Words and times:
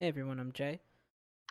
Hey 0.00 0.06
everyone, 0.08 0.38
I'm 0.38 0.52
Jay. 0.52 0.80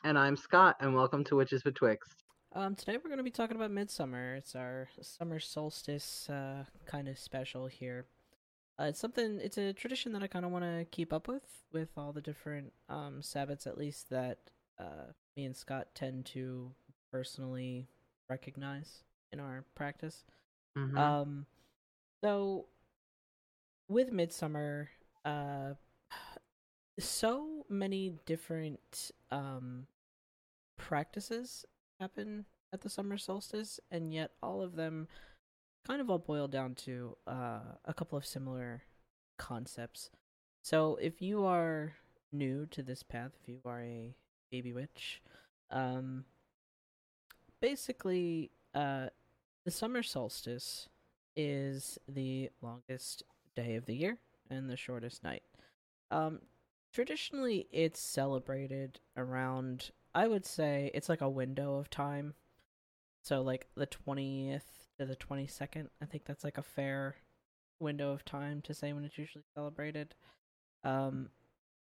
And 0.06 0.18
I'm 0.18 0.38
Scott, 0.38 0.78
and 0.80 0.96
welcome 0.96 1.24
to 1.26 1.36
Witches 1.36 1.64
Betwixt. 1.64 2.24
Um, 2.56 2.76
today 2.76 2.94
we're 2.96 3.10
going 3.10 3.18
to 3.18 3.24
be 3.24 3.30
talking 3.30 3.58
about 3.58 3.72
Midsummer. 3.72 4.36
It's 4.36 4.56
our 4.56 4.88
summer 5.02 5.38
solstice 5.40 6.30
uh, 6.30 6.64
kind 6.86 7.10
of 7.10 7.20
special 7.20 7.68
here. 7.68 8.06
Uh, 8.80 8.86
it's 8.86 9.00
something. 9.00 9.42
It's 9.44 9.58
a 9.58 9.74
tradition 9.74 10.14
that 10.14 10.24
I 10.24 10.28
kind 10.28 10.46
of 10.46 10.52
want 10.52 10.64
to 10.64 10.86
keep 10.92 11.12
up 11.12 11.28
with, 11.28 11.44
with 11.74 11.90
all 11.98 12.14
the 12.14 12.22
different 12.22 12.72
um 12.88 13.20
Sabbats, 13.22 13.68
at 13.68 13.78
least 13.78 14.10
that 14.12 14.38
uh 14.80 15.12
me 15.36 15.44
and 15.44 15.56
Scott 15.56 15.88
tend 15.94 16.26
to 16.28 16.72
personally 17.12 17.90
recognize 18.30 19.04
in 19.34 19.42
our 19.42 19.66
practice. 19.76 20.24
Mhm. 20.78 20.98
Um, 20.98 21.46
so 22.24 22.68
with 23.90 24.12
Midsummer, 24.14 24.90
uh, 25.26 25.74
so 27.00 27.57
many 27.70 28.14
different 28.26 29.12
um 29.32 29.88
practices 30.78 31.66
happen 32.00 32.46
at 32.74 32.82
the 32.82 32.90
summer 32.90 33.18
solstice, 33.18 33.80
and 33.92 34.14
yet 34.14 34.32
all 34.42 34.62
of 34.62 34.76
them 34.76 35.08
kind 35.86 36.02
of 36.02 36.10
all 36.10 36.20
boil 36.20 36.48
down 36.48 36.76
to 36.76 37.16
uh, 37.26 37.60
a 37.86 37.94
couple 37.94 38.18
of 38.18 38.26
similar 38.26 38.84
concepts. 39.38 40.10
So, 40.64 40.98
if 41.02 41.22
you 41.22 41.46
are 41.46 41.94
new 42.32 42.66
to 42.68 42.84
this 42.84 43.04
path, 43.04 43.32
if 43.42 43.48
you 43.48 43.60
are 43.66 43.82
a 43.82 44.14
baby 44.52 44.74
witch, 44.74 45.22
um, 45.72 46.26
basically, 47.62 48.52
uh, 48.74 49.08
the 49.66 49.72
summer 49.72 50.04
solstice 50.04 50.90
is 51.36 51.98
the 52.08 52.50
longest 52.62 53.24
day 53.56 53.76
of 53.76 53.86
the 53.86 53.96
year 53.96 54.18
and 54.50 54.70
the 54.70 54.78
shortest 54.78 55.24
night. 55.24 55.44
Um, 56.12 56.40
traditionally, 56.94 57.68
it's 57.72 58.00
celebrated 58.00 59.00
around 59.16 59.92
I 60.16 60.28
would 60.28 60.46
say 60.46 60.90
it's 60.96 61.10
like 61.10 61.22
a 61.22 61.30
window 61.30 61.76
of 61.78 61.90
time. 61.92 62.34
So 63.24 63.42
like 63.42 63.68
the 63.76 63.86
20th 63.88 64.88
to 65.00 65.06
the 65.06 65.16
22nd, 65.16 65.90
I 66.02 66.06
think 66.06 66.26
that's 66.26 66.44
like 66.44 66.58
a 66.58 66.64
fair 66.64 67.18
window 67.80 68.12
of 68.12 68.26
time 68.26 68.62
to 68.64 68.74
say 68.74 68.94
when 68.94 69.04
it's 69.06 69.18
usually 69.18 69.46
celebrated. 69.56 70.16
Um 70.84 71.30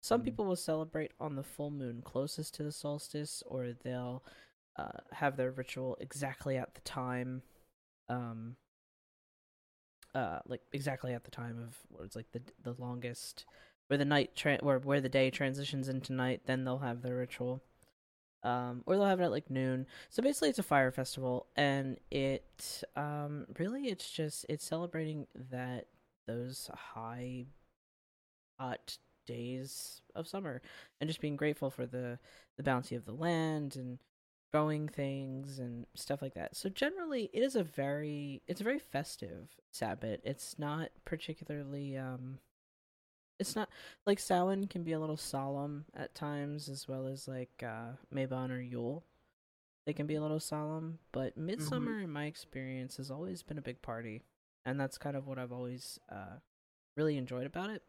some 0.02 0.22
Mhm. 0.22 0.24
people 0.24 0.46
will 0.46 0.56
celebrate 0.56 1.12
on 1.20 1.36
the 1.36 1.44
full 1.44 1.70
moon 1.70 2.02
closest 2.02 2.54
to 2.54 2.62
the 2.64 2.72
solstice 2.72 3.42
or 3.46 3.72
they'll 3.72 4.24
uh, 4.76 5.00
have 5.12 5.36
their 5.36 5.50
ritual 5.52 5.96
exactly 6.00 6.56
at 6.56 6.74
the 6.74 6.80
time 6.82 7.42
um 8.08 8.56
uh 10.14 10.38
like 10.46 10.62
exactly 10.72 11.12
at 11.12 11.24
the 11.24 11.30
time 11.30 11.58
of 11.58 11.76
what 11.88 12.04
it's 12.04 12.16
like 12.16 12.30
the 12.32 12.40
the 12.62 12.74
longest 12.78 13.44
where 13.88 13.98
the 13.98 14.04
night 14.04 14.36
tra- 14.36 14.60
or 14.62 14.78
where 14.78 15.00
the 15.00 15.08
day 15.08 15.30
transitions 15.30 15.88
into 15.88 16.12
night 16.12 16.42
then 16.46 16.64
they'll 16.64 16.78
have 16.78 17.02
their 17.02 17.16
ritual 17.16 17.62
um, 18.42 18.82
or 18.86 18.96
they'll 18.96 19.06
have 19.06 19.20
it 19.20 19.24
at 19.24 19.30
like 19.30 19.50
noon. 19.50 19.86
So 20.10 20.22
basically, 20.22 20.50
it's 20.50 20.58
a 20.58 20.64
fire 20.64 20.90
festival, 20.92 21.46
and 21.56 21.98
it 22.10 22.82
um, 22.96 23.46
really 23.58 23.88
it's 23.88 24.10
just 24.10 24.46
it's 24.48 24.64
celebrating 24.64 25.26
that 25.50 25.86
those 26.26 26.70
high, 26.74 27.46
hot 28.58 28.98
days 29.26 30.02
of 30.14 30.28
summer, 30.28 30.62
and 31.00 31.08
just 31.08 31.20
being 31.20 31.36
grateful 31.36 31.70
for 31.70 31.86
the 31.86 32.18
the 32.56 32.62
bounty 32.62 32.94
of 32.94 33.04
the 33.04 33.12
land 33.12 33.76
and 33.76 33.98
growing 34.52 34.88
things 34.88 35.58
and 35.58 35.86
stuff 35.94 36.22
like 36.22 36.34
that. 36.34 36.56
So 36.56 36.68
generally, 36.68 37.30
it 37.32 37.42
is 37.42 37.56
a 37.56 37.64
very 37.64 38.42
it's 38.46 38.60
a 38.60 38.64
very 38.64 38.78
festive 38.78 39.48
Sabbath. 39.72 40.20
It's 40.24 40.58
not 40.58 40.90
particularly 41.04 41.96
um 41.96 42.38
it's 43.38 43.54
not 43.56 43.68
like 44.06 44.18
Samhain 44.18 44.66
can 44.66 44.82
be 44.82 44.92
a 44.92 45.00
little 45.00 45.16
solemn 45.16 45.84
at 45.96 46.14
times, 46.14 46.68
as 46.68 46.88
well 46.88 47.06
as 47.06 47.28
like 47.28 47.62
uh, 47.62 47.92
Mabon 48.14 48.50
or 48.50 48.60
Yule. 48.60 49.04
They 49.86 49.92
can 49.92 50.06
be 50.06 50.16
a 50.16 50.20
little 50.20 50.40
solemn, 50.40 50.98
but 51.12 51.36
Midsummer, 51.36 52.00
in 52.00 52.10
my 52.10 52.26
experience, 52.26 52.98
has 52.98 53.10
always 53.10 53.42
been 53.42 53.56
a 53.58 53.62
big 53.62 53.80
party, 53.80 54.22
and 54.66 54.78
that's 54.78 54.98
kind 54.98 55.16
of 55.16 55.26
what 55.26 55.38
I've 55.38 55.52
always 55.52 55.98
uh, 56.12 56.40
really 56.96 57.16
enjoyed 57.16 57.46
about 57.46 57.70
it. 57.70 57.82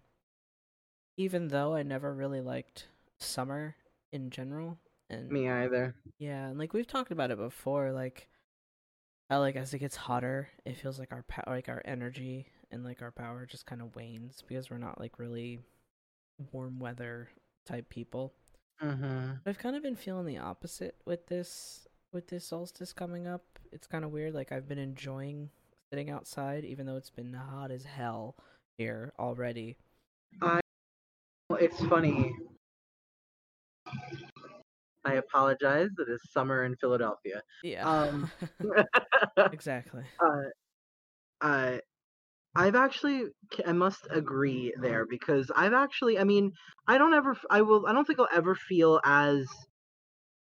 Even 1.18 1.50
though 1.50 1.76
I 1.76 1.84
never 1.84 2.14
really 2.14 2.40
liked 2.40 2.88
summer 3.20 3.76
in 4.14 4.30
general, 4.30 4.78
and 5.09 5.30
Me 5.30 5.50
either. 5.50 5.96
yeah, 6.20 6.48
and 6.48 6.58
like 6.58 6.74
we've 6.74 6.88
talked 6.88 7.12
about 7.12 7.32
it 7.32 7.38
before, 7.38 7.92
like 7.92 8.30
how 9.30 9.40
like 9.40 9.58
as 9.58 9.74
it 9.74 9.80
gets 9.80 9.98
hotter, 9.98 10.48
it 10.66 10.78
feels 10.78 10.98
like 11.00 11.12
our 11.12 11.26
like 11.48 11.68
our 11.68 11.82
energy 11.84 12.48
and 12.72 12.84
like 12.84 13.02
our 13.02 13.12
power 13.12 13.46
just 13.46 13.66
kind 13.66 13.81
of 13.81 13.96
wanes 13.96 14.44
because 14.47 14.69
we're 14.69 14.78
not 14.78 15.00
like 15.00 15.19
really 15.19 15.59
warm 16.52 16.80
weather 16.80 17.30
type 17.66 17.90
people. 17.90 18.34
Mm-hmm. 18.84 19.31
I've 19.46 19.57
kind 19.59 19.75
of 19.75 19.84
been 19.84 19.96
feeling 19.96 20.25
the 20.25 20.38
opposite 20.38 20.96
with 21.06 21.28
this 21.28 21.88
with 22.13 22.28
this 22.28 22.46
solstice 22.46 22.94
coming 22.94 23.28
up. 23.28 23.44
It's 23.72 23.88
kind 23.88 24.06
of 24.06 24.12
weird. 24.12 24.34
Like 24.34 24.52
I've 24.52 24.68
been 24.68 24.79
enjoying 24.79 25.50
sitting 25.91 26.09
outside, 26.09 26.63
even 26.66 26.85
though 26.85 26.96
it's 26.96 27.09
been 27.09 27.34
hot 27.34 27.72
as 27.72 27.84
hell 27.84 28.35
here 28.78 29.13
already. 29.19 29.75
It's 31.59 31.84
funny. 31.85 32.31
I 35.06 35.13
apologize. 35.13 35.90
It 35.97 36.09
is 36.12 36.22
summer 36.31 36.63
in 36.66 36.75
Philadelphia. 36.75 37.41
Yeah, 37.63 37.90
Um, 37.90 38.31
exactly. 39.52 40.03
uh, 40.24 40.41
uh, 41.41 41.78
I've 42.56 42.76
actually, 42.76 43.26
I 43.66 43.72
must 43.74 44.08
agree 44.12 44.74
there 44.82 45.06
because 45.06 45.52
I've 45.56 45.74
actually, 45.74 46.20
I 46.20 46.24
mean, 46.24 46.52
I 46.88 46.98
don't 46.98 47.14
ever, 47.14 47.36
I 47.50 47.62
will, 47.62 47.88
I 47.88 47.94
don't 47.94 48.06
think 48.06 48.20
I'll 48.20 48.28
ever 48.32 48.56
feel 48.56 49.00
as 49.06 49.48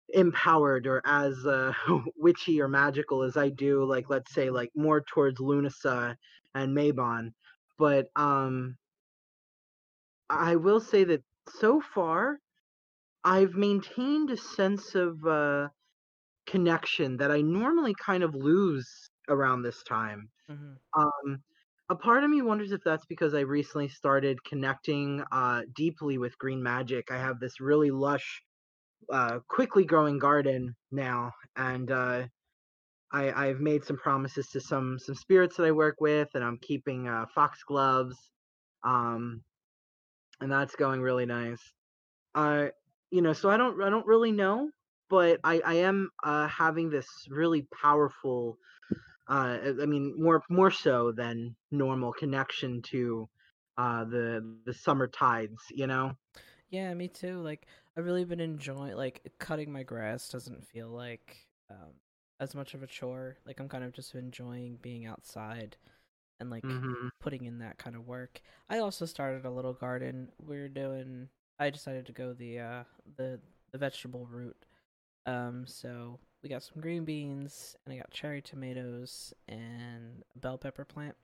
empowered 0.10 0.88
or 0.88 1.02
as 1.06 1.46
uh, 1.46 1.74
witchy 2.18 2.62
or 2.62 2.68
magical 2.68 3.24
as 3.24 3.38
I 3.38 3.50
do, 3.50 3.84
like, 3.86 4.10
let's 4.10 4.34
say, 4.34 4.50
like 4.50 4.70
more 4.76 5.02
towards 5.02 5.40
Lunasa 5.40 6.16
and 6.54 6.76
Mabon. 6.76 7.32
But 7.78 8.08
um, 8.16 8.78
I 10.30 10.56
will 10.56 10.80
say 10.80 11.04
that 11.06 11.24
so 11.48 11.80
far, 11.82 12.40
I've 13.24 13.54
maintained 13.56 14.32
a 14.32 14.38
sense 14.38 14.96
of 14.96 15.26
uh, 15.26 15.70
connection 16.48 17.18
that 17.18 17.32
I 17.32 17.42
normally 17.42 17.96
kind 17.96 18.24
of 18.24 18.36
lose 18.36 19.10
around 19.30 19.64
this 19.64 19.84
time. 19.84 20.32
hmm 20.48 20.74
Um, 20.96 21.44
a 21.92 21.96
part 21.96 22.24
of 22.24 22.30
me 22.30 22.42
wonders 22.42 22.72
if 22.72 22.82
that's 22.86 23.06
because 23.06 23.34
I 23.34 23.42
recently 23.42 23.90
started 23.90 24.42
connecting 24.46 25.22
uh, 25.30 25.64
deeply 25.76 26.18
with 26.18 26.38
green 26.38 26.64
magic. 26.64 27.12
I 27.12 27.18
have 27.18 27.40
this 27.42 27.60
really 27.60 27.92
lush, 27.92 28.42
uh, 29.12 29.40
quickly 29.50 29.84
growing 29.84 30.18
garden 30.18 30.74
now, 30.90 31.34
and 31.58 31.92
uh, 31.92 32.24
I, 33.12 33.48
I've 33.48 33.60
made 33.60 33.84
some 33.84 33.98
promises 33.98 34.48
to 34.54 34.62
some 34.62 35.00
some 35.00 35.16
spirits 35.16 35.58
that 35.58 35.66
I 35.66 35.72
work 35.72 35.98
with, 36.00 36.30
and 36.34 36.46
I'm 36.46 36.60
keeping 36.62 37.10
uh, 37.10 37.26
foxgloves, 37.36 38.16
um, 38.86 39.44
and 40.40 40.50
that's 40.50 40.78
going 40.78 41.02
really 41.02 41.26
nice. 41.26 41.62
You 43.12 43.22
know, 43.22 43.34
so 43.34 43.50
I 43.50 43.58
don't 43.58 43.82
I 43.84 43.90
don't 43.90 44.08
really 44.08 44.32
know, 44.32 44.70
but 45.10 45.42
I 45.44 45.62
I 45.66 45.74
am 45.76 46.10
uh, 46.24 46.48
having 46.48 46.90
this 46.90 47.08
really 47.30 47.68
powerful 47.82 48.58
uh 49.32 49.60
i 49.82 49.88
mean 49.88 50.16
more 50.22 50.44
more 50.52 50.72
so 50.72 51.14
than 51.14 51.56
normal 51.72 52.14
connection 52.14 52.82
to 52.84 53.30
uh 53.80 54.06
the 54.06 54.42
the 54.68 54.76
summer 54.76 55.08
tides 55.08 55.62
you 55.72 55.88
know 55.88 56.14
Yeah, 56.70 56.94
me 56.94 57.08
too. 57.08 57.40
Like 57.42 57.68
I've 57.98 58.06
really 58.06 58.26
been 58.26 58.40
enjoying 58.40 58.96
like 58.96 59.22
cutting 59.40 59.72
my 59.72 59.84
grass 59.84 60.30
doesn't 60.30 60.66
feel 60.68 60.90
like 60.90 61.38
um 61.70 61.94
as 62.40 62.56
much 62.56 62.74
of 62.74 62.84
a 62.84 62.88
chore. 62.88 63.38
Like 63.46 63.60
I'm 63.60 63.70
kind 63.70 63.84
of 63.84 63.94
just 63.94 64.16
enjoying 64.16 64.78
being 64.82 65.06
outside 65.06 65.78
and 66.40 66.50
like 66.50 66.64
hmm 66.64 67.12
putting 67.22 67.46
in 67.46 67.60
that 67.60 67.78
kind 67.80 67.96
of 67.96 68.08
work. 68.08 68.42
I 68.70 68.80
also 68.80 69.06
started 69.06 69.46
a 69.46 69.52
little 69.52 69.74
garden. 69.74 70.30
We're 70.40 70.70
doing 70.70 71.30
I 71.60 71.72
decided 71.72 72.06
to 72.08 72.14
go 72.14 72.34
the 72.34 72.60
uh 72.60 72.84
the 73.18 73.42
the 73.72 73.78
vegetable 73.78 74.28
route. 74.32 74.66
Um 75.26 75.66
so 75.68 76.20
we 76.44 76.50
got 76.50 76.64
some 76.64 76.82
green 76.82 77.06
beans 77.06 77.76
and 77.86 77.94
I 77.94 77.98
got 77.98 78.12
cherry 78.12 78.42
tomatoes 78.42 79.34
and 79.48 80.24
a 80.36 80.40
bell 80.40 80.58
pepper 80.58 80.86
plant. 80.86 81.16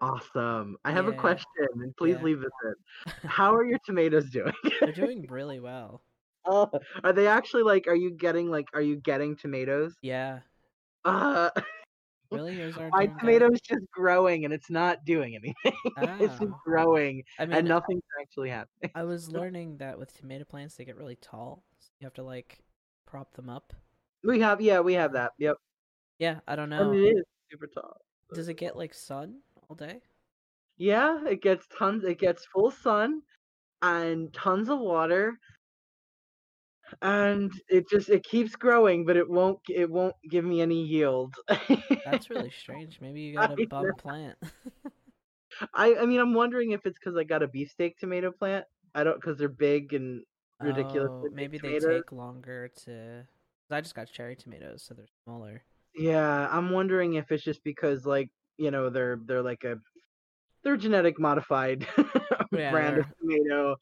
awesome 0.00 0.76
i 0.84 0.90
have 0.90 1.06
a 1.06 1.12
question 1.12 1.66
and 1.74 1.96
please 1.96 2.16
Yeah. 2.16 2.22
leave 2.24 2.40
this 2.40 2.50
in 2.64 2.74
how 3.28 3.54
are 3.54 3.64
your 3.64 3.78
tomatoes 3.86 4.28
doing 4.30 4.52
They're 4.80 4.92
doing 4.92 5.26
really 5.30 5.60
well. 5.60 6.02
oh, 6.44 6.68
are 7.04 7.12
they 7.12 7.28
actually 7.28 7.62
like 7.62 7.86
are 7.86 7.94
you 7.94 8.10
getting 8.10 8.50
like 8.50 8.66
are 8.74 8.82
you 8.82 8.96
getting 8.96 9.36
tomatoes 9.36 9.94
Yeah. 10.02 10.40
uh 11.04 11.50
Really? 12.30 12.56
My 12.92 13.06
tomatoes 13.20 13.60
just 13.60 13.84
growing 13.92 14.44
and 14.46 14.52
it's 14.54 14.70
not 14.70 15.04
doing 15.04 15.34
anything 15.36 15.78
it's 16.18 16.38
just 16.38 16.50
Oh. 16.50 16.60
growing 16.64 17.22
I 17.38 17.44
mean, 17.46 17.58
and 17.58 17.68
nothing's 17.68 18.02
actually 18.20 18.48
happening 18.50 18.90
I 18.94 19.04
was 19.04 19.28
learning 19.30 19.76
that 19.78 19.98
with 19.98 20.16
tomato 20.16 20.44
plants, 20.44 20.74
they 20.76 20.84
get 20.86 20.96
really 20.96 21.16
tall. 21.20 21.62
So 21.78 21.90
you 22.00 22.06
have 22.06 22.14
to 22.14 22.22
like 22.22 22.58
prop 23.06 23.34
them 23.34 23.48
up. 23.50 23.72
We 24.24 24.40
have 24.40 24.60
yeah 24.60 24.80
we 24.80 24.94
have 24.94 25.12
that 25.12 25.32
yep 25.38 25.56
Yeah, 26.18 26.40
I 26.46 26.56
don't 26.56 26.70
and 26.76 26.94
know. 26.94 26.94
it 26.94 27.16
is 27.16 27.24
super 27.50 27.66
tall 27.66 28.00
Does 28.32 28.48
it 28.48 28.54
get 28.54 28.76
like 28.76 28.94
sun 28.94 29.44
all 29.68 29.76
day? 29.76 30.02
Yeah, 30.76 31.24
it 31.26 31.40
gets 31.40 31.66
tons. 31.68 32.04
It 32.04 32.18
gets 32.18 32.44
full 32.44 32.70
sun 32.70 33.22
and 33.82 34.32
tons 34.34 34.68
of 34.70 34.80
water, 34.80 35.38
and 37.00 37.52
it 37.68 37.88
just 37.88 38.08
it 38.08 38.24
keeps 38.24 38.56
growing, 38.56 39.04
but 39.04 39.16
it 39.16 39.28
won't 39.28 39.60
it 39.68 39.90
won't 39.90 40.14
give 40.30 40.44
me 40.44 40.60
any 40.60 40.82
yield. 40.84 41.34
That's 42.04 42.30
really 42.30 42.50
strange. 42.50 43.00
Maybe 43.00 43.20
you 43.22 43.32
got 43.32 43.52
a 43.52 43.58
bum 43.58 43.94
plant. 43.94 44.38
I 45.74 45.94
I 45.96 46.06
mean, 46.06 46.20
I'm 46.20 46.34
wondering 46.34 46.72
if 46.72 46.86
it's 46.86 46.98
because 46.98 47.16
I 47.16 47.24
got 47.24 47.42
a 47.42 47.48
beefsteak 47.48 47.98
tomato 47.98 48.32
plant. 48.32 48.66
I 48.94 49.04
don't 49.04 49.16
because 49.20 49.38
they're 49.38 49.48
big 49.48 49.92
and 49.94 50.24
Oh, 50.60 51.26
ridiculously 51.26 51.30
big 51.36 51.50
maybe 51.52 51.58
they 51.58 51.74
take 51.74 52.10
longer 52.12 52.68
to. 52.84 53.28
I 53.70 53.80
just 53.80 53.94
got 53.94 54.10
cherry 54.10 54.36
tomatoes, 54.36 54.82
so 54.82 54.94
they're 54.94 55.06
smaller. 55.24 55.62
Yeah, 55.94 56.48
I'm 56.50 56.70
wondering 56.70 57.14
if 57.14 57.30
it's 57.32 57.44
just 57.44 57.62
because 57.64 58.06
like 58.06 58.30
you 58.58 58.70
know 58.70 58.90
they're 58.90 59.18
they're 59.24 59.42
like 59.42 59.64
a 59.64 59.78
they're 60.62 60.76
genetic 60.76 61.18
modified 61.18 61.86
Yeah, 62.52 62.70
brand 62.70 62.98
of 62.98 63.06
tomato, 63.18 63.76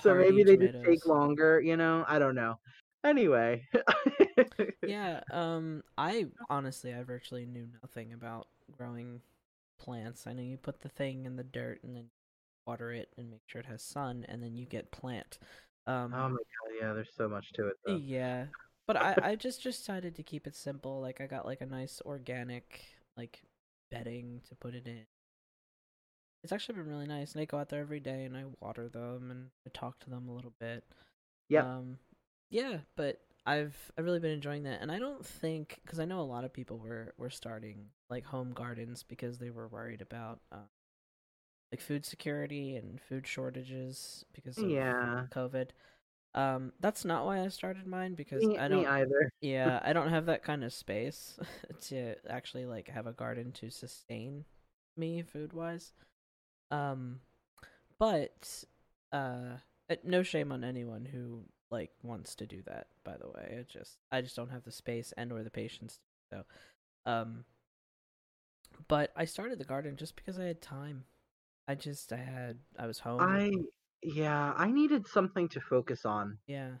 so 0.00 0.14
maybe 0.14 0.44
they 0.44 0.56
just 0.56 0.82
take 0.84 1.06
longer. 1.06 1.60
You 1.60 1.76
know, 1.76 2.04
I 2.08 2.18
don't 2.18 2.34
know. 2.34 2.58
Anyway, 3.04 3.66
Yeah, 4.82 5.20
um, 5.30 5.82
I 5.98 6.26
honestly 6.48 6.94
I 6.94 7.02
virtually 7.02 7.44
knew 7.46 7.66
nothing 7.82 8.12
about 8.12 8.48
growing 8.72 9.20
plants. 9.78 10.26
I 10.26 10.32
know 10.32 10.42
you 10.42 10.56
put 10.56 10.80
the 10.80 10.88
thing 10.88 11.26
in 11.26 11.36
the 11.36 11.44
dirt 11.44 11.80
and 11.82 11.94
then 11.96 12.06
water 12.66 12.92
it 12.92 13.08
and 13.18 13.30
make 13.30 13.42
sure 13.46 13.60
it 13.60 13.66
has 13.66 13.82
sun, 13.82 14.24
and 14.28 14.42
then 14.42 14.56
you 14.56 14.66
get 14.66 14.90
plant. 14.90 15.38
Um, 15.86 16.14
oh 16.14 16.28
my 16.28 16.36
god, 16.36 16.78
yeah, 16.80 16.92
there's 16.94 17.12
so 17.14 17.28
much 17.28 17.52
to 17.54 17.68
it 17.68 17.76
though. 17.86 17.96
yeah, 17.96 18.46
but 18.86 18.96
I 18.96 19.16
I 19.22 19.36
just 19.36 19.62
decided 19.62 20.14
to 20.16 20.22
keep 20.22 20.46
it 20.46 20.56
simple. 20.56 21.00
Like 21.00 21.20
I 21.20 21.26
got 21.26 21.46
like 21.46 21.60
a 21.60 21.66
nice 21.66 22.00
organic 22.04 22.84
like 23.16 23.42
bedding 23.90 24.42
to 24.48 24.54
put 24.56 24.74
it 24.74 24.86
in. 24.86 25.06
It's 26.42 26.52
actually 26.52 26.76
been 26.76 26.88
really 26.88 27.06
nice, 27.06 27.32
and 27.32 27.40
I 27.40 27.46
go 27.46 27.58
out 27.58 27.70
there 27.70 27.80
every 27.80 28.00
day 28.00 28.24
and 28.24 28.36
I 28.36 28.44
water 28.60 28.88
them 28.88 29.30
and 29.30 29.50
I 29.66 29.70
talk 29.72 29.98
to 30.00 30.10
them 30.10 30.28
a 30.28 30.34
little 30.34 30.52
bit. 30.60 30.84
Yep. 31.48 31.66
Um, 31.66 31.98
yeah, 32.50 32.78
but 32.96 33.20
I've 33.46 33.76
I've 33.98 34.04
really 34.04 34.20
been 34.20 34.32
enjoying 34.32 34.64
that, 34.64 34.82
and 34.82 34.92
I 34.92 34.98
don't 34.98 35.24
think 35.24 35.80
because 35.84 36.00
I 36.00 36.04
know 36.06 36.20
a 36.20 36.22
lot 36.22 36.44
of 36.44 36.52
people 36.52 36.78
were 36.78 37.14
were 37.18 37.30
starting 37.30 37.90
like 38.10 38.26
home 38.26 38.52
gardens 38.52 39.02
because 39.02 39.38
they 39.38 39.50
were 39.50 39.68
worried 39.68 40.02
about 40.02 40.40
uh, 40.52 40.66
like 41.72 41.80
food 41.80 42.04
security 42.06 42.76
and 42.76 43.00
food 43.00 43.26
shortages 43.26 44.24
because 44.32 44.62
of 44.62 44.74
Yeah, 44.74 45.26
COVID. 45.34 45.70
Um, 46.34 46.72
that's 46.80 47.04
not 47.04 47.24
why 47.24 47.40
I 47.40 47.48
started 47.48 47.86
mine 47.86 48.14
because 48.14 48.42
me, 48.42 48.58
I 48.58 48.68
don't. 48.68 48.86
either. 48.86 49.30
Yeah, 49.40 49.80
I 49.84 49.92
don't 49.92 50.10
have 50.10 50.26
that 50.26 50.42
kind 50.42 50.64
of 50.64 50.72
space 50.72 51.38
to 51.88 52.16
actually 52.28 52.66
like 52.66 52.88
have 52.88 53.06
a 53.06 53.12
garden 53.12 53.52
to 53.52 53.70
sustain 53.70 54.44
me 54.96 55.22
food 55.22 55.52
wise. 55.52 55.92
Um, 56.70 57.20
but 57.98 58.64
uh, 59.12 59.58
uh, 59.90 59.96
no 60.02 60.22
shame 60.22 60.50
on 60.50 60.64
anyone 60.64 61.04
who 61.04 61.44
like 61.70 61.90
wants 62.02 62.34
to 62.36 62.46
do 62.46 62.62
that. 62.66 62.88
By 63.04 63.16
the 63.16 63.28
way, 63.28 63.58
it 63.60 63.68
just 63.68 63.98
I 64.10 64.20
just 64.20 64.36
don't 64.36 64.50
have 64.50 64.64
the 64.64 64.72
space 64.72 65.12
and 65.16 65.32
or 65.32 65.42
the 65.42 65.50
patience. 65.50 66.00
So, 66.32 66.42
um, 67.06 67.44
but 68.88 69.12
I 69.16 69.24
started 69.24 69.58
the 69.58 69.64
garden 69.64 69.96
just 69.96 70.16
because 70.16 70.38
I 70.38 70.44
had 70.44 70.60
time. 70.60 71.04
I 71.68 71.74
just 71.74 72.12
I 72.12 72.16
had 72.16 72.58
I 72.78 72.86
was 72.86 72.98
home. 72.98 73.22
I 73.22 73.52
yeah, 74.04 74.52
I 74.56 74.70
needed 74.70 75.06
something 75.08 75.48
to 75.50 75.60
focus 75.60 76.04
on. 76.04 76.38
Yeah. 76.46 76.78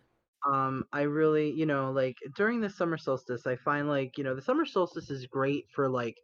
Um, 0.50 0.84
I 0.92 1.02
really, 1.02 1.50
you 1.52 1.66
know, 1.66 1.92
like 1.92 2.16
during 2.36 2.60
the 2.60 2.70
summer 2.70 2.98
solstice, 2.98 3.46
I 3.46 3.56
find 3.56 3.88
like, 3.88 4.18
you 4.18 4.24
know, 4.24 4.34
the 4.34 4.42
summer 4.42 4.66
solstice 4.66 5.10
is 5.10 5.26
great 5.26 5.66
for 5.74 5.88
like 5.90 6.16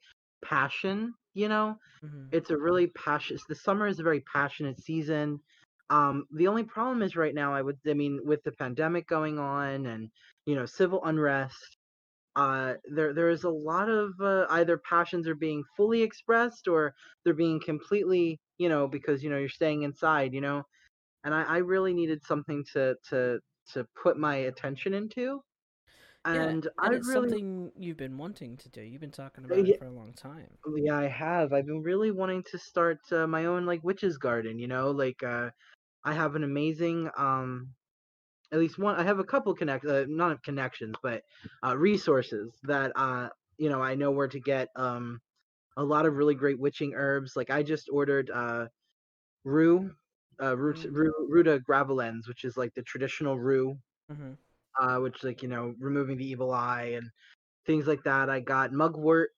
passion, 0.45 1.15
you 1.35 1.49
know? 1.49 1.79
hmm 2.03 2.31
It's 2.33 2.51
a 2.51 2.59
really 2.59 2.89
passion 2.89 3.39
the 3.49 3.55
summer 3.57 3.87
is 3.89 4.01
a 4.01 4.05
very 4.05 4.21
passionate 4.23 4.79
season. 4.81 5.41
Um, 5.91 6.27
the 6.33 6.49
only 6.49 6.65
problem 6.65 7.03
is 7.03 7.17
right 7.17 7.35
now 7.35 7.55
I 7.55 7.63
would 7.63 7.79
I 7.89 7.95
mean, 7.95 8.21
with 8.25 8.43
the 8.45 8.53
pandemic 8.53 9.09
going 9.09 9.39
on 9.39 9.87
and, 9.87 10.11
you 10.47 10.55
know, 10.57 10.67
civil 10.67 11.05
unrest, 11.05 11.79
uh 12.37 12.75
there 12.95 13.13
there 13.13 13.29
is 13.31 13.43
a 13.45 13.51
lot 13.51 13.89
of 13.89 14.13
uh, 14.21 14.47
either 14.51 14.79
passions 14.79 15.27
are 15.27 15.35
being 15.35 15.65
fully 15.77 16.03
expressed 16.03 16.69
or 16.69 16.95
they're 17.25 17.35
being 17.35 17.61
completely, 17.61 18.41
you 18.59 18.69
know, 18.69 18.87
because 18.89 19.23
you 19.23 19.31
know, 19.31 19.39
you're 19.39 19.49
staying 19.49 19.83
inside, 19.83 20.33
you 20.33 20.41
know? 20.41 20.63
And 21.25 21.35
I, 21.35 21.43
I 21.45 21.59
really 21.59 21.95
needed 21.95 22.25
something 22.25 22.65
to 22.73 22.97
to 23.11 23.41
to 23.73 23.87
put 24.03 24.19
my 24.19 24.37
attention 24.37 24.95
into 24.95 25.41
Yeah, 26.31 26.55
and 26.55 26.69
i 26.79 26.89
and 26.89 26.95
it's 26.95 27.07
really 27.07 27.37
something 27.37 27.73
you've 27.77 27.97
been 27.97 28.19
wanting 28.19 28.57
to 28.59 28.69
do. 28.69 28.83
You've 28.83 29.01
been 29.01 29.11
talking 29.13 29.45
uh, 29.51 29.55
about 29.55 29.67
it 29.67 29.75
for 29.75 29.85
a 29.87 29.91
long 29.91 30.13
time. 30.13 30.59
yeah 30.77 30.99
i 30.99 31.07
have 31.09 31.53
i've 31.53 31.67
been 31.67 31.83
really 31.83 32.11
wanting 32.11 32.43
to 32.45 32.59
start 32.59 32.99
uh, 33.13 33.27
my 33.27 33.47
own 33.47 33.65
like 33.67 33.83
witch's 33.83 34.19
garden 34.19 34.59
you 34.59 34.69
know 34.69 34.91
like 34.91 35.23
uh 35.23 35.51
i 36.05 36.13
have 36.15 36.37
an 36.37 36.45
amazing 36.45 37.11
um 37.17 37.75
at 38.53 38.59
least 38.61 38.79
one 38.79 38.97
i 38.97 39.05
have 39.05 39.19
a 39.21 39.25
couple 39.25 39.55
connect 39.55 39.85
uh, 39.87 40.05
not 40.09 40.43
connections 40.45 40.97
but 41.03 41.23
uh 41.67 41.77
resources 41.77 42.59
that 42.65 42.93
uh 42.97 43.29
you 43.59 43.69
know 43.71 43.83
i 43.83 43.95
know 43.95 44.11
where 44.13 44.29
to 44.29 44.41
get 44.41 44.69
um 44.77 45.21
a 45.77 45.85
lot 45.85 46.07
of 46.07 46.15
really 46.17 46.35
great 46.37 46.61
witching 46.61 46.95
herbs 46.95 47.35
like 47.37 47.51
i 47.51 47.63
just 47.63 47.89
ordered 47.93 48.31
uh 48.31 48.67
rue 49.45 49.95
uh 50.43 50.57
root, 50.57 50.85
Mm-hmm. 50.85 50.91
rue, 50.91 51.13
ruta 51.29 51.61
graveolens 51.69 52.29
which 52.29 52.45
is 52.45 52.57
like 52.57 52.73
the 52.75 52.83
traditional 52.83 53.39
rue 53.39 53.77
Mm-hmm. 54.13 54.33
uh, 54.81 54.99
which 54.99 55.23
like 55.25 55.43
you 55.43 55.49
know 55.49 55.75
removing 55.79 56.17
the 56.17 56.27
evil 56.27 56.53
eye 56.53 56.93
and 56.97 57.11
things 57.67 57.87
like 57.87 58.05
that. 58.05 58.31
I 58.31 58.41
got 58.41 58.73
mugwort, 58.73 59.31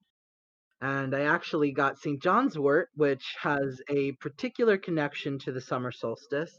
and 0.82 1.14
I 1.16 1.22
actually 1.22 1.72
got 1.72 1.98
St. 1.98 2.22
John's 2.22 2.58
wort, 2.58 2.90
which 2.94 3.24
has 3.40 3.80
a 3.90 4.12
particular 4.14 4.78
connection 4.78 5.38
to 5.40 5.52
the 5.52 5.60
summer 5.60 5.92
solstice. 5.92 6.54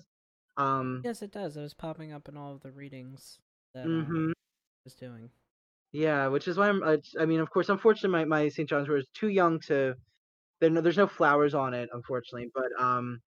Um, 0.58 1.06
Yes, 1.06 1.22
it 1.22 1.30
does. 1.32 1.56
It 1.56 1.62
was 1.62 1.76
popping 1.76 2.12
up 2.12 2.28
in 2.28 2.36
all 2.36 2.54
of 2.54 2.62
the 2.62 2.72
readings 2.72 3.40
that 3.74 3.94
um 3.94 4.24
hmm 4.24 4.32
I 4.32 4.82
was 4.86 4.96
doing. 4.96 5.32
yeah, 5.92 6.28
which 6.28 6.48
is 6.48 6.58
why 6.58 6.70
I'm. 6.70 6.82
Uh, 6.84 6.98
I 7.20 7.26
mean, 7.26 7.40
of 7.40 7.50
course, 7.52 7.70
unfortunately, 7.70 8.10
my, 8.10 8.26
my 8.26 8.50
St. 8.50 8.68
John's 8.68 8.90
wort 8.90 9.00
is 9.02 9.08
too 9.14 9.30
young 9.30 9.60
to. 9.68 9.96
There, 10.62 10.70
no, 10.70 10.82
there's 10.82 10.98
no 10.98 11.08
flowers 11.08 11.54
on 11.56 11.74
it, 11.74 11.90
unfortunately. 11.94 12.50
But 12.56 12.72
um, 12.84 13.20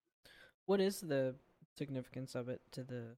What 0.67 0.79
is 0.79 1.01
the 1.01 1.35
significance 1.77 2.35
of 2.35 2.49
it 2.49 2.61
to 2.73 2.83
the 2.83 3.15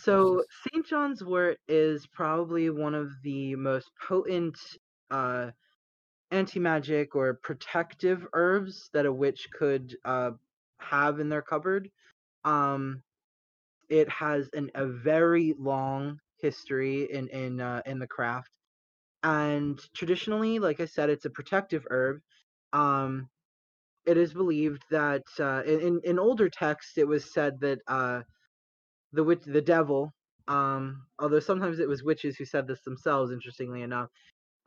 so? 0.00 0.42
St. 0.72 0.86
John's 0.86 1.22
wort 1.22 1.58
is 1.68 2.06
probably 2.06 2.70
one 2.70 2.94
of 2.94 3.10
the 3.22 3.54
most 3.54 3.90
potent 4.06 4.58
uh 5.10 5.50
anti-magic 6.30 7.14
or 7.14 7.34
protective 7.42 8.26
herbs 8.32 8.90
that 8.92 9.06
a 9.06 9.12
witch 9.12 9.48
could 9.52 9.96
uh, 10.04 10.30
have 10.78 11.20
in 11.20 11.28
their 11.28 11.42
cupboard. 11.42 11.90
Um, 12.44 13.02
it 13.88 14.08
has 14.10 14.50
an, 14.52 14.70
a 14.74 14.86
very 14.86 15.54
long 15.58 16.18
history 16.40 17.10
in 17.10 17.28
in 17.28 17.60
uh, 17.60 17.82
in 17.86 17.98
the 17.98 18.06
craft, 18.06 18.50
and 19.22 19.78
traditionally, 19.94 20.58
like 20.58 20.80
I 20.80 20.86
said, 20.86 21.10
it's 21.10 21.24
a 21.24 21.30
protective 21.30 21.86
herb. 21.90 22.20
Um, 22.72 23.28
it 24.06 24.16
is 24.16 24.32
believed 24.32 24.82
that 24.90 25.24
uh, 25.38 25.62
in 25.66 26.00
in 26.04 26.18
older 26.18 26.48
texts, 26.48 26.98
it 26.98 27.06
was 27.06 27.32
said 27.32 27.60
that 27.60 27.80
uh, 27.86 28.22
the 29.12 29.24
witch, 29.24 29.42
the 29.44 29.60
devil, 29.60 30.12
um, 30.48 31.04
although 31.18 31.40
sometimes 31.40 31.78
it 31.78 31.88
was 31.88 32.02
witches 32.02 32.36
who 32.36 32.44
said 32.44 32.66
this 32.66 32.82
themselves. 32.82 33.32
Interestingly 33.32 33.82
enough, 33.82 34.08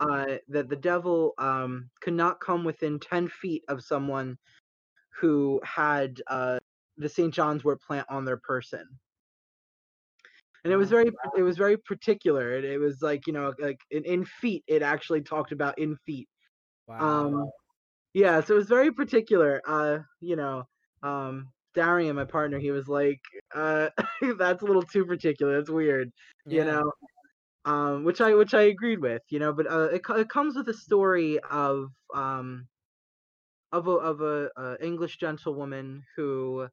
uh, 0.01 0.37
that 0.47 0.69
the 0.69 0.75
devil 0.75 1.33
um, 1.37 1.89
could 2.01 2.13
not 2.13 2.39
come 2.39 2.63
within 2.63 2.99
10 2.99 3.27
feet 3.29 3.63
of 3.67 3.83
someone 3.83 4.37
who 5.19 5.61
had 5.63 6.21
uh, 6.27 6.57
the 6.97 7.09
St. 7.09 7.33
John's 7.33 7.63
wort 7.63 7.81
plant 7.81 8.07
on 8.09 8.25
their 8.25 8.37
person. 8.37 8.83
And 10.63 10.71
it 10.71 10.77
was 10.77 10.89
very, 10.89 11.11
it 11.37 11.41
was 11.41 11.57
very 11.57 11.77
particular. 11.77 12.53
It, 12.53 12.65
it 12.65 12.77
was 12.77 13.01
like, 13.01 13.25
you 13.25 13.33
know, 13.33 13.53
like 13.59 13.79
in, 13.89 14.03
in 14.05 14.25
feet, 14.25 14.63
it 14.67 14.81
actually 14.81 15.21
talked 15.21 15.51
about 15.51 15.77
in 15.79 15.95
feet. 16.05 16.27
Wow. 16.87 17.25
Um, 17.25 17.49
yeah, 18.13 18.41
so 18.41 18.53
it 18.55 18.57
was 18.57 18.67
very 18.67 18.91
particular. 18.91 19.61
Uh, 19.67 19.99
you 20.19 20.35
know, 20.35 20.63
um, 21.03 21.51
Darian, 21.73 22.15
my 22.15 22.25
partner, 22.25 22.59
he 22.59 22.71
was 22.71 22.87
like, 22.87 23.19
uh, 23.55 23.89
that's 24.37 24.61
a 24.63 24.65
little 24.65 24.83
too 24.83 25.05
particular. 25.05 25.57
That's 25.57 25.69
weird. 25.69 26.09
You 26.49 26.65
know, 26.65 26.91
um, 27.65 28.03
which 28.05 28.21
I 28.21 28.33
which 28.35 28.53
I 28.53 28.63
agreed 28.63 28.99
with, 29.01 29.21
you 29.29 29.39
know, 29.39 29.53
but 29.53 29.67
uh, 29.71 29.89
it 29.93 30.01
it 30.17 30.29
comes 30.29 30.55
with 30.55 30.69
a 30.69 30.73
story 30.73 31.39
of 31.51 31.89
um 32.15 32.67
of 33.71 33.87
a 33.87 33.91
of 33.91 34.21
a, 34.21 34.49
uh 34.57 34.77
English 34.81 35.17
gentlewoman 35.17 36.03
who 36.15 36.67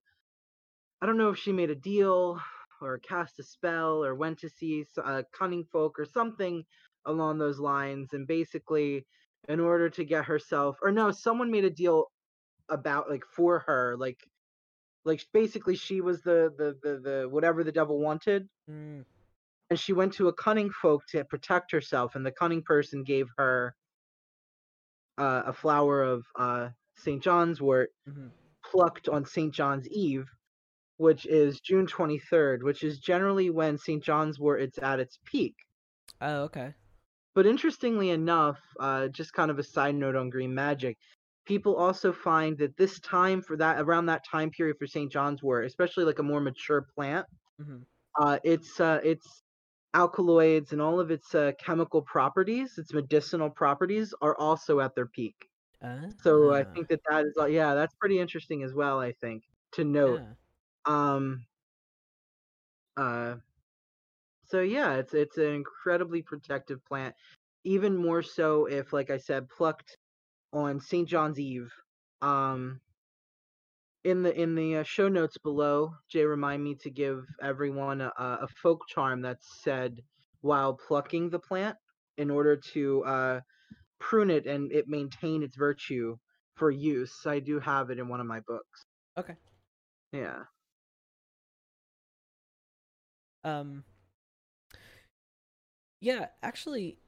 I 1.00 1.06
don't 1.06 1.16
know 1.16 1.30
if 1.30 1.38
she 1.38 1.52
made 1.52 1.70
a 1.70 1.74
deal 1.74 2.40
or 2.80 2.98
cast 2.98 3.38
a 3.38 3.42
spell 3.42 4.04
or 4.04 4.14
went 4.14 4.38
to 4.40 4.48
see 4.48 4.82
s- 4.82 4.96
uh, 4.98 5.22
cunning 5.32 5.64
folk 5.64 5.98
or 5.98 6.04
something 6.04 6.64
along 7.04 7.38
those 7.38 7.58
lines, 7.58 8.12
and 8.12 8.26
basically, 8.26 9.06
in 9.48 9.60
order 9.60 9.88
to 9.90 10.04
get 10.04 10.26
herself 10.26 10.78
or 10.82 10.92
no, 10.92 11.10
someone 11.10 11.50
made 11.50 11.64
a 11.64 11.70
deal 11.70 12.06
about 12.68 13.10
like 13.10 13.24
for 13.34 13.60
her, 13.60 13.96
like 13.98 14.18
like 15.04 15.24
basically 15.32 15.74
she 15.74 16.00
was 16.00 16.22
the 16.22 16.52
the 16.58 16.76
the, 16.82 17.00
the 17.00 17.28
whatever 17.28 17.64
the 17.64 17.72
devil 17.72 17.98
wanted 17.98 18.48
Mm, 18.70 19.04
and 19.70 19.78
she 19.80 19.94
went 19.94 20.12
to 20.14 20.28
a 20.28 20.32
cunning 20.34 20.70
folk 20.70 21.02
to 21.08 21.24
protect 21.24 21.72
herself 21.72 22.14
and 22.14 22.24
the 22.24 22.30
cunning 22.30 22.62
person 22.62 23.02
gave 23.02 23.26
her 23.38 23.74
uh, 25.16 25.42
a 25.46 25.52
flower 25.52 26.02
of 26.02 26.24
uh, 26.38 26.68
st 26.96 27.22
john's 27.22 27.60
wort 27.60 27.90
hmm 28.06 28.28
plucked 28.64 29.08
on 29.08 29.24
st 29.24 29.54
john's 29.54 29.88
eve 29.88 30.26
which 30.98 31.26
is 31.26 31.60
June 31.60 31.86
23rd, 31.86 32.64
which 32.64 32.82
is 32.82 32.98
generally 32.98 33.50
when 33.50 33.78
St. 33.78 34.02
John's 34.02 34.38
Wort 34.40 34.60
it's 34.60 34.78
at 34.78 34.98
its 34.98 35.18
peak. 35.24 35.54
Oh, 36.20 36.42
okay. 36.42 36.74
But 37.38 37.46
interestingly 37.46 38.10
enough, 38.10 38.60
uh, 38.80 39.08
just 39.08 39.32
kind 39.32 39.50
of 39.52 39.60
a 39.60 39.64
side 39.64 39.94
note 39.94 40.16
on 40.16 40.28
green 40.30 40.54
magic, 40.54 40.98
people 41.46 41.76
also 41.76 42.12
find 42.12 42.58
that 42.58 42.76
this 42.76 43.00
time 43.00 43.42
for 43.42 43.56
that 43.58 43.80
around 43.80 44.06
that 44.06 44.24
time 44.26 44.50
period 44.50 44.76
for 44.80 44.88
St. 44.88 45.12
John's 45.12 45.42
Wort, 45.42 45.64
especially 45.66 46.04
like 46.04 46.18
a 46.18 46.24
more 46.24 46.40
mature 46.40 46.82
plant, 46.96 47.26
hmm 47.58 47.82
uh, 48.20 48.38
its 48.44 48.80
uh, 48.80 49.00
its 49.04 49.42
alkaloids 49.94 50.72
and 50.72 50.82
all 50.82 51.00
of 51.00 51.10
its 51.10 51.34
uh, 51.34 51.52
chemical 51.60 52.02
properties, 52.02 52.78
its 52.78 52.92
medicinal 52.94 53.50
properties, 53.50 54.14
are 54.22 54.36
also 54.38 54.80
at 54.80 54.94
their 54.96 55.08
peak. 55.08 55.36
So 56.24 56.52
I 56.54 56.64
Ah, 56.64 56.76
think 56.76 56.88
that 56.90 57.00
that 57.10 57.26
is 57.26 57.34
yeah, 57.52 57.74
that's 57.74 57.94
pretty 57.96 58.20
interesting 58.20 58.64
as 58.64 58.74
well. 58.74 59.00
I 59.00 59.12
think 59.14 59.44
to 59.74 59.84
note. 59.84 60.22
yeah. 60.22 60.34
Um. 60.86 61.46
Uh. 62.96 63.36
So 64.48 64.60
yeah, 64.60 64.94
it's 64.94 65.14
it's 65.14 65.36
an 65.38 65.54
incredibly 65.54 66.22
protective 66.22 66.84
plant. 66.86 67.14
Even 67.64 67.96
more 67.96 68.22
so 68.22 68.66
if, 68.66 68.92
like 68.92 69.10
I 69.10 69.18
said, 69.18 69.48
plucked 69.48 69.96
on 70.52 70.80
St. 70.80 71.08
John's 71.08 71.38
Eve. 71.38 71.70
Um. 72.22 72.80
In 74.04 74.22
the 74.22 74.32
in 74.40 74.54
the 74.54 74.76
uh, 74.76 74.82
show 74.84 75.08
notes 75.08 75.36
below, 75.38 75.92
Jay 76.08 76.24
remind 76.24 76.62
me 76.64 76.76
to 76.76 76.90
give 76.90 77.24
everyone 77.42 78.00
a, 78.00 78.12
a 78.18 78.38
a 78.42 78.48
folk 78.62 78.80
charm 78.88 79.20
that's 79.22 79.46
said 79.62 80.00
while 80.40 80.74
plucking 80.74 81.30
the 81.30 81.38
plant 81.40 81.76
in 82.16 82.30
order 82.30 82.56
to 82.72 83.04
uh, 83.04 83.40
prune 83.98 84.30
it 84.30 84.46
and 84.46 84.72
it 84.72 84.88
maintain 84.88 85.42
its 85.42 85.56
virtue 85.56 86.16
for 86.54 86.70
use. 86.70 87.12
I 87.26 87.40
do 87.40 87.60
have 87.60 87.90
it 87.90 87.98
in 87.98 88.08
one 88.08 88.20
of 88.20 88.26
my 88.26 88.40
books. 88.46 88.84
Okay. 89.18 89.34
Yeah. 90.12 90.44
Um. 93.44 93.84
Yeah, 96.00 96.26
actually, 96.42 96.98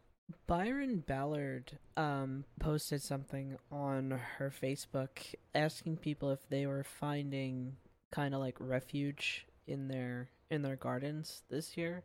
Byron 0.46 1.02
Ballard 1.06 1.78
um 1.96 2.44
posted 2.60 3.02
something 3.02 3.56
on 3.70 4.10
her 4.38 4.50
Facebook 4.50 5.34
asking 5.54 5.98
people 5.98 6.30
if 6.30 6.48
they 6.48 6.66
were 6.66 6.84
finding 6.84 7.76
kind 8.10 8.34
of 8.34 8.40
like 8.40 8.56
refuge 8.60 9.46
in 9.66 9.88
their 9.88 10.30
in 10.50 10.62
their 10.62 10.76
gardens 10.76 11.42
this 11.48 11.76
year. 11.76 12.04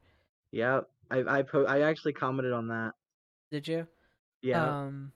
Yeah, 0.51 0.81
I 1.11 1.39
I 1.39 1.41
po- 1.43 1.65
I 1.65 1.81
actually 1.81 2.13
commented 2.13 2.53
on 2.53 2.67
that. 2.69 2.93
Did 3.51 3.67
you? 3.67 3.87
Yeah. 4.41 4.65
Um 4.65 5.11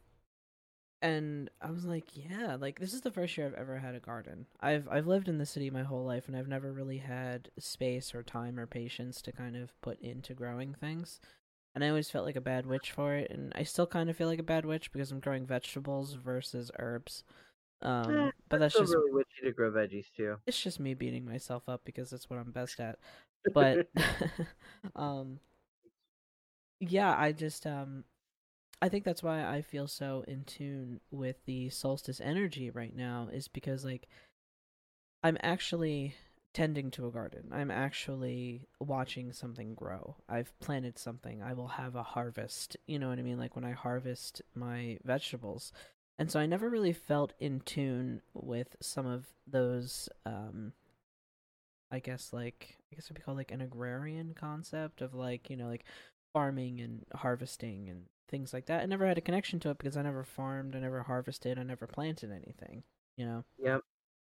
and 1.01 1.49
I 1.61 1.71
was 1.71 1.85
like, 1.85 2.05
yeah, 2.13 2.57
like 2.59 2.79
this 2.79 2.93
is 2.93 3.01
the 3.01 3.11
first 3.11 3.37
year 3.37 3.47
I've 3.47 3.53
ever 3.53 3.77
had 3.79 3.95
a 3.95 3.99
garden. 3.99 4.47
I've 4.59 4.87
I've 4.89 5.07
lived 5.07 5.29
in 5.29 5.37
the 5.37 5.45
city 5.45 5.69
my 5.69 5.83
whole 5.83 6.03
life 6.05 6.27
and 6.27 6.35
I've 6.35 6.47
never 6.47 6.73
really 6.73 6.97
had 6.97 7.49
space 7.57 8.13
or 8.13 8.21
time 8.21 8.59
or 8.59 8.67
patience 8.67 9.21
to 9.23 9.31
kind 9.31 9.55
of 9.55 9.79
put 9.81 9.99
into 10.01 10.33
growing 10.33 10.73
things. 10.73 11.19
And 11.79 11.85
I 11.85 11.89
always 11.91 12.09
felt 12.09 12.25
like 12.25 12.35
a 12.35 12.41
bad 12.41 12.65
witch 12.65 12.91
for 12.91 13.15
it 13.15 13.31
and 13.31 13.53
I 13.55 13.63
still 13.63 13.87
kind 13.87 14.09
of 14.09 14.17
feel 14.17 14.27
like 14.27 14.37
a 14.37 14.43
bad 14.43 14.65
witch 14.65 14.91
because 14.91 15.13
I'm 15.13 15.21
growing 15.21 15.45
vegetables 15.45 16.11
versus 16.11 16.69
herbs. 16.77 17.23
Um 17.81 18.11
Eh, 18.13 18.31
but 18.49 18.59
that's 18.59 18.77
just 18.77 18.93
really 18.93 19.13
witchy 19.13 19.45
to 19.45 19.53
grow 19.53 19.71
veggies 19.71 20.07
too. 20.13 20.35
it's 20.45 20.61
just 20.61 20.81
me 20.81 20.93
beating 20.93 21.23
myself 21.23 21.69
up 21.69 21.85
because 21.85 22.09
that's 22.09 22.29
what 22.29 22.37
I'm 22.37 22.51
best 22.51 22.81
at. 22.81 22.99
But 23.53 23.89
um 24.97 25.39
yeah, 26.81 27.15
I 27.17 27.31
just 27.31 27.65
um 27.65 28.03
I 28.81 28.89
think 28.89 29.05
that's 29.05 29.23
why 29.23 29.45
I 29.45 29.61
feel 29.61 29.87
so 29.87 30.25
in 30.27 30.43
tune 30.43 30.99
with 31.11 31.37
the 31.45 31.69
solstice 31.69 32.19
energy 32.19 32.69
right 32.69 32.93
now 32.93 33.29
is 33.31 33.47
because 33.47 33.85
like 33.85 34.09
I'm 35.23 35.37
actually 35.41 36.15
tending 36.53 36.91
to 36.91 37.07
a 37.07 37.11
garden. 37.11 37.49
I'm 37.51 37.71
actually 37.71 38.67
watching 38.79 39.31
something 39.33 39.75
grow. 39.75 40.15
I've 40.27 40.57
planted 40.59 40.97
something. 40.97 41.41
I 41.43 41.53
will 41.53 41.67
have 41.67 41.95
a 41.95 42.03
harvest. 42.03 42.75
You 42.87 42.99
know 42.99 43.09
what 43.09 43.19
I 43.19 43.23
mean? 43.23 43.37
Like 43.37 43.55
when 43.55 43.65
I 43.65 43.71
harvest 43.71 44.41
my 44.55 44.97
vegetables. 45.03 45.71
And 46.17 46.29
so 46.29 46.39
I 46.39 46.45
never 46.47 46.69
really 46.69 46.93
felt 46.93 47.33
in 47.39 47.61
tune 47.61 48.21
with 48.33 48.75
some 48.81 49.05
of 49.05 49.27
those 49.47 50.09
um 50.25 50.73
I 51.91 51.99
guess 51.99 52.33
like 52.33 52.77
I 52.91 52.95
guess 52.95 53.05
it'd 53.05 53.15
be 53.15 53.21
called 53.21 53.37
like 53.37 53.51
an 53.51 53.61
agrarian 53.61 54.33
concept 54.33 55.01
of 55.01 55.13
like, 55.13 55.49
you 55.49 55.57
know, 55.57 55.67
like 55.67 55.85
farming 56.33 56.81
and 56.81 57.05
harvesting 57.15 57.89
and 57.89 58.05
things 58.27 58.53
like 58.53 58.67
that. 58.67 58.81
I 58.81 58.85
never 58.85 59.07
had 59.07 59.17
a 59.17 59.21
connection 59.21 59.59
to 59.61 59.71
it 59.71 59.77
because 59.79 59.97
I 59.97 60.01
never 60.03 60.23
farmed, 60.23 60.75
I 60.75 60.79
never 60.79 61.03
harvested, 61.03 61.57
I 61.57 61.63
never 61.63 61.87
planted 61.87 62.31
anything, 62.31 62.83
you 63.17 63.25
know. 63.25 63.43
Yep. 63.57 63.81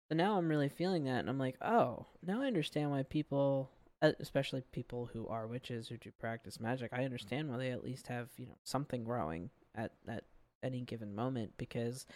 So 0.09 0.15
now 0.17 0.37
I'm 0.39 0.49
really 0.49 0.69
feeling 0.69 1.05
that 1.05 1.21
and 1.21 1.29
I'm 1.29 1.39
like, 1.39 1.57
"Oh, 1.63 2.07
now 2.23 2.43
I 2.43 2.47
understand 2.47 2.91
why 2.91 3.03
people 3.03 3.71
especially 4.03 4.61
people 4.73 5.07
who 5.07 5.27
are 5.29 5.47
witches 5.47 5.89
who 5.89 5.97
do 5.97 6.11
practice 6.13 6.61
magic. 6.61 6.93
I 6.93 7.05
understand 7.05 7.49
why 7.51 7.57
they 7.57 7.71
at 7.71 7.83
least 7.83 8.07
have, 8.09 8.29
you 8.37 8.47
know, 8.47 8.57
something 8.63 9.05
growing 9.05 9.51
at 9.75 9.93
at 10.07 10.25
any 10.63 10.83
given 10.83 11.15
moment 11.15 11.53
because 11.57 12.07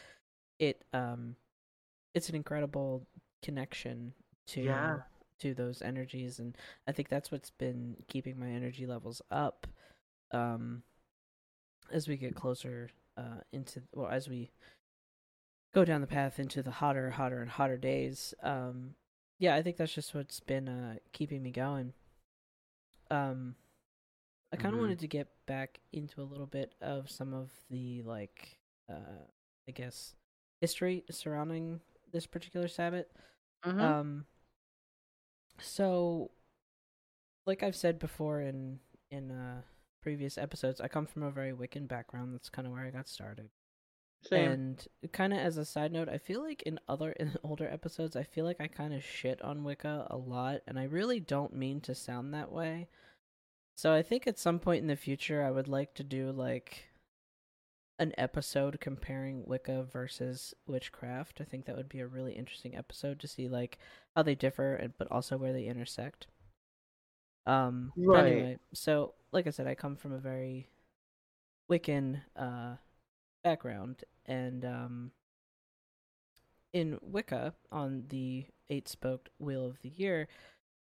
it 0.58 0.84
um 0.92 1.36
it's 2.14 2.28
an 2.28 2.34
incredible 2.36 3.06
connection 3.42 4.14
to 4.48 4.64
Yeah. 4.64 4.98
to 5.40 5.54
those 5.54 5.82
energies 5.82 6.38
and 6.38 6.56
I 6.86 6.92
think 6.92 7.08
that's 7.08 7.30
what's 7.32 7.50
been 7.50 7.96
keeping 8.08 8.38
my 8.38 8.48
energy 8.50 8.86
levels 8.86 9.22
up 9.30 9.66
um 10.32 10.82
as 11.92 12.08
we 12.08 12.16
get 12.16 12.34
closer 12.34 12.90
uh 13.16 13.40
into 13.52 13.82
well 13.92 14.08
as 14.08 14.28
we 14.28 14.50
go 15.72 15.84
down 15.84 16.00
the 16.00 16.06
path 16.06 16.38
into 16.38 16.62
the 16.62 16.70
hotter 16.70 17.10
hotter 17.10 17.40
and 17.40 17.50
hotter 17.50 17.76
days 17.76 18.34
um 18.42 18.94
yeah 19.38 19.54
I 19.54 19.62
think 19.62 19.76
that's 19.76 19.94
just 19.94 20.14
what's 20.14 20.40
been 20.40 20.68
uh 20.68 20.96
keeping 21.12 21.42
me 21.42 21.50
going 21.50 21.92
um 23.10 23.54
I 24.52 24.56
kind 24.56 24.74
of 24.74 24.78
Mhm. 24.78 24.82
wanted 24.82 24.98
to 25.00 25.08
get 25.08 25.28
back 25.46 25.80
into 25.92 26.20
a 26.20 26.24
little 26.24 26.46
bit 26.46 26.74
of 26.80 27.08
some 27.10 27.32
of 27.34 27.50
the 27.70 28.02
like 28.02 28.58
uh 28.88 29.24
I 29.68 29.72
guess 29.72 30.14
history 30.60 31.04
surrounding 31.10 31.80
this 32.12 32.26
particular 32.26 32.68
Sabbath 32.68 33.06
Mhm. 33.64 33.80
um 33.80 34.26
so 35.60 36.30
like 37.46 37.62
I've 37.62 37.76
said 37.76 37.98
before 37.98 38.40
in 38.40 38.80
in 39.10 39.30
uh 39.30 39.62
previous 40.02 40.38
episodes, 40.38 40.80
I 40.80 40.88
come 40.88 41.04
from 41.06 41.22
a 41.24 41.30
very 41.30 41.52
Wiccan 41.52 41.86
background. 41.86 42.32
That's 42.34 42.48
kind 42.48 42.66
of 42.66 42.72
where 42.72 42.82
I 42.86 42.90
got 42.90 43.06
started. 43.08 43.50
Same. 44.22 44.50
And 44.50 44.88
kind 45.12 45.32
of 45.32 45.38
as 45.38 45.56
a 45.56 45.64
side 45.64 45.92
note, 45.92 46.08
I 46.08 46.18
feel 46.18 46.42
like 46.42 46.62
in 46.62 46.78
other 46.88 47.12
in 47.20 47.36
older 47.42 47.68
episodes, 47.68 48.16
I 48.16 48.22
feel 48.22 48.44
like 48.44 48.60
I 48.60 48.66
kind 48.66 48.94
of 48.94 49.04
shit 49.04 49.40
on 49.42 49.64
Wicca 49.64 50.06
a 50.10 50.16
lot, 50.16 50.60
and 50.66 50.78
I 50.78 50.84
really 50.84 51.20
don't 51.20 51.54
mean 51.54 51.80
to 51.82 51.94
sound 51.94 52.34
that 52.34 52.52
way. 52.52 52.88
So 53.76 53.94
I 53.94 54.02
think 54.02 54.26
at 54.26 54.38
some 54.38 54.58
point 54.58 54.82
in 54.82 54.88
the 54.88 54.96
future, 54.96 55.42
I 55.42 55.50
would 55.50 55.68
like 55.68 55.94
to 55.94 56.04
do 56.04 56.32
like 56.32 56.84
an 57.98 58.12
episode 58.18 58.80
comparing 58.80 59.44
Wicca 59.46 59.84
versus 59.84 60.54
witchcraft. 60.66 61.40
I 61.40 61.44
think 61.44 61.64
that 61.64 61.76
would 61.76 61.88
be 61.88 62.00
a 62.00 62.06
really 62.06 62.32
interesting 62.32 62.76
episode 62.76 63.20
to 63.20 63.28
see 63.28 63.48
like 63.48 63.78
how 64.14 64.22
they 64.22 64.34
differ, 64.34 64.74
and 64.74 64.92
but 64.98 65.10
also 65.10 65.38
where 65.38 65.54
they 65.54 65.64
intersect. 65.64 66.26
Um. 67.46 67.92
Right. 67.96 68.26
Anyway, 68.26 68.58
so 68.74 69.14
like 69.32 69.46
I 69.46 69.50
said, 69.50 69.66
I 69.66 69.74
come 69.74 69.96
from 69.96 70.12
a 70.12 70.18
very 70.18 70.68
Wiccan 71.70 72.20
uh 72.36 72.74
background, 73.42 74.04
and 74.26 74.64
um, 74.64 75.10
in 76.72 76.98
Wicca, 77.02 77.54
on 77.70 78.04
the 78.08 78.46
eight 78.68 78.88
spoked 78.88 79.28
wheel 79.38 79.66
of 79.66 79.80
the 79.82 79.88
year, 79.88 80.28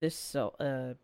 this 0.01 0.17
so 0.17 0.55
uh 0.61 0.95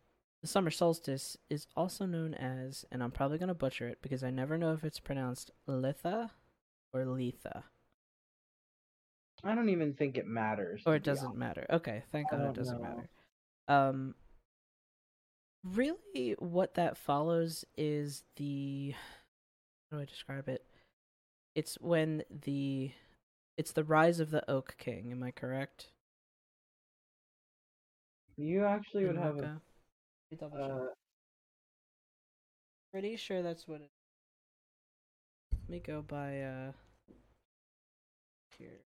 the 0.43 0.49
summer 0.49 0.71
solstice 0.71 1.37
is 1.49 1.69
also 1.77 2.05
known 2.05 2.35
as, 2.35 2.85
and 2.91 3.03
I'm 3.03 3.13
probably 3.13 3.39
gonna 3.39 3.55
butcher 3.55 3.89
it 3.89 3.99
because 4.03 4.25
I 4.25 4.31
never 4.31 4.59
know 4.59 4.73
if 4.73 4.83
it's 4.83 4.99
pronounced 4.99 5.53
Litha 5.69 6.31
or 6.93 7.05
Letha, 7.05 7.65
I 9.45 9.55
don't 9.55 9.69
even 9.71 9.95
think 9.95 10.17
it 10.17 10.27
matters. 10.27 10.83
or 10.87 10.95
it 10.95 11.03
doesn't 11.03 11.37
matter. 11.37 11.67
Okay, 11.71 12.03
thank 12.13 12.31
God 12.31 12.51
it 12.51 12.55
doesn't 12.55 12.81
know. 12.81 12.89
matter. 12.89 13.09
Um, 13.69 14.15
really, 15.65 16.35
what 16.39 16.75
that 16.75 16.97
follows 16.97 17.65
is 17.77 18.25
the 18.37 18.95
how 19.91 19.97
do 19.97 20.03
I 20.03 20.07
describe 20.07 20.49
it? 20.49 20.62
It's 21.55 21.77
when 21.81 22.23
the 22.45 22.93
it's 23.57 23.73
the 23.73 23.85
rise 23.85 24.21
of 24.21 24.31
the 24.31 24.49
Oak 24.51 24.77
King. 24.79 25.13
Am 25.13 25.23
I 25.23 25.31
correct? 25.31 25.89
You 28.37 28.65
actually 28.65 29.05
would 29.05 29.17
have 29.17 29.39
a. 29.39 29.61
Double 30.39 30.57
check. 30.57 30.71
Uh, 30.71 30.87
Pretty 32.91 33.17
sure 33.17 33.43
that's 33.43 33.69
what 33.69 33.83
it. 33.83 33.91
Let 35.53 35.71
me 35.71 35.81
go 35.81 36.03
by 36.03 36.41
uh. 36.41 36.73
Here. 38.59 38.81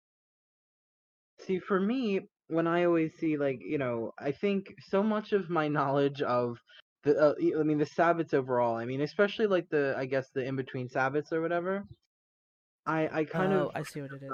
see, 1.39 1.59
for 1.59 1.79
me, 1.79 2.21
when 2.47 2.67
I 2.67 2.85
always 2.85 3.11
see 3.19 3.37
like 3.37 3.59
you 3.61 3.77
know, 3.77 4.11
I 4.19 4.31
think 4.31 4.73
so 4.89 5.03
much 5.03 5.33
of 5.33 5.49
my 5.49 5.67
knowledge 5.67 6.21
of 6.21 6.57
the, 7.03 7.17
uh, 7.19 7.33
I 7.59 7.63
mean, 7.63 7.77
the 7.77 7.85
Sabbats 7.85 8.33
overall. 8.33 8.75
I 8.75 8.85
mean, 8.85 9.01
especially 9.01 9.45
like 9.45 9.69
the, 9.69 9.93
I 9.97 10.05
guess 10.05 10.27
the 10.33 10.43
in 10.43 10.55
between 10.55 10.89
Sabbats 10.89 11.31
or 11.31 11.41
whatever. 11.41 11.85
I 12.85 13.07
I 13.21 13.25
kind 13.25 13.53
oh, 13.53 13.53
of 13.53 13.71
I 13.75 13.83
see 13.83 14.01
what 14.01 14.11
it 14.11 14.23
is. 14.23 14.31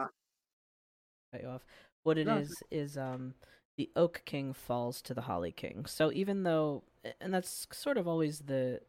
Cut 1.31 1.41
you 1.41 1.48
off. 1.50 1.65
What 2.03 2.17
it 2.17 2.27
No, 2.27 2.41
is 2.41 2.63
is 2.72 2.98
um 2.98 3.36
the 3.77 3.89
Oak 3.96 4.22
King 4.25 4.53
falls 4.53 5.01
to 5.03 5.13
the 5.13 5.22
Holly 5.22 5.51
King. 5.51 5.86
So 5.86 6.12
even 6.12 6.43
though, 6.43 6.84
and 7.20 7.34
that's 7.34 7.67
sort 7.72 7.98
of 7.98 8.08
always 8.08 8.39
the 8.39 8.81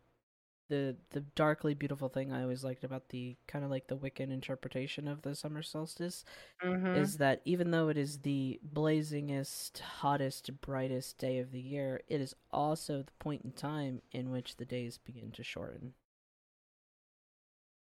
the 0.69 0.97
the 1.11 1.21
darkly 1.21 1.75
beautiful 1.75 2.09
thing 2.09 2.33
I 2.33 2.43
always 2.43 2.65
liked 2.65 2.85
about 2.85 3.11
the 3.11 3.37
kind 3.49 3.65
of 3.65 3.71
like 3.71 3.89
the 3.89 3.97
Wiccan 3.99 4.31
interpretation 4.33 5.09
of 5.09 5.23
the 5.23 5.35
summer 5.35 5.63
solstice 5.63 6.25
Mhm. 6.63 6.95
is 6.95 7.19
that 7.19 7.43
even 7.45 7.71
though 7.73 7.89
it 7.89 7.99
is 7.99 8.21
the 8.21 8.61
blazingest, 8.75 9.81
hottest, 9.81 10.61
brightest 10.63 11.19
day 11.19 11.39
of 11.39 11.53
the 11.53 11.61
year, 11.61 12.03
it 12.09 12.21
is 12.21 12.35
also 12.53 13.03
the 13.03 13.13
point 13.21 13.43
in 13.45 13.53
time 13.53 14.03
in 14.13 14.31
which 14.31 14.57
the 14.57 14.67
days 14.67 14.99
begin 14.99 15.33
to 15.33 15.43
shorten. 15.45 15.95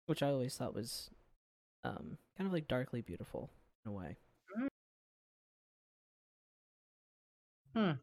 Which 0.07 0.23
I 0.23 0.29
always 0.29 0.57
thought 0.57 0.73
was 0.73 1.11
um, 1.85 2.17
kind 2.37 2.47
of 2.47 2.53
like 2.53 2.67
darkly 2.67 3.01
beautiful 3.01 3.49
in 3.85 3.91
a 3.91 3.93
way. 3.95 4.17
Hmm. 7.73 7.99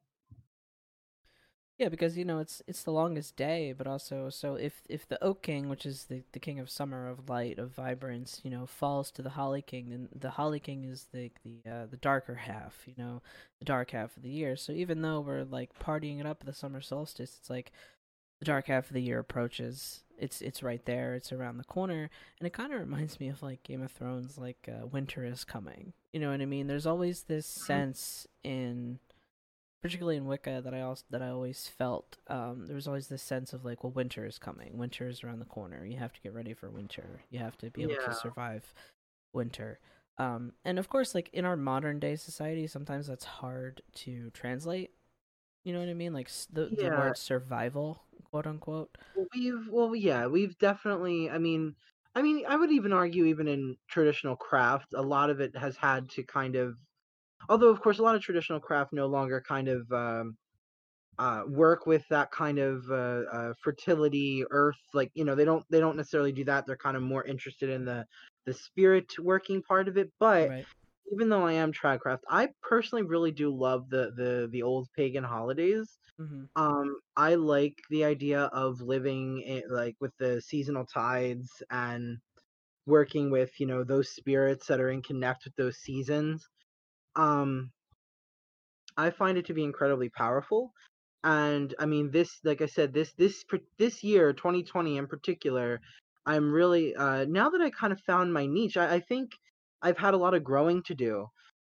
Yeah, 1.79 1.89
because 1.89 2.17
you 2.17 2.25
know 2.25 2.39
it's 2.39 2.63
it's 2.69 2.83
the 2.85 2.93
longest 2.93 3.35
day, 3.35 3.73
but 3.73 3.87
also 3.87 4.29
so 4.31 4.55
if 4.55 4.83
if 4.89 5.09
the 5.09 5.23
Oak 5.25 5.43
King, 5.43 5.69
which 5.69 5.85
is 5.85 6.05
the 6.05 6.23
the 6.33 6.39
king 6.39 6.61
of 6.61 6.71
summer, 6.71 7.09
of 7.09 7.29
light, 7.29 7.59
of 7.59 7.73
vibrance, 7.75 8.41
you 8.45 8.51
know, 8.51 8.67
falls 8.67 9.11
to 9.13 9.23
the 9.23 9.31
Holly 9.31 9.63
King, 9.63 9.89
then 9.91 10.09
the 10.15 10.31
Holly 10.31 10.61
King 10.61 10.85
is 10.85 11.07
the 11.13 11.33
the 11.45 11.61
uh, 11.69 11.87
the 11.87 11.97
darker 11.97 12.35
half, 12.37 12.83
you 12.87 12.95
know, 12.97 13.23
the 13.59 13.65
dark 13.65 13.91
half 13.91 14.17
of 14.17 14.23
the 14.23 14.29
year. 14.31 14.55
So 14.55 14.73
even 14.73 15.03
though 15.03 15.21
we're 15.21 15.45
like 15.45 15.77
partying 15.81 16.21
it 16.21 16.27
up 16.27 16.39
at 16.43 16.47
the 16.47 16.53
summer 16.53 16.81
solstice, 16.81 17.37
it's 17.41 17.51
like 17.51 17.73
the 18.43 18.47
dark 18.47 18.67
half 18.67 18.89
of 18.89 18.95
the 18.95 19.01
year 19.03 19.21
approaches. 19.21 20.03
It's 20.19 20.43
it's 20.43 20.63
right 20.65 20.85
there. 20.85 21.15
It's 21.15 21.33
around 21.33 21.59
the 21.59 21.65
corner, 21.65 22.11
and 22.41 22.47
it 22.47 22.53
kind 22.53 22.73
of 22.73 22.81
reminds 22.89 23.21
me 23.21 23.29
of 23.29 23.41
like 23.41 23.63
Game 23.63 23.83
of 23.83 23.93
Thrones, 23.93 24.37
like 24.37 24.69
uh, 24.69 24.85
winter 24.87 25.25
is 25.25 25.45
coming. 25.45 25.93
You 26.13 26.19
know 26.21 26.31
what 26.33 26.41
I 26.41 26.47
mean? 26.47 26.67
There's 26.67 26.87
always 26.87 27.23
this 27.23 27.47
sense 27.47 28.27
in 28.43 28.99
particularly 29.81 30.17
in 30.17 30.27
Wicca 30.27 30.61
that 30.65 30.75
I 30.75 30.81
also 30.81 31.05
that 31.11 31.23
I 31.23 31.29
always 31.29 31.69
felt 31.69 32.19
um, 32.29 32.67
there 32.67 32.75
was 32.75 32.89
always 32.89 33.07
this 33.09 33.23
sense 33.23 33.53
of 33.53 33.65
like, 33.65 33.85
well, 33.85 33.93
winter 33.93 34.27
is 34.27 34.39
coming. 34.39 34.77
Winter 34.77 35.07
is 35.09 35.23
around 35.23 35.39
the 35.39 35.45
corner. 35.45 35.85
You 35.85 35.99
have 35.99 36.13
to 36.13 36.21
get 36.21 36.35
ready 36.35 36.53
for 36.55 36.69
winter. 36.69 37.23
You 37.31 37.39
have 37.39 37.57
to 37.59 37.71
be 37.71 37.83
able 37.83 37.93
Yeah. 37.93 38.07
to 38.07 38.15
survive 38.15 38.75
winter. 39.33 39.79
Um, 40.19 40.53
and 40.65 40.79
of 40.79 40.89
course, 40.89 41.15
like 41.15 41.31
in 41.33 41.45
our 41.45 41.57
modern 41.57 41.99
day 41.99 42.17
society, 42.17 42.67
sometimes 42.67 43.07
that's 43.07 43.25
hard 43.25 43.83
to 43.95 44.31
translate. 44.31 44.91
You 45.65 45.73
know 45.73 45.79
what 45.81 45.89
I 45.89 45.95
mean? 45.95 46.13
Like 46.13 46.29
the 46.53 46.67
the 46.67 46.91
word 46.99 47.17
survival, 47.17 48.03
quote 48.33 48.49
unquote. 48.49 48.99
We've 49.35 49.69
well, 49.69 49.95
yeah, 49.95 50.27
we've 50.27 50.57
definitely. 50.59 51.29
I 51.31 51.39
mean, 51.39 51.75
I 52.15 52.23
mean, 52.23 52.45
I 52.47 52.57
would 52.57 52.73
even 52.73 52.93
argue, 52.93 53.27
even 53.27 53.47
in 53.49 53.77
traditional 53.89 54.37
craft, 54.37 54.95
a 54.95 55.03
lot 55.03 55.29
of 55.31 55.41
it 55.41 55.55
has 55.57 55.77
had 55.77 56.09
to 56.11 56.25
kind 56.25 56.57
of, 56.57 56.77
although 57.49 57.71
of 57.71 57.83
course, 57.83 57.99
a 57.99 58.03
lot 58.03 58.17
of 58.17 58.23
traditional 58.23 58.61
craft 58.61 58.93
no 58.93 59.07
longer 59.07 59.43
kind 59.47 59.69
of 59.69 59.91
um, 59.93 60.37
uh, 61.19 61.45
work 61.49 61.87
with 61.87 62.07
that 62.11 62.31
kind 62.33 62.59
of 62.59 62.85
uh, 62.91 63.25
uh, 63.33 63.55
fertility, 63.63 64.45
earth. 64.51 64.81
Like 64.95 65.11
you 65.15 65.25
know, 65.25 65.35
they 65.37 65.45
don't 65.47 65.65
they 65.71 65.81
don't 65.81 65.97
necessarily 65.97 66.33
do 66.33 66.45
that. 66.45 66.67
They're 66.67 66.77
kind 66.79 66.97
of 66.97 67.03
more 67.05 67.25
interested 67.25 67.71
in 67.71 67.85
the 67.87 68.07
the 68.47 68.55
spirit 68.55 69.07
working 69.21 69.63
part 69.63 69.89
of 69.89 69.99
it. 69.99 70.13
But 70.21 70.53
Right. 70.53 70.67
Even 71.13 71.29
though 71.29 71.47
I 71.47 71.55
am 71.55 71.73
tradcraft, 71.73 72.21
I 72.29 72.49
personally 72.63 73.05
really 73.05 73.33
do 73.33 73.51
love 73.55 73.89
the 73.91 74.13
the 74.17 74.49
the 74.51 74.63
old 74.63 74.89
pagan 74.97 75.25
holidays. 75.25 75.99
hmm 76.19 76.45
Um, 76.57 77.01
I 77.17 77.37
like 77.37 77.77
the 77.91 78.05
idea 78.05 78.43
of 78.45 78.81
living 78.81 79.43
i 79.49 79.63
like 79.73 79.97
with 80.01 80.13
the 80.19 80.41
seasonal 80.43 80.87
tides 80.87 81.51
and 81.71 82.19
working 82.87 83.31
with, 83.31 83.53
you 83.61 83.67
know, 83.67 83.85
those 83.85 84.11
spirits 84.11 84.67
that 84.69 84.81
are 84.81 84.91
in 84.91 85.03
connect 85.03 85.45
with 85.47 85.57
those 85.57 85.79
seasons. 85.79 86.49
Um, 87.17 87.73
I 88.97 89.11
find 89.11 89.37
it 89.39 89.47
to 89.47 89.55
be 89.55 89.65
incredibly 89.65 90.09
powerful. 90.09 90.73
And 91.25 91.75
I 91.79 91.87
mean, 91.87 92.11
this, 92.11 92.41
like 92.45 92.61
I 92.63 92.67
said, 92.67 92.93
this 92.93 93.13
this 93.15 93.45
this 93.79 94.03
year, 94.03 94.33
2020 94.33 94.97
in 94.97 95.07
particular, 95.07 95.81
I'm 96.27 96.53
really 96.53 96.95
uh, 96.95 97.25
now 97.27 97.51
that 97.51 97.61
I 97.61 97.71
kind 97.71 97.93
of 97.93 98.01
found 98.01 98.33
my 98.33 98.47
niche. 98.47 98.77
I, 98.77 98.95
I 98.97 99.01
think 99.01 99.33
I've 99.83 99.99
had 99.99 100.15
a 100.15 100.19
lot 100.19 100.35
of 100.35 100.45
growing 100.45 100.83
to 100.85 100.95
do 100.95 101.27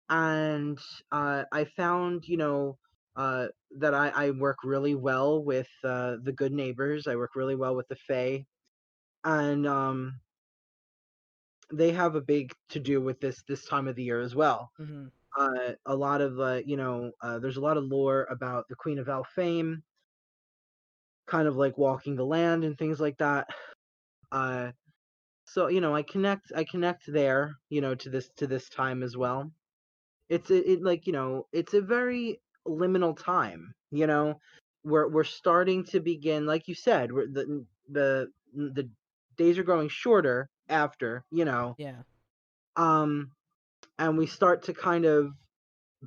and 0.10 0.80
uh, 1.12 1.46
I 1.52 1.66
found, 1.66 2.26
you 2.28 2.38
know, 2.38 2.78
uh, 3.16 3.50
that 3.80 3.94
I, 3.96 4.10
I 4.10 4.32
work 4.32 4.58
really 4.64 4.96
well 4.96 5.44
with 5.44 5.70
uh, 5.84 6.18
the 6.24 6.34
good 6.34 6.54
neighbors. 6.54 7.08
I 7.08 7.16
work 7.18 7.36
really 7.36 7.56
well 7.56 7.76
with 7.76 7.88
the 7.90 7.96
Fae, 7.98 8.46
and 9.24 9.68
um, 9.68 10.22
they 11.72 11.92
have 11.92 12.16
a 12.16 12.22
big 12.22 12.54
to 12.70 12.80
do 12.80 13.02
with 13.02 13.20
this 13.20 13.44
this 13.48 13.66
time 13.66 13.88
of 13.88 13.96
the 13.96 14.04
year 14.04 14.22
as 14.22 14.36
well. 14.36 14.72
hmm 14.78 15.08
Uh, 15.38 15.74
a 15.86 15.96
lot 15.96 16.22
of, 16.22 16.40
uh, 16.40 16.62
you 16.66 16.78
know, 16.78 17.12
uh, 17.22 17.40
there's 17.40 17.58
a 17.58 17.62
lot 17.62 17.78
of 17.78 17.86
lore 17.86 18.26
about 18.32 18.66
the 18.70 18.76
Queen 18.76 19.00
of 19.00 19.08
Elfame, 19.08 19.84
kind 21.28 21.48
of 21.48 21.56
like 21.56 21.78
walking 21.78 22.16
the 22.16 22.26
land 22.26 22.64
and 22.64 22.78
things 22.78 23.00
like 23.00 23.18
that. 23.18 23.48
So 25.48 25.68
you 25.70 25.82
know, 25.82 25.96
I 25.96 26.04
connect, 26.04 26.54
I 26.56 26.66
connect 26.66 27.06
there, 27.12 27.56
you 27.70 27.82
know, 27.82 27.96
to 27.96 28.10
this 28.10 28.30
to 28.38 28.48
this 28.48 28.70
time 28.70 29.04
as 29.04 29.18
well. 29.18 29.52
it's 30.30 30.52
a, 30.52 30.72
it 30.72 30.84
like 30.84 31.08
you 31.08 31.14
know 31.14 31.48
it's 31.54 31.74
a 31.74 31.82
very 31.82 32.42
liminal 32.68 33.16
time 33.18 33.74
you 33.92 34.08
know 34.08 34.36
we're 34.84 35.08
we're 35.10 35.24
starting 35.42 35.84
to 35.86 36.00
begin 36.00 36.46
like 36.46 36.68
you 36.68 36.76
said 36.76 37.12
we're 37.12 37.28
the 37.28 37.66
the 37.98 38.28
the 38.54 38.90
days 39.38 39.58
are 39.60 39.64
growing 39.64 39.90
shorter 39.90 40.50
after 40.70 41.24
you 41.32 41.46
know 41.46 41.78
Yeah. 41.78 42.04
um 42.76 43.32
and 44.00 44.18
we 44.18 44.26
start 44.28 44.64
to 44.64 44.74
kind 44.74 45.06
of 45.06 45.32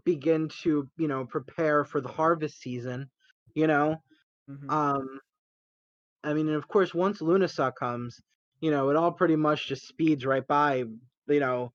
begin 0.04 0.48
to 0.62 0.88
you 0.98 1.08
know 1.08 1.24
prepare 1.26 1.84
for 1.84 2.00
the 2.00 2.08
harvest 2.08 2.60
season 2.60 3.10
you 3.54 3.66
know 3.66 3.96
hmm 4.48 4.68
um 4.68 5.20
i 6.24 6.32
mean 6.34 6.48
and 6.48 6.56
of 6.56 6.68
course 6.68 6.94
once 6.94 7.20
Lunasa 7.20 7.74
comes 7.74 8.20
you 8.60 8.70
know 8.70 8.90
it 8.90 8.96
all 8.96 9.12
pretty 9.12 9.36
much 9.36 9.68
just 9.68 9.86
speeds 9.86 10.24
right 10.24 10.46
by 10.46 10.84
you 11.28 11.40
know 11.40 11.72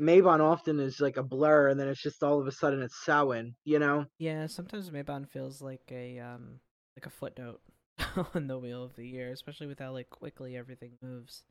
Mabon 0.00 0.40
often 0.40 0.80
is 0.80 1.00
like 1.00 1.16
a 1.16 1.22
blur, 1.22 1.68
and 1.68 1.78
then 1.78 1.88
it's 1.88 2.02
just 2.02 2.22
all 2.22 2.40
of 2.40 2.46
a 2.46 2.52
sudden 2.52 2.82
it's 2.82 3.04
Samhain, 3.04 3.54
you 3.64 3.78
know? 3.78 4.06
Yeah. 4.18 4.46
Sometimes 4.46 4.90
Mabon 4.90 5.28
feels 5.28 5.60
like 5.60 5.82
a 5.90 6.18
um 6.18 6.60
like 6.96 7.06
a 7.06 7.10
footnote 7.10 7.60
on 8.34 8.46
the 8.46 8.58
wheel 8.58 8.82
of 8.84 8.96
the 8.96 9.06
year, 9.06 9.30
especially 9.30 9.66
with 9.66 9.78
how 9.78 9.92
like 9.92 10.10
quickly 10.10 10.56
everything 10.56 10.92
moves. 11.02 11.44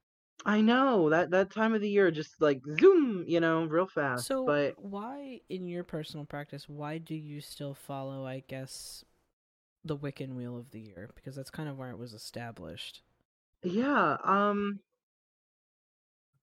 I 0.43 0.62
know 0.62 1.10
that 1.12 1.29
that 1.31 1.51
time 1.51 1.73
of 1.75 1.81
the 1.81 1.89
year 1.89 2.10
just 2.10 2.41
like 2.41 2.62
zoom, 2.79 3.25
you 3.27 3.39
know, 3.39 3.65
real 3.65 3.88
fast. 3.88 4.25
So, 4.25 4.45
But 4.45 4.73
why, 4.77 5.41
in 5.49 5.67
your 5.67 5.84
personal 5.84 6.25
practice, 6.25 6.67
why 6.67 6.97
do 6.97 7.13
you 7.13 7.41
still 7.41 7.75
follow, 7.75 8.25
I 8.25 8.43
guess, 8.47 9.05
the 9.86 9.95
Wiccan 9.95 10.34
Wheel 10.36 10.57
of 10.57 10.71
the 10.71 10.79
Year? 10.79 11.12
Because 11.13 11.36
that's 11.36 11.51
kind 11.51 11.69
of 11.69 11.77
where 11.77 11.91
it 11.91 11.99
was 11.99 12.13
established. 12.13 13.03
Yeah, 13.63 14.17
um, 14.24 14.80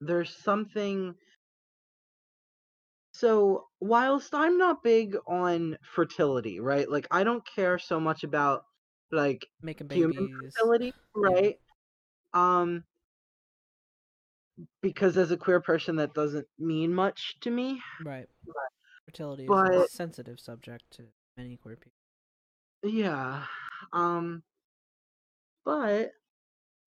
there's 0.01 0.35
something. 0.37 1.15
So 3.13 3.67
whilst 3.81 4.35
I'm 4.35 4.59
not 4.59 4.83
big 4.83 5.17
on 5.27 5.77
fertility, 5.95 6.61
right? 6.61 6.89
Like 6.89 7.07
I 7.11 7.25
don't 7.25 7.45
care 7.55 7.79
so 7.79 7.99
much 7.99 8.23
about 8.23 8.63
like 9.11 9.47
Making 9.63 9.89
human 9.89 10.29
babies. 10.29 10.55
fertility, 10.55 10.93
right? 11.17 11.57
Um, 12.33 12.85
because 14.83 15.17
as 15.17 15.31
a 15.31 15.37
queer 15.37 15.61
person, 15.61 15.97
that 15.97 16.15
doesn't 16.15 16.47
mean 16.59 16.95
much 16.95 17.37
to 17.41 17.51
me. 17.51 17.81
Right. 18.05 18.27
Fertility 19.07 19.47
is 19.47 19.53
a 19.53 19.89
sensitive 19.89 20.39
subject 20.39 20.85
to 20.93 21.05
many 21.37 21.57
queer 21.57 21.77
people. 21.77 21.93
Yeah. 22.83 23.45
Um 23.93 24.43
but 25.65 26.13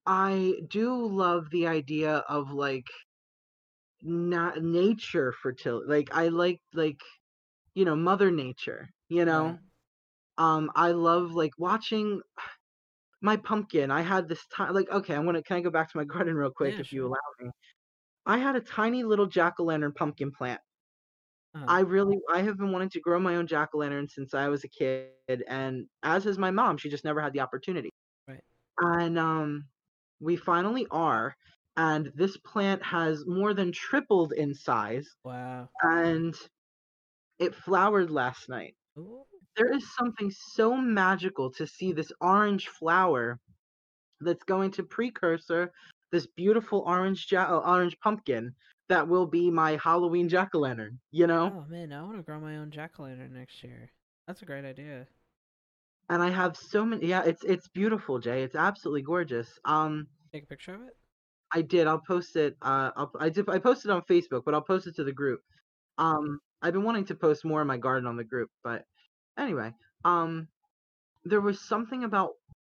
I 0.05 0.61
do 0.67 1.05
love 1.07 1.49
the 1.49 1.67
idea 1.67 2.17
of 2.17 2.51
like 2.51 2.85
not 4.01 4.61
nature 4.63 5.31
fertility. 5.31 5.87
Like 5.89 6.09
I 6.15 6.29
like 6.29 6.61
like 6.73 7.01
you 7.75 7.85
know, 7.85 7.95
mother 7.95 8.31
nature, 8.31 8.89
you 9.09 9.25
know? 9.25 9.57
Right. 9.57 9.59
Um 10.37 10.71
I 10.75 10.91
love 10.91 11.33
like 11.33 11.53
watching 11.59 12.21
my 13.21 13.37
pumpkin. 13.37 13.91
I 13.91 14.01
had 14.01 14.27
this 14.27 14.45
time 14.47 14.73
like 14.73 14.89
okay, 14.89 15.15
I'm 15.15 15.23
going 15.23 15.35
to 15.35 15.43
can 15.43 15.57
I 15.57 15.61
go 15.61 15.69
back 15.71 15.91
to 15.91 15.97
my 15.97 16.05
garden 16.13 16.35
real 16.35 16.51
quick 16.51 16.75
Yeah, 16.75 16.79
if 16.79 16.91
you 16.91 17.05
allow 17.07 17.17
me? 17.39 17.49
I 18.25 18.39
had 18.39 18.55
a 18.57 18.61
tiny 18.61 19.03
little 19.03 19.27
jack-o'-lantern 19.27 19.95
pumpkin 19.95 20.31
plant. 20.31 20.61
Uh-huh. 21.53 21.67
I 21.67 21.81
really 21.81 22.17
I 22.29 22.41
have 22.41 22.57
been 22.57 22.71
wanting 22.71 22.89
to 22.91 22.99
grow 22.99 23.19
my 23.19 23.35
own 23.35 23.47
jack-o'-lantern 23.47 24.09
since 24.09 24.33
I 24.33 24.47
was 24.49 24.63
a 24.63 24.69
kid 24.69 25.13
and 25.47 25.87
as 26.03 26.23
has 26.25 26.37
my 26.37 26.51
mom, 26.51 26.77
she 26.77 26.89
just 26.89 27.05
never 27.05 27.21
had 27.21 27.33
the 27.33 27.39
opportunity. 27.41 27.91
Right. 28.27 28.43
And 28.79 29.19
um 29.19 29.69
we 30.21 30.37
finally 30.37 30.87
are 30.91 31.35
and 31.77 32.11
this 32.15 32.37
plant 32.37 32.83
has 32.83 33.25
more 33.27 33.53
than 33.53 33.71
tripled 33.71 34.33
in 34.33 34.53
size 34.53 35.07
Wow. 35.23 35.69
and 35.83 36.35
it 37.39 37.55
flowered 37.55 38.11
last 38.11 38.49
night. 38.49 38.75
Ooh. 38.97 39.25
There 39.57 39.73
is 39.73 39.95
something 39.95 40.31
so 40.31 40.77
magical 40.77 41.51
to 41.53 41.67
see 41.67 41.91
this 41.91 42.11
orange 42.21 42.67
flower 42.69 43.39
that's 44.21 44.43
going 44.43 44.71
to 44.71 44.83
precursor 44.83 45.71
this 46.11 46.27
beautiful 46.27 46.83
orange 46.85 47.31
ja- 47.31 47.57
uh, 47.57 47.59
orange 47.69 47.99
pumpkin 47.99 48.53
that 48.89 49.07
will 49.07 49.25
be 49.27 49.49
my 49.51 49.79
Halloween 49.83 50.29
jack 50.29 50.49
o' 50.55 50.59
lantern. 50.59 50.99
You 51.11 51.27
know, 51.27 51.53
Oh 51.55 51.65
man, 51.69 51.91
I 51.93 52.03
want 52.03 52.17
to 52.17 52.23
grow 52.23 52.39
my 52.39 52.57
own 52.57 52.71
jack 52.71 52.99
o' 52.99 53.03
lantern 53.03 53.33
next 53.33 53.63
year. 53.63 53.89
That's 54.27 54.41
a 54.41 54.45
great 54.45 54.65
idea. 54.65 55.07
And 56.11 56.21
I 56.21 56.29
have 56.29 56.57
so 56.57 56.85
many. 56.85 57.07
Yeah, 57.07 57.23
it's 57.23 57.43
it's 57.45 57.69
beautiful, 57.69 58.19
Jay. 58.19 58.43
It's 58.43 58.55
absolutely 58.55 59.01
gorgeous. 59.01 59.47
Um, 59.63 60.07
Take 60.33 60.43
a 60.43 60.47
picture 60.47 60.75
of 60.75 60.81
it. 60.81 60.93
I 61.53 61.61
did. 61.61 61.87
I'll 61.87 62.01
post 62.05 62.35
it. 62.35 62.55
Uh, 62.61 62.91
I'll, 62.97 63.11
I 63.19 63.29
did. 63.29 63.49
I 63.49 63.59
posted 63.59 63.91
on 63.91 64.01
Facebook, 64.03 64.43
but 64.45 64.53
I'll 64.53 64.61
post 64.61 64.87
it 64.87 64.95
to 64.97 65.05
the 65.05 65.13
group. 65.13 65.39
Um, 65.97 66.39
I've 66.61 66.73
been 66.73 66.83
wanting 66.83 67.05
to 67.05 67.15
post 67.15 67.45
more 67.45 67.61
in 67.61 67.67
my 67.67 67.77
garden 67.77 68.07
on 68.07 68.17
the 68.17 68.25
group, 68.25 68.49
but 68.63 68.83
anyway, 69.37 69.73
um, 70.03 70.47
there 71.23 71.41
was 71.41 71.65
something 71.67 72.03
about 72.03 72.31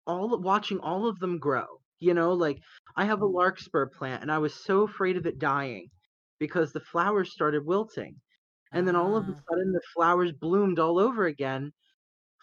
all 0.06 0.40
watching 0.40 0.78
all 0.78 1.08
of 1.08 1.18
them 1.18 1.38
grow. 1.38 1.66
You 1.98 2.14
know, 2.14 2.34
like 2.34 2.58
I 2.96 3.04
have 3.04 3.20
a 3.22 3.26
larkspur 3.26 3.86
plant, 3.98 4.22
and 4.22 4.30
I 4.30 4.38
was 4.38 4.54
so 4.54 4.82
afraid 4.82 5.16
of 5.16 5.26
it 5.26 5.40
dying 5.40 5.88
because 6.38 6.72
the 6.72 6.80
flowers 6.80 7.32
started 7.32 7.66
wilting, 7.66 8.14
and 8.72 8.86
then 8.86 8.94
all 8.94 9.16
of 9.16 9.28
a 9.28 9.32
Ah, 9.32 9.40
sudden 9.50 9.72
the 9.72 9.80
flowers 9.92 10.32
bloomed 10.40 10.78
all 10.78 11.00
over 11.00 11.26
again 11.26 11.72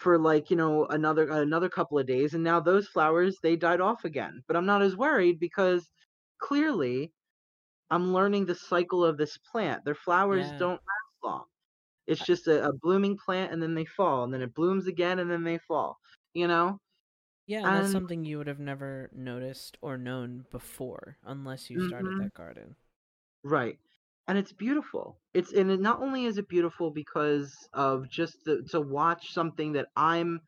for 0.01 0.17
like 0.19 0.49
you 0.49 0.57
know 0.57 0.85
another 0.87 1.29
another 1.31 1.69
couple 1.69 1.99
of 1.99 2.07
days, 2.07 2.33
and 2.33 2.43
now 2.43 2.59
those 2.59 2.87
flowers 2.87 3.37
they 3.43 3.55
died 3.55 3.81
off 3.81 4.05
again. 4.05 4.43
But 4.47 4.57
I'm 4.57 4.65
not 4.65 4.81
as 4.81 4.95
worried 4.97 5.39
because 5.39 5.89
clearly 6.39 7.13
I'm 7.91 8.13
learning 8.13 8.45
the 8.45 8.55
cycle 8.55 9.05
of 9.05 9.17
this 9.17 9.37
plant. 9.37 9.85
Their 9.85 9.95
flowers 9.95 10.47
yeah. 10.47 10.57
don't 10.57 10.73
last 10.73 11.23
long. 11.23 11.45
It's 12.07 12.23
just 12.25 12.47
a, 12.47 12.65
a 12.69 12.73
blooming 12.73 13.17
plant 13.17 13.53
and 13.53 13.61
then 13.63 13.75
they 13.75 13.85
fall 13.85 14.23
and 14.25 14.33
then 14.33 14.41
it 14.43 14.53
blooms 14.55 14.87
again 14.87 15.19
and 15.19 15.31
then 15.31 15.43
they 15.43 15.59
fall. 15.59 15.99
You 16.33 16.47
know? 16.47 16.79
Yeah, 17.45 17.65
and 17.67 17.75
that's 17.75 17.91
something 17.91 18.25
you 18.25 18.39
would 18.39 18.47
have 18.47 18.59
never 18.59 19.11
noticed 19.13 19.77
or 19.81 19.95
known 19.97 20.45
before 20.49 21.17
unless 21.23 21.69
you 21.69 21.79
started 21.79 22.15
Mhm. 22.15 22.17
that 22.17 22.33
garden. 22.33 22.75
Right. 23.43 23.79
And 24.31 24.39
it's 24.39 24.53
beautiful. 24.53 25.21
It's 25.33 25.51
and 25.51 25.69
it 25.69 25.81
not 25.81 26.01
only 26.01 26.25
is 26.25 26.37
it 26.37 26.47
beautiful 26.47 26.89
because 26.89 27.53
of 27.73 28.09
just 28.09 28.45
the, 28.45 28.63
to 28.71 28.79
watch 28.79 29.33
something 29.33 29.73
that 29.73 29.89
I'm 29.95 30.39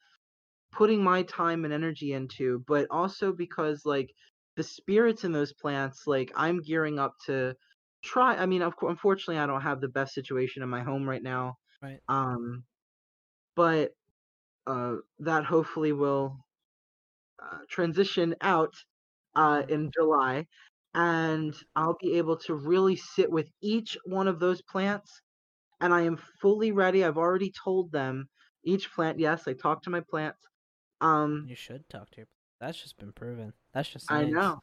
putting 0.71 1.03
my 1.03 1.23
time 1.23 1.65
and 1.65 1.73
energy 1.73 2.13
into, 2.13 2.63
but 2.67 2.87
also 2.91 3.33
because 3.33 3.85
like 3.85 4.13
the 4.57 4.63
spirits 4.63 5.23
in 5.25 5.33
those 5.33 5.53
plants, 5.53 6.07
like 6.07 6.31
I'm 6.35 6.61
gearing 6.61 6.99
up 6.99 7.13
to 7.27 7.55
try. 8.03 8.37
I 8.37 8.45
mean, 8.47 8.61
of 8.63 8.75
course, 8.77 8.91
unfortunately, 8.91 9.39
I 9.39 9.47
don't 9.47 9.61
have 9.61 9.81
the 9.81 9.89
best 9.89 10.13
situation 10.15 10.63
in 10.63 10.69
my 10.69 10.83
home 10.83 11.09
right 11.09 11.23
now. 11.23 11.55
Right. 11.81 12.01
Um, 12.09 12.65
but 13.55 13.93
uh, 14.67 14.97
that 15.19 15.45
hopefully 15.45 15.93
will 15.93 16.37
uh, 17.41 17.59
transition 17.69 18.35
out 18.41 18.73
uh, 19.35 19.63
Mhm. 19.63 19.69
in 19.69 19.91
July, 19.93 20.47
and 20.95 21.55
I'll 21.75 21.97
be 22.01 22.17
able 22.17 22.37
to 22.39 22.55
really 22.55 22.95
sit 22.95 23.31
with 23.31 23.49
each 23.61 23.97
one 24.05 24.27
of 24.27 24.39
those 24.39 24.61
plants. 24.63 25.21
And 25.81 25.93
I 25.93 26.01
am 26.03 26.17
fully 26.41 26.71
ready. 26.73 27.03
I've 27.05 27.17
already 27.17 27.51
told 27.63 27.91
them 27.91 28.27
each 28.65 28.91
plant. 28.93 29.19
Yes, 29.19 29.47
I 29.47 29.53
talked 29.53 29.85
to 29.85 29.91
my 29.91 30.01
plants. 30.09 30.39
Um, 31.01 31.49
You 31.49 31.55
should 31.55 31.87
talk 31.89 32.09
to 32.11 32.17
your. 32.21 32.25
Plants. 32.25 32.33
That's 32.59 32.81
just 32.81 32.97
been 32.97 33.13
proven. 33.13 33.53
That's 33.71 33.89
just 33.89 34.09
I 34.09 34.25
know. 34.25 34.59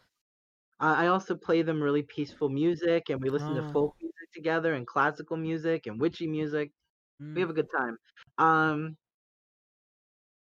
I 0.81 1.07
I 1.07 1.09
also 1.09 1.37
play 1.37 1.63
them 1.63 1.83
really 1.83 2.05
peaceful 2.05 2.51
music, 2.51 3.11
and 3.11 3.23
we 3.23 3.31
listen 3.31 3.57
to 3.57 3.63
Oh. 3.63 3.73
folk 3.73 3.97
music 4.01 4.33
together, 4.35 4.75
and 4.75 4.87
classical 4.87 5.37
music, 5.39 5.87
and 5.87 6.01
witchy 6.01 6.29
music. 6.29 6.73
Mm, 7.21 7.37
We 7.37 7.43
have 7.43 7.51
a 7.51 7.55
good 7.55 7.69
time. 7.77 7.99
Um, 8.39 8.99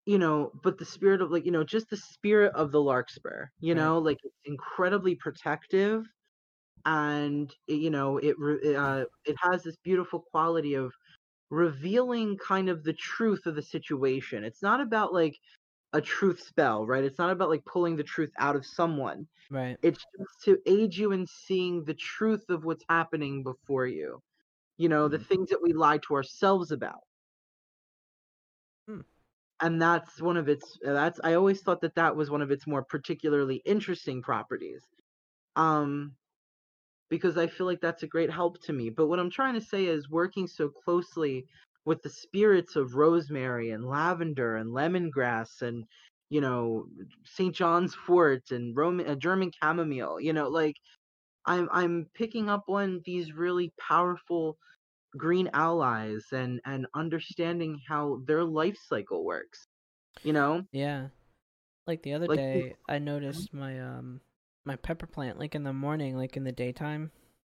you 0.07 0.19
know, 0.19 0.53
but 0.62 0.79
the 0.79 0.85
spirit 0.85 1.23
of 1.23 1.31
like, 1.31 1.45
you 1.47 1.53
know, 1.53 1.65
just 1.65 1.91
the 1.91 1.97
spirit 1.97 2.53
of 2.55 2.73
the 2.73 2.83
larkspur, 2.83 3.47
you 3.61 3.75
Right. 3.75 3.77
know, 3.77 3.99
like 3.99 4.19
it's 4.25 4.37
incredibly 4.45 5.15
protective, 5.17 6.07
and 6.85 7.55
it- 7.69 7.75
you 7.81 7.91
know, 7.91 8.19
it 8.19 8.37
uh, 8.77 9.07
it 9.27 9.37
has 9.43 9.62
this 9.65 9.77
beautiful 9.85 10.21
quality 10.33 10.75
of 10.75 10.93
revealing 11.51 12.38
kind 12.38 12.69
of 12.71 12.85
the 12.85 12.93
truth 12.95 13.47
of 13.47 13.57
the 13.57 13.62
situation. 13.62 14.45
It's 14.45 14.62
not 14.62 14.81
about 14.81 15.12
like 15.15 15.38
a 15.95 16.01
truth 16.03 16.41
spell, 16.43 16.87
right? 16.87 17.05
It's 17.05 17.19
not 17.19 17.31
about 17.33 17.51
like 17.51 17.65
pulling 17.67 17.97
the 17.97 18.05
truth 18.05 18.33
out 18.38 18.57
of 18.57 18.67
someone. 18.67 19.29
right. 19.51 19.79
It's 19.83 20.05
just 20.19 20.43
to 20.45 20.59
aid 20.67 20.97
you 20.97 21.12
in 21.12 21.27
seeing 21.27 21.85
the 21.85 21.95
truth 21.95 22.45
of 22.51 22.65
what's 22.65 22.85
happening 22.88 23.43
before 23.45 23.87
you. 23.87 24.21
You 24.79 24.88
know, 24.91 25.09
the 25.09 25.19
Mhm. 25.19 25.25
things 25.31 25.51
that 25.51 25.62
we 25.62 25.73
lie 25.75 25.99
to 25.99 26.15
ourselves 26.15 26.73
about. 26.73 27.01
And 29.62 29.83
that's 29.83 30.20
one 30.22 30.38
of 30.38 30.48
its 30.48 30.79
that's 30.83 31.20
I 31.25 31.35
always 31.35 31.62
thought 31.62 31.83
that 31.83 31.96
that 31.96 32.16
was 32.16 32.31
one 32.31 32.42
of 32.42 32.53
its 32.53 32.66
more 32.68 32.85
particularly 32.85 33.62
interesting 33.66 34.22
properties. 34.22 34.83
Um 35.57 36.16
because 37.11 37.38
I 37.38 37.46
feel 37.48 37.66
like 37.66 37.81
that's 37.81 38.03
a 38.05 38.09
great 38.09 38.31
help 38.31 38.61
to 38.64 38.72
me. 38.72 38.90
But 38.90 39.09
what 39.09 39.20
I'm 39.20 39.31
trying 39.31 39.55
to 39.55 39.61
say 39.61 39.87
is 39.87 40.11
working 40.11 40.46
so 40.48 40.70
closely 40.70 41.46
with 41.85 42.03
the 42.03 42.11
spirits 42.11 42.77
of 42.77 42.94
rosemary 42.96 43.70
and 43.70 43.85
lavender 43.85 44.57
and 44.57 44.70
lemongrass 44.70 45.62
and 45.62 45.85
you 46.31 46.40
know 46.40 46.87
St. 47.27 47.55
John's 47.55 47.96
Wort 48.09 48.51
and 48.51 48.77
Roman 48.77 49.09
uh, 49.09 49.16
German 49.16 49.53
chamomile, 49.62 50.20
you 50.20 50.33
know, 50.35 50.48
like 50.48 50.77
I'm 51.46 51.68
I'm 51.72 52.07
picking 52.14 52.48
up 52.51 52.64
on 52.68 53.03
these 53.05 53.33
really 53.33 53.72
powerful 53.79 54.59
green 55.16 55.51
allies 55.55 56.25
and 56.33 56.61
and 56.66 56.87
understanding 56.94 57.81
how 57.88 58.22
their 58.27 58.44
life 58.44 58.79
cycle 58.88 59.25
works. 59.25 59.66
You 60.25 60.33
know? 60.33 60.64
Yeah. 60.72 61.09
Like 61.87 62.03
the 62.03 62.14
other 62.14 62.29
Like, 62.29 62.38
day, 62.38 62.77
I 62.88 62.98
noticed 62.98 63.53
my 63.55 63.81
um 63.81 64.20
my 64.64 64.77
pepper 64.77 65.07
plant 65.07 65.38
like 65.38 65.55
in 65.55 65.64
the 65.64 65.72
morning, 65.72 66.16
like 66.16 66.37
in 66.37 66.44
the 66.44 66.53
daytime. 66.53 67.11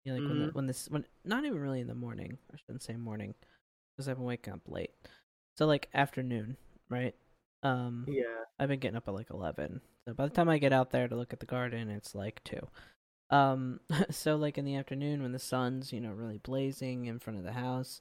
You 0.04 0.12
know, 0.12 0.16
like 0.20 0.28
when 0.28 0.40
the, 0.40 0.48
Mhm. 0.48 0.54
when 0.54 0.66
this 0.66 0.88
when 0.90 1.06
not 1.24 1.44
even 1.44 1.58
really 1.60 1.80
in 1.80 1.86
the 1.88 1.94
morning. 1.94 2.38
I 2.52 2.56
shouldn't 2.58 2.82
say 2.82 2.96
morning 2.96 3.34
because 3.96 4.08
I've 4.08 4.16
been 4.16 4.26
waking 4.26 4.54
up 4.54 4.62
late. 4.68 4.92
So 5.58 5.66
like 5.66 5.88
afternoon, 5.94 6.56
right? 6.88 7.14
Um, 7.62 8.08
Yeah. 8.08 8.44
I've 8.58 8.68
been 8.68 8.80
getting 8.80 8.96
up 8.96 9.08
at 9.08 9.14
like 9.14 9.30
eleven. 9.30 9.80
So 10.06 10.14
by 10.14 10.26
the 10.26 10.34
time 10.34 10.48
I 10.48 10.58
get 10.58 10.72
out 10.72 10.90
there 10.90 11.08
to 11.08 11.16
look 11.16 11.32
at 11.32 11.40
the 11.40 11.46
garden, 11.46 11.90
it's 11.90 12.14
like 12.14 12.42
two. 12.44 12.68
Um, 13.34 13.80
so 14.10 14.36
like 14.36 14.58
in 14.58 14.64
the 14.64 14.76
afternoon 14.76 15.22
when 15.22 15.32
the 15.32 15.38
sun's 15.38 15.92
you 15.92 16.00
know 16.00 16.12
really 16.12 16.38
blazing 16.38 17.06
in 17.06 17.18
front 17.18 17.38
of 17.38 17.44
the 17.44 17.52
house, 17.52 18.00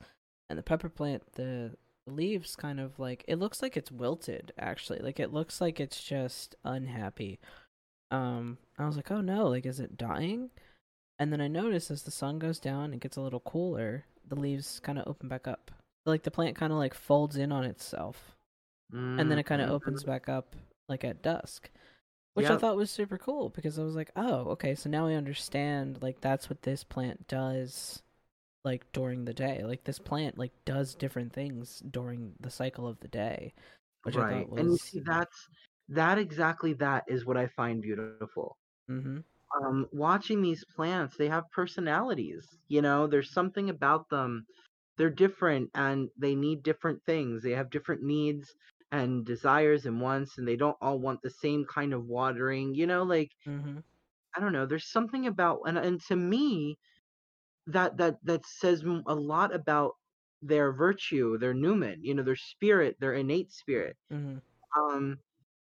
and 0.50 0.58
the 0.60 0.64
pepper 0.64 0.90
plant, 0.90 1.24
the 1.34 1.76
leaves 2.06 2.56
kind 2.56 2.80
of 2.80 3.00
like 3.00 3.24
it 3.28 3.38
looks 3.38 3.62
like 3.62 3.76
it's 3.78 3.92
wilted 3.92 4.52
actually. 4.58 5.00
Like 5.00 5.20
it 5.20 5.34
looks 5.34 5.60
like 5.62 5.80
it's 5.80 6.04
just 6.04 6.56
unhappy. 6.64 7.40
Um, 8.12 8.58
I 8.78 8.86
was 8.86 8.96
like, 8.96 9.10
oh 9.12 9.22
no, 9.22 9.48
like 9.48 9.66
is 9.66 9.80
it 9.80 9.98
dying? 9.98 10.52
And 11.20 11.32
then 11.32 11.42
I 11.42 11.48
noticed 11.48 11.90
as 11.92 12.04
the 12.04 12.12
sun 12.12 12.38
goes 12.40 12.60
down 12.60 12.92
and 12.92 13.02
gets 13.02 13.18
a 13.18 13.22
little 13.22 13.40
cooler, 13.40 14.06
the 14.28 14.36
leaves 14.36 14.80
kind 14.80 15.00
of 15.00 15.08
open 15.08 15.30
back 15.30 15.48
up. 15.48 15.72
Like 16.06 16.24
the 16.24 16.32
plant 16.32 16.56
kind 16.56 16.74
of 16.74 16.78
like 16.80 16.94
folds 16.94 17.38
in 17.38 17.52
on 17.52 17.64
itself 17.64 18.36
and 19.20 19.32
then 19.32 19.40
it 19.40 19.44
kind 19.46 19.62
of 19.62 19.70
Mhm. 19.70 19.74
opens 19.74 20.04
back 20.04 20.30
up 20.30 20.56
like 20.90 21.04
at 21.04 21.24
dusk 21.24 21.72
which 22.34 22.48
i 22.48 22.58
thought 22.58 22.76
was 22.76 22.90
super 22.90 23.18
cool 23.18 23.50
because 23.50 23.78
i 23.78 23.84
was 23.84 23.96
like 23.96 24.12
oh 24.16 24.46
okay 24.50 24.76
so 24.76 24.90
now 24.90 25.08
i 25.08 25.14
understand 25.14 26.00
like 26.02 26.20
that's 26.22 26.50
what 26.50 26.62
this 26.64 26.84
plant 26.84 27.28
does 27.28 28.02
like 28.64 28.86
during 28.94 29.26
the 29.26 29.34
day 29.34 29.62
like 29.64 29.84
this 29.84 30.00
plant 30.00 30.38
like 30.38 30.52
does 30.66 30.96
different 30.96 31.34
things 31.34 31.82
during 31.92 32.34
the 32.40 32.50
cycle 32.50 32.88
of 32.88 33.00
the 33.02 33.08
day 33.08 33.54
which 34.04 34.16
i 34.16 34.20
right. 34.20 34.48
thought 34.50 34.60
And 34.60 34.72
you 34.72 34.78
see 34.78 35.02
that's 35.06 35.48
that 35.90 36.18
exactly 36.18 36.74
that 36.74 37.04
is 37.08 37.26
what 37.26 37.36
I 37.36 37.48
find 37.48 37.82
beautiful. 37.82 38.58
mm-hmm 38.90 39.20
um, 39.62 39.88
watching 39.92 40.42
these 40.42 40.64
plants, 40.76 41.16
they 41.18 41.28
have 41.28 41.50
personalities. 41.52 42.48
You 42.68 42.82
know, 42.82 43.08
there's 43.08 43.32
something 43.32 43.70
about 43.70 44.10
them. 44.10 44.46
They're 44.98 45.10
different 45.10 45.70
and 45.76 46.10
they 46.18 46.36
need 46.36 46.64
different 46.64 47.04
things. 47.06 47.44
They 47.44 47.52
have 47.52 47.70
different 47.70 48.04
needs 48.04 48.54
and 48.94 49.26
desires 49.26 49.88
and 49.88 50.02
wants, 50.02 50.40
and 50.40 50.48
they 50.48 50.58
don't 50.58 50.78
all 50.82 51.00
want 51.00 51.22
the 51.24 51.32
same 51.32 51.66
kind 51.66 51.94
of 51.94 52.06
watering. 52.08 52.76
You 52.76 52.88
know, 52.88 53.04
like 53.04 53.32
mm-hmm 53.48 53.80
I 54.36 54.42
don't 54.42 54.54
know. 54.54 54.66
There's 54.68 54.92
something 54.92 55.28
about 55.28 55.62
and 55.68 55.78
and 55.80 56.02
to 56.08 56.16
me 56.18 56.80
that 57.68 57.98
that 57.98 58.18
that 58.26 58.46
says 58.46 58.84
a 59.08 59.16
lot 59.16 59.56
about 59.56 59.94
their 60.42 60.74
virtue, 60.74 61.38
their 61.40 61.54
numen. 61.56 62.00
You 62.04 62.16
know, 62.16 62.24
their 62.24 62.38
spirit, 62.38 62.98
their 63.00 63.14
innate 63.14 63.52
spirit 63.54 63.98
mm-hmm 64.12 64.38
um 64.78 65.18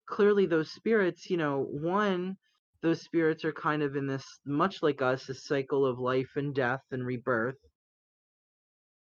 clearly 0.09 0.47
those 0.47 0.71
spirits 0.73 1.31
you 1.31 1.37
know 1.39 1.67
one 1.71 2.37
those 2.83 3.03
spirits 3.03 3.45
are 3.45 3.53
kind 3.53 3.83
of 3.83 3.97
in 3.97 4.07
this 4.07 4.41
much 4.47 4.83
like 4.83 5.03
us 5.03 5.27
this 5.27 5.45
cycle 5.47 5.87
of 5.87 5.99
life 5.99 6.31
and 6.37 6.55
death 6.55 6.83
and 6.93 7.07
rebirth 7.07 7.57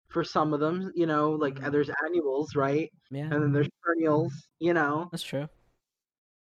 for 0.09 0.25
some 0.25 0.55
of 0.55 0.61
them 0.61 0.91
you 0.95 1.07
know 1.07 1.33
like 1.33 1.61
Mhm. 1.61 1.71
there's 1.73 1.91
annuals 2.07 2.55
right? 2.57 2.91
Yeah. 3.11 3.31
And 3.31 3.43
then 3.43 3.53
there's 3.53 3.69
perennials 3.83 4.33
you 4.61 4.75
know? 4.75 5.13
That's 5.13 5.23
true. 5.23 5.49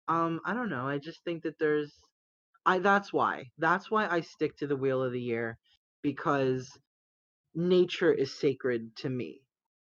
Um 0.08 0.41
i 0.45 0.54
don't 0.54 0.69
know 0.69 0.88
i 0.88 0.97
just 0.97 1.23
think 1.23 1.43
that 1.43 1.58
there's 1.60 1.93
i 2.65 2.80
that's 2.80 3.13
why 3.13 3.45
that's 3.58 3.91
why 3.91 4.08
i 4.10 4.21
stick 4.21 4.58
to 4.58 4.67
the 4.67 4.78
wheel 4.78 5.04
of 5.04 5.13
the 5.13 5.21
year 5.21 5.60
because 6.04 6.78
nature 7.56 8.13
is 8.13 8.34
sacred 8.39 8.95
to 8.97 9.10
me. 9.10 9.45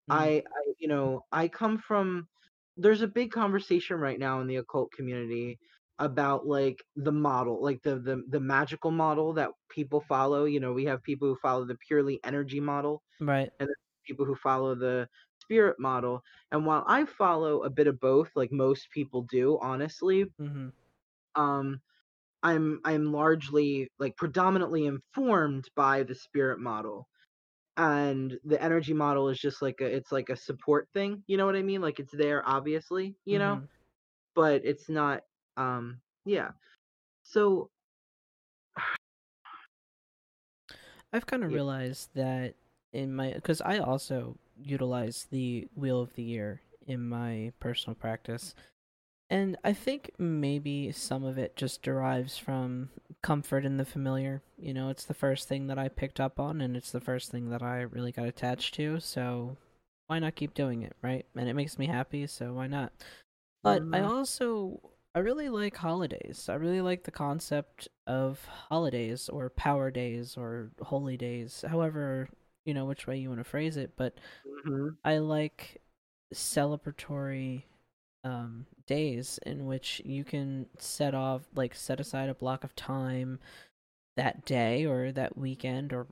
Mm. 0.09 0.15
I, 0.15 0.45
I 0.47 0.75
you 0.79 0.89
know 0.89 1.27
i 1.33 1.49
come 1.49 1.79
from 1.79 2.29
there's 2.77 3.03
a 3.03 3.09
big 3.09 3.33
conversation 3.33 3.97
right 3.99 4.19
now 4.19 4.41
in 4.41 4.49
the 4.49 4.57
occult 4.57 4.93
community 4.93 5.61
about 5.99 6.47
like 6.47 6.83
the 6.97 7.13
model, 7.13 7.63
like 7.63 7.83
the 7.83 7.97
the 7.99 8.23
the 8.29 8.41
magical 8.41 8.91
model 8.91 9.35
that 9.35 9.51
people 9.71 10.01
follow. 10.09 10.45
You 10.45 10.61
know, 10.61 10.73
we 10.73 10.85
have 10.87 11.03
people 11.03 11.29
who 11.29 11.37
follow 11.43 11.65
the 11.65 11.77
purely 11.89 12.21
energy 12.25 12.61
model, 12.61 13.03
Right. 13.21 13.53
and 13.61 13.69
people 14.07 14.25
who 14.27 14.37
follow 14.37 14.75
the 14.75 15.09
spirit 15.43 15.77
model. 15.79 16.23
And 16.53 16.67
while 16.67 16.85
I 16.87 17.05
follow 17.05 17.63
a 17.63 17.71
bit 17.71 17.87
of 17.89 18.01
both, 18.01 18.31
like 18.37 18.53
most 18.53 18.89
people 18.93 19.23
do, 19.31 19.59
honestly, 19.63 20.27
Mm-hmm. 20.41 20.69
um, 21.35 21.81
I'm 22.43 22.81
I'm 22.85 23.13
largely 23.13 23.89
like 23.99 24.17
predominantly 24.17 24.87
informed 24.87 25.67
by 25.77 26.03
the 26.03 26.15
spirit 26.15 26.61
model. 26.61 27.09
And 27.77 28.39
the 28.45 28.63
energy 28.63 28.93
model 28.95 29.29
is 29.29 29.39
just 29.39 29.63
like 29.63 29.81
a 29.81 29.87
it's 29.87 30.13
like 30.13 30.29
a 30.31 30.37
support 30.37 30.89
thing, 30.95 31.23
you 31.27 31.37
know 31.37 31.47
what 31.47 31.57
I 31.57 31.63
mean? 31.63 31.81
Like 31.81 31.99
it's 32.01 32.15
there 32.17 32.43
obviously, 32.47 33.17
you 33.25 33.39
know, 33.39 33.61
Mm-hmm. 33.61 33.85
but 34.35 34.63
it's 34.65 34.89
not 34.89 35.23
um 35.59 36.01
yeah. 36.27 36.53
So 37.25 37.71
I've 41.13 41.27
kind 41.27 41.45
of 41.45 41.53
yeah, 41.53 41.59
realized 41.59 42.11
that 42.15 42.55
in 42.93 43.15
my 43.15 43.33
because 43.33 43.61
I 43.61 43.79
also 43.79 44.37
utilize 44.63 45.27
the 45.31 45.69
Wheel 45.75 46.01
of 46.01 46.15
the 46.15 46.23
Year 46.23 46.61
in 46.87 47.09
my 47.09 47.53
personal 47.61 47.95
practice, 47.95 48.55
and 49.31 49.57
I 49.65 49.73
think 49.73 50.13
maybe 50.19 50.93
some 50.93 51.25
of 51.25 51.39
it 51.39 51.57
just 51.57 51.83
derives 51.83 52.39
from 52.39 52.91
comfort 53.23 53.65
in 53.65 53.79
the 53.79 53.85
familiar. 53.85 54.43
You 54.59 54.75
know, 54.75 54.91
it's 54.91 55.05
the 55.05 55.15
first 55.15 55.49
thing 55.49 55.69
that 55.69 55.79
I 55.79 55.89
picked 55.89 56.21
up 56.21 56.41
on, 56.41 56.61
and 56.63 56.77
it's 56.77 56.93
the 56.93 57.01
first 57.01 57.31
thing 57.31 57.51
that 57.51 57.63
I 57.63 57.83
really 57.83 58.13
got 58.13 58.29
attached 58.29 58.75
to. 58.77 59.01
So 59.01 59.57
why 60.09 60.21
not 60.21 60.37
keep 60.37 60.55
doing 60.55 60.83
it, 60.83 60.97
right? 61.03 61.27
And 61.37 61.49
it 61.49 61.55
makes 61.55 61.79
me 61.79 61.87
happy, 61.87 62.27
so 62.29 62.55
why 62.55 62.69
not? 62.69 62.93
But 63.63 63.87
I 63.93 64.01
mhm, 64.01 64.05
also 64.05 64.81
I 65.15 65.21
really 65.21 65.49
like 65.49 65.77
holidays. 65.77 66.49
I 66.49 66.55
really 66.55 66.81
like 66.81 67.05
the 67.05 67.11
concept 67.11 67.89
of 68.07 68.45
holidays 68.47 69.29
or 69.29 69.51
power 69.51 69.91
days 69.91 70.37
or 70.37 70.71
holy 70.81 71.17
days, 71.17 71.65
however, 71.67 72.29
you 72.65 72.75
know, 72.75 72.85
which 72.85 73.07
way 73.07 73.19
you 73.19 73.29
want 73.29 73.41
to 73.41 73.45
phrase 73.45 73.77
it, 73.77 73.93
but 73.97 74.19
mhm, 74.45 74.97
I 75.05 75.19
like 75.19 75.83
celebratory 76.35 77.65
um 78.25 78.67
days 78.87 79.39
in 79.47 79.67
which 79.67 80.03
you 80.05 80.25
can 80.25 80.67
set 80.79 81.15
off 81.15 81.43
like 81.57 81.75
set 81.75 82.01
aside 82.01 82.29
a 82.29 82.35
block 82.35 82.65
of 82.65 82.75
time 82.77 83.39
that 84.17 84.45
day 84.45 84.87
or 84.87 85.13
that 85.13 85.37
weekend 85.39 85.93
or 85.93 86.07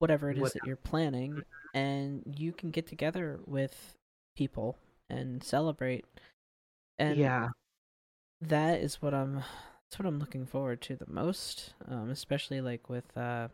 whatever 0.00 0.30
it 0.30 0.38
is 0.38 0.52
what 0.52 0.54
that 0.54 0.64
you're 0.64 0.76
planning 0.76 1.44
and 1.74 2.22
you 2.38 2.52
can 2.52 2.70
get 2.70 2.86
together 2.86 3.40
with 3.46 3.94
people 4.36 4.76
and 5.10 5.42
celebrate 5.44 6.04
and 6.98 7.18
yeah. 7.18 7.48
That 8.48 8.80
is 8.80 9.00
what 9.00 9.14
I'm 9.14 9.42
that's 9.94 9.98
what 9.98 10.06
I'm 10.06 10.18
looking 10.18 10.46
forward 10.46 10.80
to 10.82 10.96
the 10.96 11.06
most, 11.08 11.74
um, 11.86 12.10
especially 12.10 12.60
like 12.60 12.88
with 12.88 13.16
uh, 13.16 13.48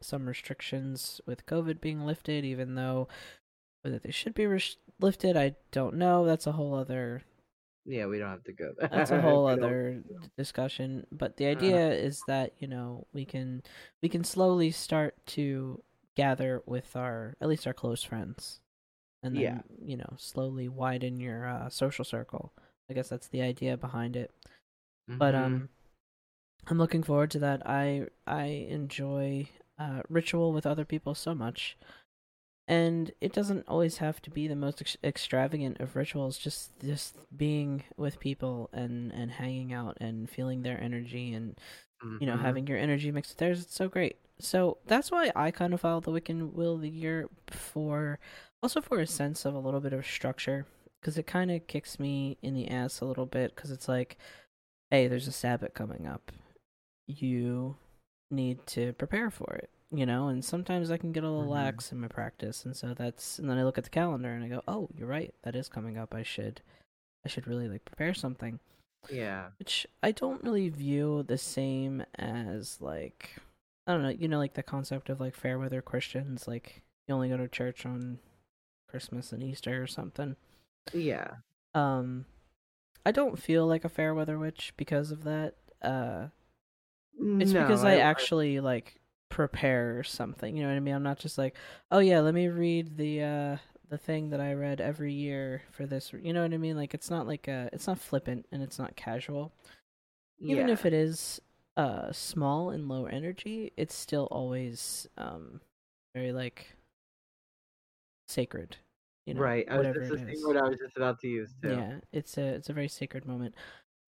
some 0.00 0.26
restrictions 0.26 1.20
with 1.26 1.46
COVID 1.46 1.80
being 1.80 2.04
lifted. 2.04 2.44
Even 2.44 2.74
though 2.74 3.08
whether 3.82 3.98
they 3.98 4.10
should 4.10 4.34
be 4.34 4.46
res- 4.46 4.76
lifted, 5.00 5.36
I 5.36 5.56
don't 5.70 5.96
know. 5.96 6.24
That's 6.24 6.46
a 6.46 6.52
whole 6.52 6.74
other 6.74 7.22
Yeah, 7.84 8.06
we 8.06 8.18
don't 8.18 8.30
have 8.30 8.44
to 8.44 8.52
go 8.52 8.72
that's 8.80 9.10
a 9.10 9.20
whole 9.22 9.46
we 9.46 9.56
don't 9.56 9.64
other 9.64 10.02
discussion. 10.36 11.06
But 11.10 11.36
the 11.36 11.46
uh, 11.46 11.50
idea 11.50 11.90
is 11.90 12.22
that 12.28 12.52
you 12.58 12.68
know 12.68 13.06
we 13.12 13.24
can 13.24 13.62
we 14.02 14.08
can 14.08 14.24
slowly 14.24 14.70
start 14.70 15.16
to 15.28 15.82
gather 16.16 16.62
with 16.66 16.94
our 16.94 17.36
at 17.40 17.48
least 17.48 17.66
our 17.66 17.74
close 17.74 18.04
friends, 18.04 18.60
and 19.22 19.36
yeah. 19.36 19.50
then 19.50 19.62
you 19.84 19.96
know 19.96 20.14
slowly 20.18 20.68
widen 20.68 21.18
your 21.18 21.48
uh, 21.48 21.68
social 21.68 22.04
circle. 22.04 22.52
I 22.92 22.94
guess 22.94 23.08
that's 23.08 23.28
the 23.28 23.40
idea 23.42 23.76
behind 23.78 24.16
it. 24.16 24.30
But 25.08 25.34
Mhm. 25.34 25.38
um 25.44 25.68
I'm 26.68 26.78
looking 26.78 27.02
forward 27.02 27.30
to 27.32 27.38
that. 27.40 27.66
I 27.66 28.08
I 28.26 28.44
enjoy 28.44 29.48
uh, 29.78 30.02
ritual 30.08 30.52
with 30.52 30.66
other 30.66 30.84
people 30.84 31.14
so 31.14 31.34
much, 31.34 31.76
and 32.68 33.10
it 33.20 33.32
doesn't 33.32 33.66
always 33.66 33.96
have 33.98 34.22
to 34.22 34.30
be 34.30 34.46
the 34.46 34.54
most 34.54 34.80
ex- 34.80 34.96
extravagant 35.02 35.80
of 35.80 35.96
rituals. 35.96 36.38
Just 36.38 36.78
just 36.80 37.16
being 37.36 37.82
with 37.96 38.20
people 38.20 38.68
and 38.72 39.10
and 39.12 39.30
hanging 39.32 39.72
out 39.72 39.96
and 40.00 40.28
feeling 40.30 40.62
their 40.62 40.80
energy 40.80 41.32
and 41.34 41.58
you 42.20 42.26
know 42.26 42.36
Mhm. 42.36 42.42
having 42.42 42.66
your 42.66 42.78
energy 42.78 43.10
mixed 43.10 43.32
with 43.32 43.38
theirs. 43.38 43.62
It's 43.62 43.74
so 43.74 43.88
great. 43.88 44.16
So 44.38 44.78
that's 44.86 45.10
why 45.10 45.32
I 45.34 45.50
kind 45.50 45.74
of 45.74 45.80
follow 45.80 46.00
the 46.00 46.12
Wiccan 46.12 46.52
Wheel 46.52 46.76
the 46.78 46.88
Year 46.90 47.28
for 47.50 48.18
also 48.62 48.80
for 48.80 49.00
a 49.00 49.06
sense 49.06 49.44
of 49.44 49.54
a 49.54 49.58
little 49.58 49.80
bit 49.80 49.92
of 49.92 50.06
structure 50.06 50.66
because 51.02 51.18
it 51.18 51.26
kind 51.26 51.50
of 51.50 51.66
kicks 51.66 51.98
me 51.98 52.38
in 52.42 52.54
the 52.54 52.68
ass 52.68 53.00
a 53.00 53.04
little 53.04 53.26
bit 53.26 53.54
because 53.54 53.70
it's 53.72 53.88
like, 53.88 54.16
hey, 54.90 55.08
there's 55.08 55.26
a 55.28 55.32
Sabbath 55.32 55.74
coming 55.74 56.06
up 56.06 56.32
you 57.08 57.76
need 58.30 58.64
to 58.66 58.92
prepare 58.94 59.28
for 59.28 59.52
it, 59.54 59.68
you 59.90 60.06
know, 60.06 60.28
and 60.28 60.44
sometimes 60.44 60.90
I 60.90 60.96
can 60.96 61.12
get 61.12 61.24
a 61.24 61.28
little 61.30 61.46
Mhm. 61.46 61.50
lax 61.54 61.92
in 61.92 62.00
my 62.00 62.08
practice 62.08 62.64
and 62.64 62.76
so 62.76 62.94
that's 62.94 63.38
and 63.40 63.50
then 63.50 63.58
I 63.58 63.64
look 63.64 63.76
at 63.76 63.84
the 63.84 63.90
calendar 63.90 64.32
and 64.32 64.44
I 64.44 64.48
go, 64.48 64.62
"Oh, 64.68 64.88
you're 64.94 65.08
right. 65.08 65.34
That 65.42 65.56
is 65.56 65.68
coming 65.68 65.98
up. 65.98 66.14
I 66.14 66.22
should 66.22 66.62
I 67.24 67.28
should 67.28 67.46
really 67.46 67.68
like 67.68 67.84
prepare 67.84 68.14
something." 68.14 68.60
Yeah. 69.10 69.50
Which 69.58 69.86
I 70.02 70.12
don't 70.12 70.42
really 70.44 70.68
view 70.68 71.24
the 71.24 71.36
same 71.38 72.04
as 72.14 72.80
like 72.80 73.36
I 73.86 73.92
don't 73.92 74.02
know, 74.02 74.08
you 74.10 74.28
know 74.28 74.38
like 74.38 74.54
the 74.54 74.62
concept 74.62 75.10
of 75.10 75.20
like 75.20 75.34
fair 75.34 75.58
weather 75.58 75.82
Christians 75.82 76.46
like 76.46 76.82
you 77.08 77.14
only 77.14 77.28
go 77.28 77.36
to 77.36 77.48
church 77.48 77.84
on 77.84 78.20
Christmas 78.88 79.32
and 79.32 79.42
Easter 79.42 79.82
or 79.82 79.88
something. 79.88 80.36
Yeah. 80.92 81.28
Um 81.74 82.26
I 83.04 83.10
don't 83.10 83.38
feel 83.38 83.66
like 83.66 83.84
a 83.84 83.88
fair 83.88 84.14
weather 84.14 84.38
witch 84.38 84.72
because 84.76 85.10
of 85.10 85.24
that. 85.24 85.54
Uh 85.80 86.28
It's 87.18 87.52
No, 87.52 87.62
because 87.62 87.84
I, 87.84 87.94
I 87.94 87.96
actually 87.98 88.60
like 88.60 89.00
prepare 89.28 90.02
something. 90.02 90.56
You 90.56 90.62
know 90.62 90.68
what 90.68 90.76
I 90.76 90.80
mean? 90.80 90.94
I'm 90.94 91.02
not 91.02 91.18
just 91.18 91.38
like, 91.38 91.56
oh 91.90 92.00
yeah, 92.00 92.20
let 92.20 92.34
me 92.34 92.48
read 92.48 92.96
the 92.96 93.22
uh 93.22 93.56
the 93.88 93.98
thing 93.98 94.30
that 94.30 94.40
I 94.40 94.54
read 94.54 94.80
every 94.80 95.12
year 95.12 95.62
for 95.70 95.86
this. 95.86 96.12
You 96.12 96.32
know 96.32 96.42
what 96.42 96.54
I 96.54 96.58
mean? 96.58 96.76
Like 96.76 96.94
it's 96.94 97.10
not 97.10 97.26
like 97.26 97.48
uh 97.48 97.68
it's 97.72 97.86
not 97.86 97.98
flippant 97.98 98.46
and 98.52 98.62
it's 98.62 98.78
not 98.78 98.96
casual. 98.96 99.52
Even 100.40 100.68
yeah. 100.68 100.72
if 100.72 100.86
it 100.86 100.92
is 100.92 101.40
uh 101.76 102.12
small 102.12 102.70
and 102.70 102.88
low 102.88 103.06
energy, 103.06 103.72
it's 103.76 103.94
still 103.94 104.28
always 104.30 105.06
um 105.16 105.60
very 106.14 106.32
like 106.32 106.74
sacred. 108.28 108.76
You 109.26 109.34
know, 109.34 109.40
Right. 109.40 109.66
I 109.70 109.78
was 109.78 109.86
it 109.86 109.94
the 109.94 110.18
same 110.18 110.42
word 110.44 110.56
I 110.56 110.68
was 110.68 110.78
just 110.78 110.96
about 110.96 111.20
to 111.20 111.28
use 111.28 111.52
too. 111.62 111.68
Yeah, 111.70 111.98
it's 112.12 112.36
a 112.38 112.42
it's 112.42 112.68
a 112.68 112.72
very 112.72 112.88
sacred 112.88 113.24
moment. 113.24 113.54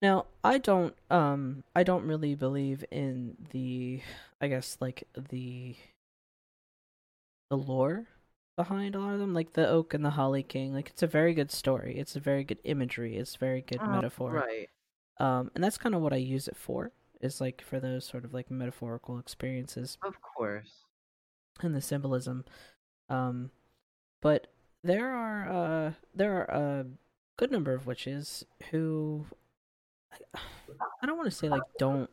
Now, 0.03 0.27
I 0.42 0.59
don't 0.59 0.94
um 1.11 1.62
I 1.74 1.83
don't 1.85 2.07
really 2.07 2.35
believe 2.35 2.85
in 2.90 3.37
the 3.50 4.00
I 4.40 4.48
guess 4.48 4.77
like 4.81 5.05
the 5.31 5.77
the 7.50 7.57
lore 7.57 8.07
behind 8.57 8.94
a 8.94 9.00
lot 9.00 9.14
of 9.14 9.20
them, 9.20 9.35
like 9.35 9.53
the 9.53 9.68
oak 9.68 9.94
and 9.94 10.05
the 10.05 10.11
holly 10.11 10.42
king. 10.42 10.72
Like 10.74 10.88
it's 10.90 11.03
a 11.03 11.07
very 11.07 11.35
good 11.35 11.50
story. 11.50 11.96
It's 11.98 12.16
a 12.16 12.20
very 12.20 12.44
good 12.44 12.59
imagery. 12.64 13.16
It's 13.16 13.37
very 13.37 13.61
good 13.61 13.81
Oh, 13.83 13.87
metaphor. 13.88 14.33
right. 14.33 14.68
Um 15.20 15.50
and 15.55 15.62
that's 15.62 15.79
kind 15.79 15.94
of 15.94 16.00
what 16.03 16.12
I 16.12 16.16
use 16.16 16.48
it 16.48 16.57
for. 16.57 16.90
Is 17.20 17.40
like 17.40 17.62
for 17.62 17.81
those 17.81 18.05
sort 18.05 18.24
of 18.24 18.35
like 18.35 18.50
metaphorical 18.50 19.18
experiences 19.18 19.96
Of 20.05 20.20
course. 20.20 20.83
and 21.62 21.74
the 21.74 21.81
symbolism. 21.81 22.44
Um 23.09 23.50
but 24.20 24.48
there 24.85 25.11
are 25.12 25.49
uh 25.49 25.92
there 26.14 26.33
are 26.37 26.44
a 26.81 26.87
good 27.37 27.51
number 27.51 27.73
of 27.73 27.87
witches 27.87 28.44
who 28.70 29.27
I 30.12 30.38
I 31.03 31.07
don't 31.07 31.16
want 31.16 31.29
to 31.31 31.37
say 31.37 31.49
like 31.49 31.62
don't 31.79 32.09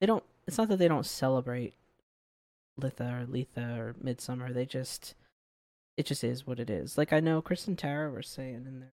they 0.00 0.06
don't. 0.06 0.24
It's 0.46 0.58
not 0.58 0.68
that 0.68 0.78
they 0.78 0.88
don't 0.88 1.06
celebrate 1.06 1.74
Litha 2.80 3.22
or 3.22 3.26
Letha 3.26 3.78
or 3.78 3.94
Midsummer. 4.00 4.52
They 4.52 4.66
just 4.66 5.14
it 5.96 6.04
just 6.06 6.22
is 6.24 6.46
what 6.46 6.60
it 6.60 6.68
is. 6.70 6.98
Like 6.98 7.12
I 7.12 7.20
know 7.20 7.40
Chris 7.40 7.66
and 7.66 7.78
Tara 7.78 8.10
were 8.10 8.22
saying 8.22 8.64
in 8.66 8.80
there. 8.80 8.92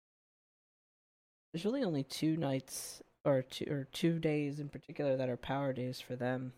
There's 1.53 1.65
really 1.65 1.83
only 1.83 2.03
two 2.03 2.35
nights 2.37 3.01
or 3.25 3.41
two 3.43 3.65
or 3.69 3.87
two 3.91 4.19
days 4.19 4.59
in 4.59 4.69
particular 4.69 5.15
that 5.17 5.29
are 5.29 5.37
power 5.37 5.73
days 5.73 5.99
for 6.01 6.15
them. 6.15 6.53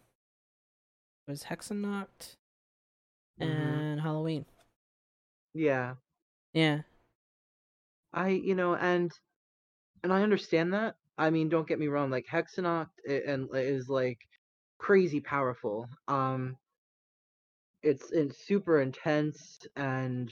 It 1.28 1.32
was 1.32 1.44
Hexennacht 1.44 2.36
Mhm. 3.40 3.46
and 3.46 4.02
Halloween. 4.02 4.46
Yeah. 5.54 5.96
Yeah. 6.54 6.82
I 8.14 8.30
you 8.30 8.56
know 8.56 8.76
and 8.76 9.12
and 10.04 10.14
I 10.14 10.24
understand 10.24 10.74
that. 10.74 10.96
I 11.18 11.30
mean, 11.32 11.50
don't 11.50 11.68
get 11.68 11.80
me 11.80 11.88
wrong, 11.88 12.10
like 12.12 12.26
Hexennacht 12.28 12.90
and 13.08 13.50
is 13.54 13.90
like 13.90 14.20
crazy 14.80 15.20
powerful. 15.22 15.88
Um 16.08 16.58
it's 17.84 18.12
it's 18.12 18.46
super 18.46 18.82
intense 18.82 19.60
and 19.76 20.32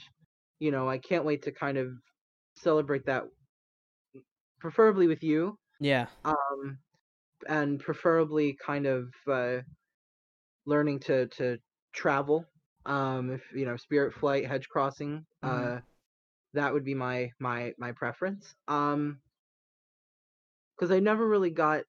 you 0.59 0.71
know, 0.71 0.89
I 0.89 0.97
can't 0.97 1.25
wait 1.25 1.43
to 1.43 1.51
kind 1.51 1.77
of 1.77 1.91
celebrate 2.55 3.05
that 3.05 3.23
preferably 4.59 5.07
with 5.07 5.23
you. 5.23 5.57
Yeah. 5.79 6.07
Um 6.25 6.79
and 7.47 7.79
preferably 7.79 8.57
kind 8.65 8.85
of 8.87 9.09
uh 9.27 9.59
learning 10.65 10.99
to 10.99 11.27
to 11.27 11.57
travel. 11.93 12.45
Um 12.85 13.31
if 13.31 13.43
you 13.53 13.65
know, 13.65 13.77
spirit 13.77 14.13
flight, 14.13 14.45
hedge 14.47 14.67
crossing, 14.69 15.25
Mhm. 15.43 15.77
uh 15.77 15.81
that 16.57 16.73
would 16.73 16.85
be 16.85 16.95
my 16.95 17.31
my 17.39 17.73
my 17.79 17.93
preference. 17.93 18.55
Um 18.67 19.21
because 20.75 20.91
I 20.91 20.99
never 20.99 21.27
really 21.27 21.49
got 21.51 21.85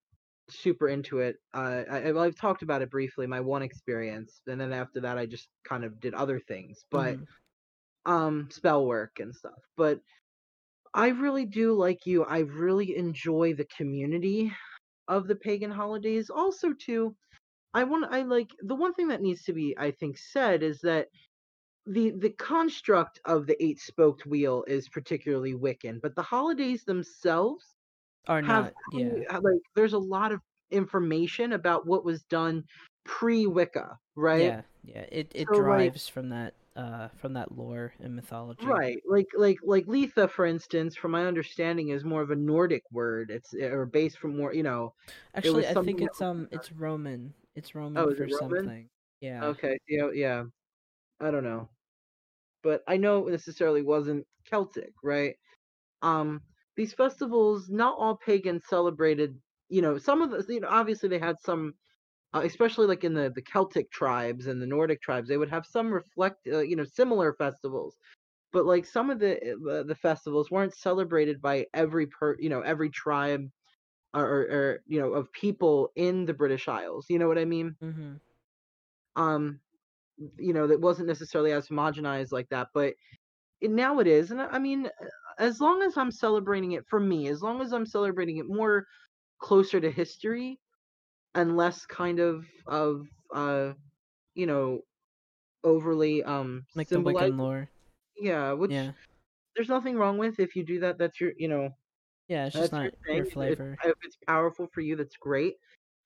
super 0.50 0.88
into 0.88 1.20
it. 1.20 1.36
Uh, 1.54 1.84
I, 1.90 2.18
I've 2.24 2.36
talked 2.36 2.62
about 2.62 2.82
it 2.82 2.90
briefly, 2.90 3.26
my 3.26 3.40
one 3.40 3.62
experience, 3.62 4.42
and 4.46 4.60
then 4.60 4.72
after 4.72 5.00
that, 5.02 5.18
I 5.18 5.26
just 5.26 5.48
kind 5.64 5.84
of 5.84 6.00
did 6.00 6.14
other 6.14 6.40
things, 6.40 6.84
but 6.90 7.18
Mhm. 7.18 7.26
um, 8.06 8.50
spell 8.50 8.86
work 8.86 9.20
and 9.20 9.34
stuff. 9.34 9.60
But 9.76 10.00
I 10.94 11.08
really 11.08 11.46
do 11.46 11.74
like 11.74 12.06
you. 12.06 12.24
I 12.24 12.40
really 12.40 12.96
enjoy 12.96 13.54
the 13.54 13.66
community 13.76 14.52
of 15.08 15.28
the 15.28 15.36
pagan 15.36 15.72
holidays. 15.72 16.30
Also, 16.30 16.72
too, 16.74 17.16
I 17.74 17.84
want 17.84 18.12
I 18.12 18.22
like 18.22 18.50
the 18.60 18.76
one 18.76 18.94
thing 18.94 19.08
that 19.08 19.22
needs 19.22 19.44
to 19.44 19.52
be, 19.54 19.76
I 19.78 19.92
think, 19.92 20.18
said 20.18 20.62
is 20.62 20.80
that 20.82 21.08
the 21.88 22.10
the 22.10 22.30
construct 22.30 23.20
of 23.24 23.46
the 23.46 23.62
eight 23.62 23.80
spoked 23.80 24.26
wheel 24.26 24.64
is 24.66 24.88
particularly 24.88 25.54
Wiccan, 25.54 26.00
but 26.00 26.14
the 26.14 26.22
holidays 26.22 26.84
themselves 26.84 27.64
Are 28.26 28.42
have 28.42 28.64
not, 28.64 28.74
yeah, 28.92 29.38
like 29.38 29.60
there's 29.74 29.94
a 29.94 29.98
lot 29.98 30.32
of 30.32 30.40
information 30.70 31.54
about 31.54 31.86
what 31.86 32.04
was 32.04 32.22
done 32.24 32.64
pre 33.04 33.46
Wicca, 33.46 33.96
right? 34.16 34.42
yeah, 34.42 34.62
yeah. 34.84 35.04
It 35.10 35.32
it 35.34 35.48
So, 35.52 35.60
like- 35.62 35.96
from 35.98 36.28
that 36.30 36.54
uh 36.76 37.08
from 37.16 37.32
that 37.32 37.50
lore 37.56 37.92
and 38.00 38.14
mythology. 38.14 38.64
Right, 38.66 39.02
like 39.08 39.26
like 39.36 39.58
like 39.64 39.86
Litha, 39.86 40.30
for 40.30 40.46
instance, 40.46 40.94
from 40.96 41.10
my 41.10 41.26
understanding, 41.26 41.88
is 41.88 42.04
more 42.04 42.22
of 42.22 42.30
a 42.30 42.36
Nordic 42.36 42.82
word. 42.92 43.30
It's 43.30 43.52
or 43.54 43.84
based 43.86 44.18
from 44.18 44.36
more, 44.36 44.52
you 44.54 44.62
know. 44.62 44.94
Actually, 45.34 45.66
I 45.66 45.74
think 45.74 46.00
it's 46.02 46.20
um 46.22 46.48
it's 46.52 46.70
Roman. 46.70 47.34
It's 47.56 47.74
Roman 47.74 48.00
Oh, 48.02 48.14
for 48.14 48.22
it 48.24 48.32
Roman? 48.40 48.58
something. 48.58 48.88
Yeah. 49.20 49.44
Okay, 49.46 49.76
yeah, 49.88 50.10
yeah. 50.12 50.44
I 51.20 51.32
don't 51.32 51.42
know, 51.42 51.68
but 52.62 52.82
I 52.88 52.96
know 52.96 53.26
it 53.28 53.32
necessarily 53.32 53.82
wasn't 53.82 54.26
Celtic, 54.44 54.92
right? 55.02 55.34
Um, 56.02 56.42
these 56.76 56.92
festivals, 56.94 57.68
not 57.70 57.96
all 57.98 58.16
pagans 58.16 58.64
celebrated. 58.68 59.36
You 59.68 59.82
know, 59.82 59.98
some 59.98 60.22
of 60.22 60.30
the, 60.30 60.52
you 60.52 60.60
know, 60.60 60.68
obviously 60.70 61.08
they 61.08 61.18
had 61.18 61.36
some, 61.40 61.74
uh, 62.34 62.42
especially 62.44 62.86
like 62.86 63.04
in 63.04 63.14
the 63.14 63.30
the 63.34 63.42
Celtic 63.42 63.90
tribes 63.90 64.46
and 64.46 64.60
the 64.60 64.66
Nordic 64.66 65.00
tribes, 65.02 65.28
they 65.28 65.36
would 65.38 65.50
have 65.50 65.66
some 65.66 65.92
reflect, 65.92 66.46
uh, 66.48 66.60
you 66.60 66.76
know, 66.76 66.84
similar 66.84 67.32
festivals. 67.34 67.96
But 68.52 68.66
like 68.66 68.84
some 68.86 69.10
of 69.10 69.18
the 69.20 69.36
uh, 69.52 69.82
the 69.84 69.94
festivals 69.94 70.50
weren't 70.50 70.74
celebrated 70.76 71.40
by 71.40 71.66
every 71.74 72.06
per, 72.06 72.36
you 72.38 72.48
know, 72.50 72.60
every 72.60 72.90
tribe 72.90 73.42
or, 74.14 74.24
or, 74.24 74.40
or 74.42 74.82
you 74.86 75.00
know 75.00 75.12
of 75.12 75.32
people 75.32 75.90
in 75.96 76.24
the 76.26 76.34
British 76.34 76.68
Isles. 76.68 77.06
You 77.10 77.18
know 77.18 77.28
what 77.28 77.38
I 77.38 77.44
mean? 77.44 77.76
Mm-hmm. 77.82 78.16
um 79.16 79.60
you 80.36 80.52
know 80.52 80.66
that 80.66 80.80
wasn't 80.80 81.06
necessarily 81.06 81.52
as 81.52 81.68
homogenized 81.68 82.32
like 82.32 82.48
that 82.48 82.68
but 82.74 82.94
it, 83.60 83.70
now 83.70 83.98
it 84.00 84.06
is 84.06 84.30
and 84.30 84.40
I, 84.40 84.46
I 84.46 84.58
mean 84.58 84.86
uh, 84.86 85.06
as 85.38 85.60
long 85.60 85.82
as 85.82 85.96
i'm 85.96 86.10
celebrating 86.10 86.72
it 86.72 86.84
for 86.88 86.98
me 87.00 87.28
as 87.28 87.42
long 87.42 87.60
as 87.60 87.72
i'm 87.72 87.86
celebrating 87.86 88.38
it 88.38 88.46
more 88.48 88.86
closer 89.40 89.80
to 89.80 89.90
history 89.90 90.58
and 91.34 91.56
less 91.56 91.86
kind 91.86 92.18
of 92.18 92.46
of 92.66 93.06
uh 93.32 93.72
you 94.34 94.46
know 94.46 94.80
overly 95.64 96.22
um 96.24 96.64
Like 96.74 96.88
the 96.88 96.96
Wiccan 96.96 97.36
lore. 97.38 97.68
yeah 98.16 98.52
which 98.52 98.72
Yeah. 98.72 98.92
there's 99.54 99.68
nothing 99.68 99.96
wrong 99.96 100.18
with 100.18 100.40
if 100.40 100.56
you 100.56 100.64
do 100.64 100.80
that 100.80 100.98
that's 100.98 101.20
your 101.20 101.32
you 101.38 101.48
know 101.48 101.70
Yeah, 102.28 102.46
it's 102.46 102.56
just 102.56 102.72
not 102.72 102.92
your 103.06 103.16
your 103.16 103.24
If- 103.26 103.32
flavor. 103.32 103.76
if 103.84 103.94
it's 104.02 104.16
powerful 104.26 104.68
for 104.72 104.80
you 104.80 104.96
that's 104.96 105.16
great 105.16 105.54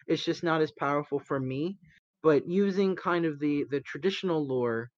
it's 0.06 0.24
just 0.24 0.42
not 0.42 0.60
as 0.60 0.72
powerful 0.72 1.18
for 1.20 1.38
me 1.38 1.78
but 2.22 2.46
using 2.48 2.96
kind 2.96 3.24
of 3.26 3.38
the 3.40 3.64
the 3.70 3.80
traditional 3.80 4.46
lore 4.46 4.90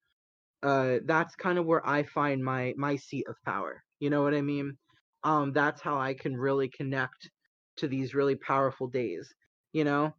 uh 0.62 0.98
that's 1.06 1.34
kind 1.36 1.58
of 1.58 1.66
where 1.66 1.86
i 1.86 2.02
find 2.02 2.44
my 2.44 2.74
my 2.76 2.96
seat 2.96 3.26
of 3.28 3.36
power 3.44 3.82
you 4.00 4.10
know 4.10 4.22
what 4.22 4.34
i 4.34 4.42
mean 4.42 4.76
um 5.24 5.52
that's 5.52 5.80
how 5.82 5.98
i 5.98 6.14
can 6.14 6.36
really 6.36 6.68
connect 6.68 7.30
to 7.76 7.88
these 7.88 8.14
really 8.14 8.36
powerful 8.36 8.88
days 8.88 9.34
you 9.72 9.84
know 9.84 10.12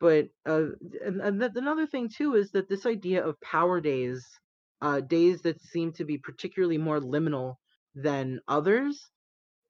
but 0.00 0.26
uh 0.46 0.66
and, 1.04 1.20
and 1.20 1.40
th- 1.40 1.52
another 1.56 1.86
thing 1.86 2.08
too 2.08 2.34
is 2.34 2.50
that 2.52 2.68
this 2.68 2.86
idea 2.86 3.24
of 3.24 3.40
power 3.40 3.80
days 3.80 4.26
uh 4.82 5.00
days 5.00 5.42
that 5.42 5.60
seem 5.60 5.92
to 5.92 6.04
be 6.04 6.18
particularly 6.18 6.78
more 6.78 7.00
liminal 7.00 7.56
than 7.94 8.40
others 8.48 9.10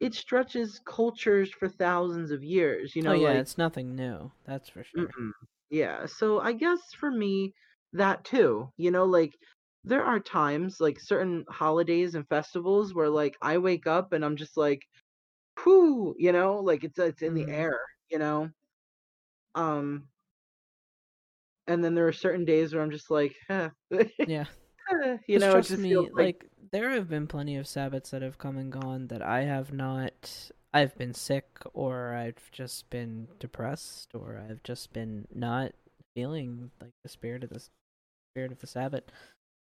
it 0.01 0.15
stretches 0.15 0.81
cultures 0.87 1.53
for 1.53 1.69
thousands 1.69 2.31
of 2.33 2.45
years 2.45 2.97
you 2.97 3.03
know 3.03 3.13
oh 3.13 3.19
yeah, 3.19 3.35
like 3.35 3.41
it's 3.41 3.57
nothing 3.57 3.97
new. 3.97 4.33
That's 4.45 4.69
for 4.69 4.85
sure. 4.85 4.93
Mm-mm. 4.97 5.33
Yeah, 5.71 6.07
so 6.07 6.41
I 6.41 6.53
guess 6.53 6.81
for 6.95 7.11
me, 7.11 7.53
that 7.93 8.25
too, 8.25 8.71
you 8.77 8.91
know, 8.91 9.05
like 9.05 9.33
there 9.85 10.05
are 10.05 10.21
times, 10.21 10.81
like 10.81 11.01
certain 11.01 11.45
holidays 11.49 12.15
and 12.15 12.29
festivals 12.29 12.95
where 12.95 13.09
like 13.11 13.37
I 13.43 13.59
wake 13.59 13.87
up 13.87 14.13
and 14.13 14.25
I'm 14.25 14.37
just 14.37 14.57
like, 14.57 14.83
whoo, 15.67 16.15
you 16.19 16.33
know, 16.33 16.61
like 16.61 16.85
it's 16.85 16.99
it's 17.01 17.23
in 17.23 17.35
the 17.35 17.49
Mhm. 17.49 17.51
air, 17.51 17.81
you 18.11 18.19
know. 18.19 18.51
Um, 19.55 20.09
and 21.67 21.83
then 21.85 21.95
there 21.95 22.07
are 22.09 22.13
certain 22.13 22.45
days 22.45 22.73
where 22.75 22.83
I'm 22.83 22.91
just 22.91 23.11
like, 23.11 23.37
eh. 23.49 23.71
Yeah. 24.25 24.47
you 25.29 25.39
know, 25.39 25.61
trust 25.61 25.63
just 25.63 25.91
me, 25.91 26.11
like, 26.13 26.13
like 26.13 26.51
there 26.73 26.91
have 26.91 27.09
been 27.09 27.27
plenty 27.27 27.57
of 27.57 27.67
Sabbats 27.67 28.11
that 28.11 28.23
have 28.23 28.39
come 28.39 28.57
and 28.59 28.73
gone 28.73 29.09
that 29.09 29.23
I 29.23 29.43
have 29.43 29.73
not. 29.73 30.51
I've 30.77 30.97
been 30.97 31.15
sick, 31.15 31.47
or 31.75 32.15
I've 32.15 32.51
just 32.53 32.89
been 32.91 33.29
depressed, 33.39 34.15
or 34.15 34.39
I've 34.49 34.63
just 34.63 34.93
been 34.93 35.27
not 35.35 35.73
feeling 36.15 36.71
like 36.81 36.93
the 37.03 37.09
spirit 37.09 37.43
of 37.45 37.51
the 37.51 37.61
spirit 38.35 38.53
of 38.53 38.61
the 38.61 38.67
Sabbath. 38.67 39.05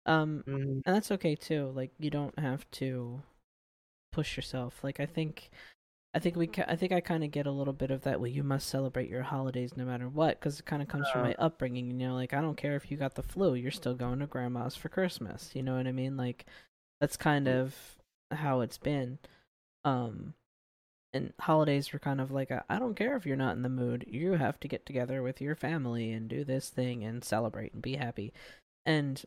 Um, 0.05 0.43
Mhm. 0.47 0.81
and 0.85 0.95
that's 0.95 1.11
okay 1.11 1.35
too. 1.35 1.71
Like 1.71 1.91
you 1.99 2.09
don't 2.09 2.37
have 2.39 2.69
to 2.71 3.21
push 4.11 4.35
yourself. 4.37 4.83
Like 4.83 4.99
I 4.99 5.05
think, 5.05 5.49
I 6.13 6.19
think 6.19 6.35
we, 6.35 6.47
ca- 6.47 6.65
I 6.67 6.75
think 6.75 6.91
I 6.91 7.01
kind 7.01 7.23
of 7.23 7.31
get 7.31 7.45
a 7.47 7.51
little 7.51 7.73
bit 7.73 7.91
of 7.91 8.01
that. 8.03 8.19
Well, 8.19 8.27
you 8.31 8.43
must 8.43 8.67
celebrate 8.67 9.09
your 9.09 9.23
holidays 9.23 9.75
no 9.77 9.85
matter 9.85 10.09
what, 10.09 10.39
because 10.39 10.59
it 10.59 10.65
kind 10.65 10.81
of 10.81 10.87
comes 10.87 11.09
from 11.09 11.21
Uh. 11.21 11.25
my 11.25 11.35
upbringing. 11.39 11.87
You 11.87 11.93
know, 12.07 12.15
like 12.15 12.33
I 12.33 12.41
don't 12.41 12.57
care 12.57 12.75
if 12.75 12.89
you 12.91 12.97
got 12.97 13.15
the 13.15 13.23
flu, 13.23 13.53
you're 13.55 13.71
still 13.71 13.95
going 13.95 14.19
to 14.19 14.27
grandma's 14.27 14.75
for 14.75 14.89
Christmas. 14.89 15.55
You 15.55 15.63
know 15.63 15.75
what 15.77 15.87
I 15.87 15.91
mean? 15.91 16.17
Like 16.17 16.45
that's 17.01 17.17
kind 17.17 17.47
of 17.47 17.97
how 18.31 18.61
it's 18.61 18.77
been. 18.77 19.19
Um, 19.85 20.33
and 21.17 21.34
holidays 21.39 21.91
were 21.91 21.99
kind 21.99 22.21
of 22.21 22.32
like 22.32 22.51
I 22.51 22.62
I 22.69 22.80
don't 22.80 22.95
care 22.95 23.15
if 23.17 23.25
you're 23.25 23.36
not 23.36 23.56
in 23.56 23.63
the 23.63 23.69
mood. 23.69 24.06
You 24.08 24.34
have 24.34 24.60
to 24.62 24.67
get 24.67 24.86
together 24.86 25.21
with 25.21 25.41
your 25.41 25.56
family 25.56 26.12
and 26.12 26.30
do 26.30 26.43
this 26.45 26.69
thing 26.69 27.03
and 27.03 27.23
celebrate 27.23 27.73
and 27.73 27.82
be 27.82 27.95
happy. 27.95 28.34
And 28.86 29.23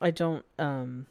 I 0.00 0.10
don't 0.10 0.44
um 0.58 1.06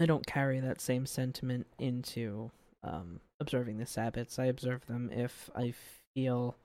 I 0.00 0.06
don't 0.06 0.26
carry 0.26 0.60
that 0.60 0.80
same 0.80 1.06
sentiment 1.06 1.66
into 1.78 2.50
um 2.82 3.20
observing 3.40 3.78
the 3.78 3.84
Sabbats. 3.84 4.38
I 4.38 4.46
observe 4.46 4.86
them 4.86 5.10
if 5.12 5.50
I 5.54 5.74
feel 6.14 6.56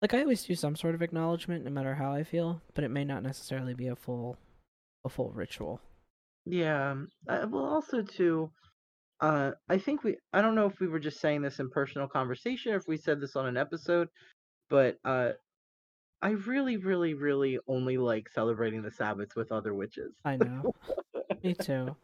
like 0.00 0.14
I 0.14 0.20
always 0.22 0.44
do 0.44 0.54
some 0.54 0.76
sort 0.76 0.94
of 0.94 1.02
acknowledgement 1.02 1.64
no 1.64 1.70
matter 1.70 1.94
how 1.94 2.12
I 2.12 2.24
feel, 2.24 2.60
but 2.74 2.84
it 2.84 2.90
may 2.90 3.04
not 3.04 3.22
necessarily 3.22 3.74
be 3.74 3.88
a 3.88 3.96
full 3.96 4.36
a 5.04 5.08
full 5.08 5.30
ritual. 5.32 5.80
yeah. 6.46 6.94
Uh, 7.28 7.46
well, 7.48 7.64
also 7.66 8.02
too, 8.02 8.50
uh, 9.22 9.52
I 9.68 9.78
think 9.78 10.02
we, 10.02 10.16
I 10.32 10.42
don't 10.42 10.54
know 10.56 10.66
if 10.66 10.80
we 10.80 10.88
were 10.88 10.98
just 10.98 11.20
saying 11.20 11.42
this 11.42 11.60
in 11.60 11.70
personal 11.70 12.08
conversation 12.08 12.72
or 12.72 12.76
if 12.76 12.88
we 12.88 12.96
said 12.96 13.20
this 13.20 13.36
on 13.36 13.46
an 13.46 13.56
episode, 13.56 14.08
but 14.68 14.98
uh, 15.04 15.30
I 16.20 16.30
really, 16.30 16.76
really, 16.76 17.14
really 17.14 17.58
only 17.68 17.96
like 17.98 18.28
celebrating 18.28 18.82
the 18.82 18.90
Sabbats 18.90 19.36
with 19.36 19.52
other 19.52 19.74
witches. 19.74 20.12
I 20.24 20.36
know. 20.36 20.74
Me 21.42 21.54
too. 21.54 21.96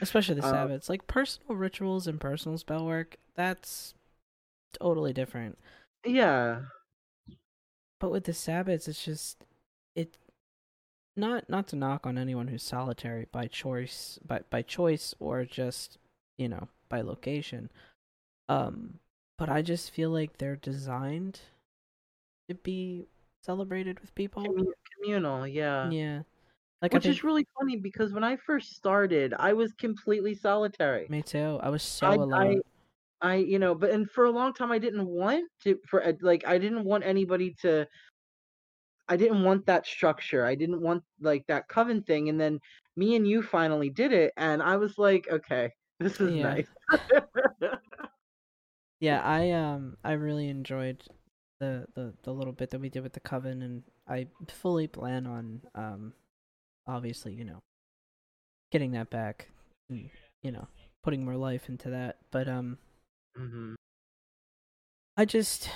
Especially 0.00 0.34
the 0.34 0.42
Uh, 0.46 0.52
Sabbats. 0.52 0.88
Like 0.88 1.06
personal 1.06 1.56
rituals 1.56 2.06
and 2.06 2.20
personal 2.20 2.58
spell 2.58 2.84
work, 2.84 3.16
that's 3.34 3.94
totally 4.80 5.12
different. 5.12 5.58
Yeah. 6.04 6.62
But 8.00 8.10
with 8.10 8.24
the 8.24 8.32
Sabbats, 8.32 8.88
it's 8.88 9.04
just 9.04 9.44
it 9.94 10.16
not 11.16 11.48
not 11.48 11.68
to 11.68 11.76
knock 11.76 12.06
on 12.06 12.18
anyone 12.18 12.48
who's 12.48 12.62
solitary 12.62 13.26
by 13.30 13.46
choice 13.46 14.18
by 14.24 14.40
by 14.50 14.62
choice 14.62 15.14
or 15.18 15.44
just, 15.44 15.98
you 16.38 16.48
know, 16.48 16.68
by 16.88 17.02
location. 17.02 17.70
Um 18.48 18.98
but 19.36 19.48
I 19.48 19.62
just 19.62 19.92
feel 19.92 20.10
like 20.10 20.38
they're 20.38 20.56
designed 20.56 21.40
to 22.48 22.54
be 22.54 23.06
celebrated 23.42 24.00
with 24.00 24.14
people. 24.14 24.44
communal, 24.94 25.46
yeah. 25.46 25.90
Yeah. 25.90 26.22
Like 26.82 26.92
Which 26.92 27.04
think 27.04 27.14
is 27.14 27.24
really 27.24 27.46
funny 27.58 27.76
because 27.76 28.12
when 28.12 28.22
I 28.24 28.36
first 28.36 28.76
started, 28.76 29.34
I 29.36 29.52
was 29.52 29.72
completely 29.72 30.34
solitary. 30.34 31.06
me 31.08 31.22
too. 31.22 31.58
I 31.60 31.70
was 31.70 31.82
so 31.82 32.06
I, 32.06 32.14
alone. 32.14 32.60
I, 33.20 33.30
I, 33.30 33.34
you 33.36 33.58
know, 33.58 33.74
but 33.74 33.90
and 33.90 34.08
for 34.08 34.26
a 34.26 34.30
long 34.30 34.54
time, 34.54 34.70
I 34.70 34.78
didn't 34.78 35.06
want 35.06 35.48
to 35.64 35.78
for 35.88 36.06
uh, 36.06 36.12
like 36.20 36.46
I 36.46 36.58
didn't 36.58 36.84
want 36.84 37.04
anybody 37.04 37.56
to. 37.62 37.86
I 39.08 39.16
didn't 39.16 39.42
want 39.42 39.66
that 39.66 39.86
structure. 39.86 40.44
I 40.44 40.54
didn't 40.54 40.80
want 40.80 41.02
like 41.20 41.46
that 41.48 41.66
coven 41.68 42.02
thing. 42.02 42.28
And 42.28 42.40
then 42.40 42.60
me 42.94 43.16
and 43.16 43.26
you 43.26 43.42
finally 43.42 43.90
did 43.90 44.12
it, 44.12 44.32
and 44.36 44.62
I 44.62 44.76
was 44.76 44.98
like, 44.98 45.26
okay, 45.28 45.72
this 45.98 46.20
is 46.20 46.34
Yeah. 46.34 46.40
nice. 46.40 46.66
Yeah, 49.00 49.22
I 49.22 49.50
um 49.52 49.96
I 50.04 50.12
really 50.12 50.48
enjoyed 50.48 51.02
the, 51.60 51.86
the 51.94 52.14
the 52.22 52.32
little 52.32 52.52
bit 52.52 52.70
that 52.70 52.80
we 52.80 52.88
did 52.88 53.02
with 53.02 53.12
the 53.12 53.20
coven 53.20 53.62
and 53.62 53.82
I 54.08 54.28
fully 54.48 54.86
plan 54.88 55.26
on 55.26 55.62
um 55.74 56.12
obviously, 56.86 57.34
you 57.34 57.44
know, 57.44 57.62
getting 58.70 58.92
that 58.92 59.10
back 59.10 59.48
and, 59.88 60.10
you 60.42 60.52
know, 60.52 60.68
putting 61.02 61.24
more 61.24 61.36
life 61.36 61.68
into 61.68 61.90
that. 61.90 62.18
But 62.30 62.48
um 62.48 62.78
hmm 63.36 63.74
I 65.16 65.24
just 65.24 65.68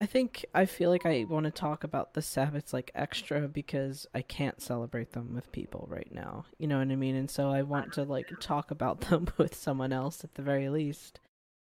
I 0.00 0.06
think 0.06 0.46
I 0.54 0.64
feel 0.64 0.90
like 0.90 1.04
I 1.06 1.24
want 1.28 1.44
to 1.44 1.50
talk 1.50 1.82
about 1.82 2.14
the 2.14 2.20
Sabbats 2.20 2.72
like 2.72 2.92
extra 2.94 3.48
because 3.48 4.06
I 4.14 4.22
can't 4.22 4.60
celebrate 4.62 5.12
them 5.12 5.34
with 5.34 5.50
people 5.50 5.86
right 5.90 6.12
now. 6.12 6.44
You 6.58 6.68
know 6.68 6.78
what 6.78 6.90
I 6.90 6.94
mean? 6.96 7.16
And 7.16 7.28
so 7.28 7.50
I 7.50 7.62
want 7.62 7.92
to 7.94 8.04
like 8.04 8.32
talk 8.38 8.70
about 8.70 9.00
them 9.10 9.28
with 9.38 9.56
someone 9.56 9.92
else 9.92 10.22
at 10.22 10.34
the 10.34 10.42
very 10.42 10.68
least. 10.68 11.18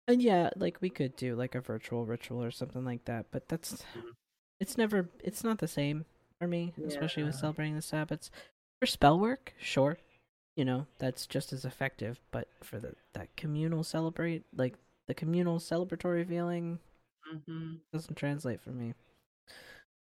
And 0.09 0.21
yeah, 0.21 0.49
like 0.57 0.81
we 0.81 0.89
could 0.89 1.15
do 1.15 1.35
like 1.35 1.55
a 1.55 1.61
virtual 1.61 2.05
ritual 2.05 2.43
or 2.43 2.51
something 2.51 2.83
like 2.83 3.05
that, 3.05 3.27
but 3.31 3.47
that's 3.47 3.83
Mhm. 3.95 4.13
it's 4.59 4.77
never 4.77 5.09
it's 5.23 5.43
not 5.43 5.59
the 5.59 5.67
same 5.67 6.05
for 6.39 6.47
me, 6.47 6.73
especially 6.85 7.23
with 7.23 7.35
celebrating 7.35 7.75
the 7.75 7.81
Sabbats. 7.81 8.29
For 8.81 8.87
spell 8.87 9.17
work, 9.19 9.53
sure. 9.57 9.97
You 10.57 10.65
know, 10.65 10.87
that's 10.97 11.27
just 11.27 11.53
as 11.53 11.63
effective, 11.65 12.19
but 12.31 12.49
for 12.61 12.79
the 12.79 12.95
that 13.13 13.35
communal 13.37 13.83
celebrate 13.85 14.43
like 14.53 14.75
the 15.07 15.13
communal 15.13 15.59
celebratory 15.59 16.27
feeling 16.27 16.79
hmm 17.45 17.75
doesn't 17.93 18.15
translate 18.15 18.61
for 18.61 18.71
me. 18.71 18.93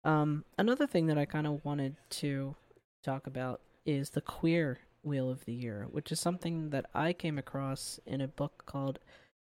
Um, 0.03 0.45
another 0.57 0.87
thing 0.87 1.07
that 1.07 1.17
I 1.17 1.25
kind 1.25 1.45
of 1.45 1.63
wanted 1.63 1.95
to 2.21 2.55
talk 3.03 3.27
about 3.27 3.61
is 3.85 4.11
the 4.11 4.21
queer 4.21 4.79
wheel 5.03 5.29
of 5.29 5.45
the 5.45 5.53
year, 5.53 5.87
which 5.91 6.11
is 6.11 6.19
something 6.19 6.69
that 6.71 6.85
I 6.93 7.13
came 7.13 7.37
across 7.37 7.99
in 8.05 8.21
a 8.21 8.27
book 8.27 8.63
called 8.65 8.99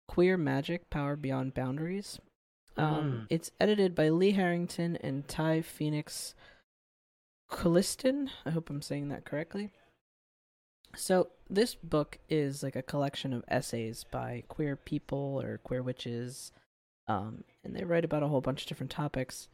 Queer 0.07 0.37
Magic: 0.37 0.89
Power 0.89 1.15
Beyond 1.15 1.53
Boundaries. 1.53 2.19
Um, 2.77 3.11
Mm. 3.11 3.27
It's 3.29 3.51
edited 3.59 3.93
by 3.95 4.09
Lee 4.09 4.31
Harrington 4.31 4.95
and 4.97 5.27
Tai 5.27 5.61
Fenix 5.61 6.33
Kulystin. 7.51 8.29
I 8.45 8.51
hope 8.51 8.69
I'm 8.69 8.81
saying 8.81 9.09
that 9.09 9.25
correctly. 9.25 9.71
So 10.95 11.29
this 11.49 11.75
book 11.75 12.19
is 12.29 12.63
like 12.63 12.75
a 12.75 12.81
collection 12.81 13.33
of 13.33 13.43
essays 13.47 14.03
by 14.09 14.43
queer 14.47 14.75
people 14.75 15.39
or 15.41 15.59
queer 15.59 15.83
witches, 15.83 16.51
um, 17.09 17.43
and 17.63 17.75
they 17.75 17.83
write 17.83 18.05
about 18.05 18.23
a 18.23 18.27
whole 18.27 18.39
bunch 18.39 18.61
of 18.61 18.67
different 18.67 18.91
topics. 18.91 19.49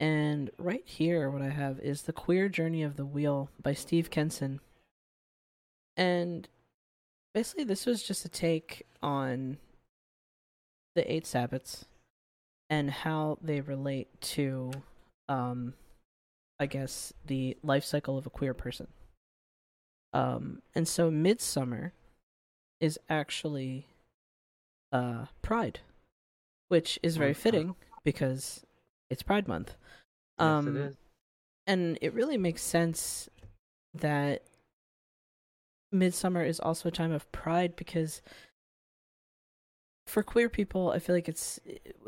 And 0.00 0.50
right 0.58 0.82
here, 0.84 1.30
what 1.30 1.40
I 1.40 1.48
have 1.48 1.78
is 1.78 2.02
the 2.02 2.12
Queer 2.12 2.48
Journey 2.50 2.82
of 2.82 2.96
the 2.96 3.06
Wheel 3.06 3.48
by 3.62 3.72
Steve 3.72 4.10
Kenson. 4.10 4.60
And 5.96 6.48
basically, 7.32 7.64
this 7.64 7.86
was 7.86 8.02
just 8.02 8.24
a 8.26 8.28
take 8.28 8.84
on 9.02 9.58
the 10.96 11.10
eight 11.10 11.24
Sabbats 11.24 11.84
and 12.68 12.90
how 12.90 13.38
they 13.40 13.60
relate 13.60 14.08
to, 14.20 14.72
um, 15.28 15.74
I 16.58 16.66
guess, 16.66 17.14
the 17.24 17.56
life 17.62 17.84
cycle 17.84 18.18
of 18.18 18.26
a 18.26 18.30
queer 18.30 18.54
person. 18.54 18.88
Um, 20.12 20.62
and 20.74 20.88
so 20.88 21.10
Midsummer 21.10 21.92
is 22.80 22.98
actually 23.08 23.86
uh, 24.92 25.26
Pride, 25.42 25.80
which 26.68 26.98
is 27.02 27.16
very 27.16 27.34
fitting 27.34 27.74
because 28.04 28.64
it's 29.10 29.22
Pride 29.22 29.46
Month. 29.48 29.76
Yes, 30.38 30.46
Um, 30.46 30.76
it 30.76 30.80
is. 30.80 30.96
and 31.66 31.98
it 32.02 32.12
really 32.14 32.36
makes 32.38 32.62
sense 32.62 33.28
that 33.94 34.42
midsummer 35.92 36.42
is 36.44 36.60
also 36.60 36.88
a 36.88 36.92
time 36.92 37.12
of 37.12 37.30
pride 37.32 37.74
because 37.76 38.20
for 40.06 40.22
queer 40.22 40.48
people 40.48 40.90
i 40.90 40.98
feel 40.98 41.14
like 41.14 41.28
it's 41.28 41.58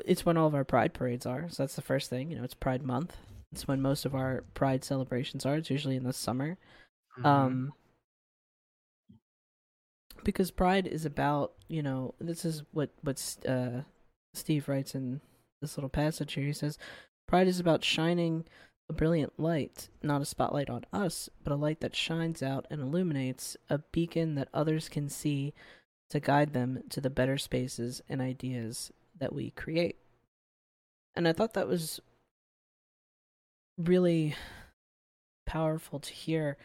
it's 0.05 0.27
when 0.27 0.37
all 0.37 0.47
of 0.49 0.55
our 0.55 0.65
pride 0.65 0.93
parades 0.93 1.25
are 1.25 1.49
so 1.49 1.63
that's 1.63 1.77
the 1.77 1.81
first 1.83 2.11
thing 2.11 2.31
you 2.31 2.37
know 2.37 2.45
it's 2.45 2.55
pride 2.55 2.83
month 2.83 3.17
it's 3.53 3.67
when 3.67 3.81
most 3.81 4.05
of 4.05 4.15
our 4.15 4.45
pride 4.55 4.85
celebrations 4.85 5.47
are 5.47 5.57
it's 5.57 5.71
usually 5.71 5.97
in 5.97 6.05
the 6.05 6.13
summer 6.13 6.59
Mhm. 7.19 7.25
um 7.27 7.73
because 10.25 10.51
pride 10.51 10.87
is 10.87 11.05
about 11.05 11.53
you 11.69 11.83
know 11.83 12.15
this 12.21 12.45
is 12.45 12.63
what 12.73 12.91
what's 13.03 13.39
uh 13.47 13.83
steve 14.35 14.69
writes 14.69 14.95
in 14.95 15.21
this 15.61 15.77
little 15.77 15.89
passage 15.89 16.35
here 16.35 16.45
he 16.45 16.53
says 16.53 16.79
pride 17.27 17.49
is 17.49 17.61
about 17.61 17.85
shining 17.85 18.45
a 18.89 18.93
brilliant 18.93 19.39
light 19.39 19.89
not 20.03 20.23
a 20.23 20.27
spotlight 20.27 20.71
on 20.71 20.85
us 20.93 21.29
but 21.43 21.53
a 21.53 21.57
light 21.57 21.81
that 21.81 21.97
shines 21.97 22.43
out 22.43 22.67
and 22.71 22.81
illuminates 22.81 23.57
a 23.69 23.79
beacon 23.93 24.35
that 24.35 24.49
others 24.55 24.89
can 24.89 25.09
see 25.09 25.53
to 26.11 26.21
guide 26.21 26.53
them 26.53 26.83
to 26.89 27.01
the 27.01 27.11
better 27.11 27.37
spaces 27.37 28.01
and 28.09 28.23
ideas 28.23 28.91
that 29.19 29.33
we 29.33 29.51
create. 29.51 29.97
And 31.15 31.29
i 31.29 31.33
thought 31.33 31.55
that 31.55 31.69
was 31.69 32.01
really 33.77 34.35
powerful 35.47 35.99
to 36.01 36.13
hear 36.13 36.57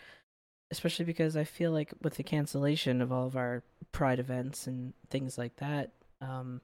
especially 0.73 1.05
because 1.05 1.37
I 1.37 1.43
feel 1.43 1.71
like 1.71 1.93
with 2.01 2.15
the 2.15 2.23
cancellation 2.23 2.99
of 2.99 3.11
all 3.11 3.27
of 3.27 3.37
our 3.37 3.61
pride 3.91 4.17
events 4.17 4.65
and 4.65 4.93
things 5.11 5.37
like 5.37 5.55
that, 5.57 5.91
um, 6.19 6.61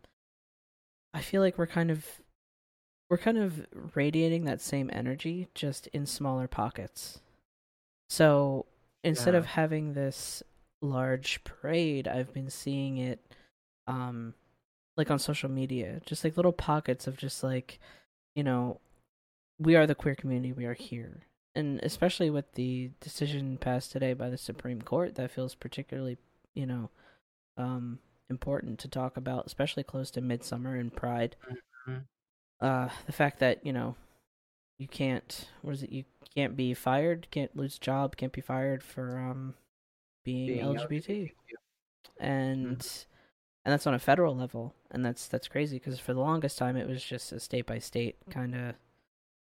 I 1.13 1.21
feel 1.21 1.41
like 1.41 1.57
we're 1.57 1.67
kind 1.67 1.91
of 1.91 2.05
we're 3.09 3.17
kind 3.17 3.37
of 3.37 3.65
radiating 3.95 4.45
that 4.45 4.61
same 4.61 4.89
energy 4.93 5.47
just 5.55 5.87
in 5.87 6.05
smaller 6.05 6.47
pockets. 6.47 7.19
So 8.09 8.65
instead 9.03 9.33
Yeah. 9.33 9.39
of 9.39 9.45
having 9.47 9.93
this 9.93 10.43
large 10.81 11.43
parade, 11.43 12.07
I've 12.07 12.33
been 12.33 12.49
seeing 12.49 12.97
it 12.97 13.19
um 13.87 14.33
like 14.97 15.09
on 15.11 15.19
social 15.19 15.49
media, 15.49 16.01
just 16.05 16.23
like 16.23 16.35
little 16.37 16.51
pockets 16.51 17.07
of 17.07 17.17
just 17.17 17.41
like, 17.43 17.79
you 18.35 18.43
know, 18.43 18.79
we 19.59 19.75
are 19.75 19.87
the 19.87 19.95
queer 19.95 20.15
community, 20.15 20.53
we 20.53 20.65
are 20.65 20.73
here 20.73 21.23
and 21.55 21.79
especially 21.81 22.29
with 22.29 22.51
the 22.53 22.91
decision 22.99 23.57
passed 23.57 23.91
today 23.91 24.13
by 24.13 24.29
the 24.29 24.37
Supreme 24.37 24.81
Court, 24.81 25.15
that 25.15 25.31
feels 25.31 25.55
particularly, 25.55 26.17
you 26.53 26.65
know, 26.65 26.89
um, 27.57 27.99
important 28.29 28.79
to 28.79 28.87
talk 28.87 29.17
about, 29.17 29.45
especially 29.47 29.83
close 29.83 30.11
to 30.11 30.21
Midsummer 30.21 30.75
and 30.75 30.95
Pride. 30.95 31.35
Mhm. 31.87 32.05
Uh, 32.59 32.89
the 33.05 33.11
fact 33.11 33.39
that 33.39 33.65
you 33.65 33.73
know 33.73 33.95
you 34.77 34.87
can't, 34.87 35.49
what 35.61 35.73
is 35.73 35.83
it? 35.83 35.91
You 35.91 36.05
can't 36.35 36.55
be 36.55 36.73
fired, 36.73 37.27
can't 37.31 37.55
lose 37.55 37.77
a 37.77 37.79
job, 37.79 38.15
can't 38.17 38.33
be 38.33 38.41
fired 38.41 38.83
for 38.83 39.17
um 39.17 39.55
being, 40.23 40.47
Being 40.47 40.65
LGBT, 40.65 41.31
and 42.19 43.05
and 43.65 43.73
that's 43.73 43.87
on 43.87 43.93
a 43.93 43.99
federal 43.99 44.35
level, 44.35 44.73
and 44.91 45.05
that's 45.05 45.27
that's 45.27 45.47
crazy 45.47 45.77
because 45.79 45.99
for 45.99 46.13
the 46.13 46.19
longest 46.19 46.57
time 46.57 46.77
it 46.77 46.87
was 46.87 47.03
just 47.03 47.31
a 47.31 47.39
state 47.39 47.65
by 47.65 47.79
state 47.79 48.17
kind 48.29 48.55
of 48.55 48.75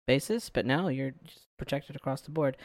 basis, 0.06 0.50
but 0.50 0.66
now 0.66 0.88
you're 0.88 1.14
just 1.24 1.46
protected 1.56 1.96
across 1.96 2.20
the 2.22 2.30
board. 2.30 2.56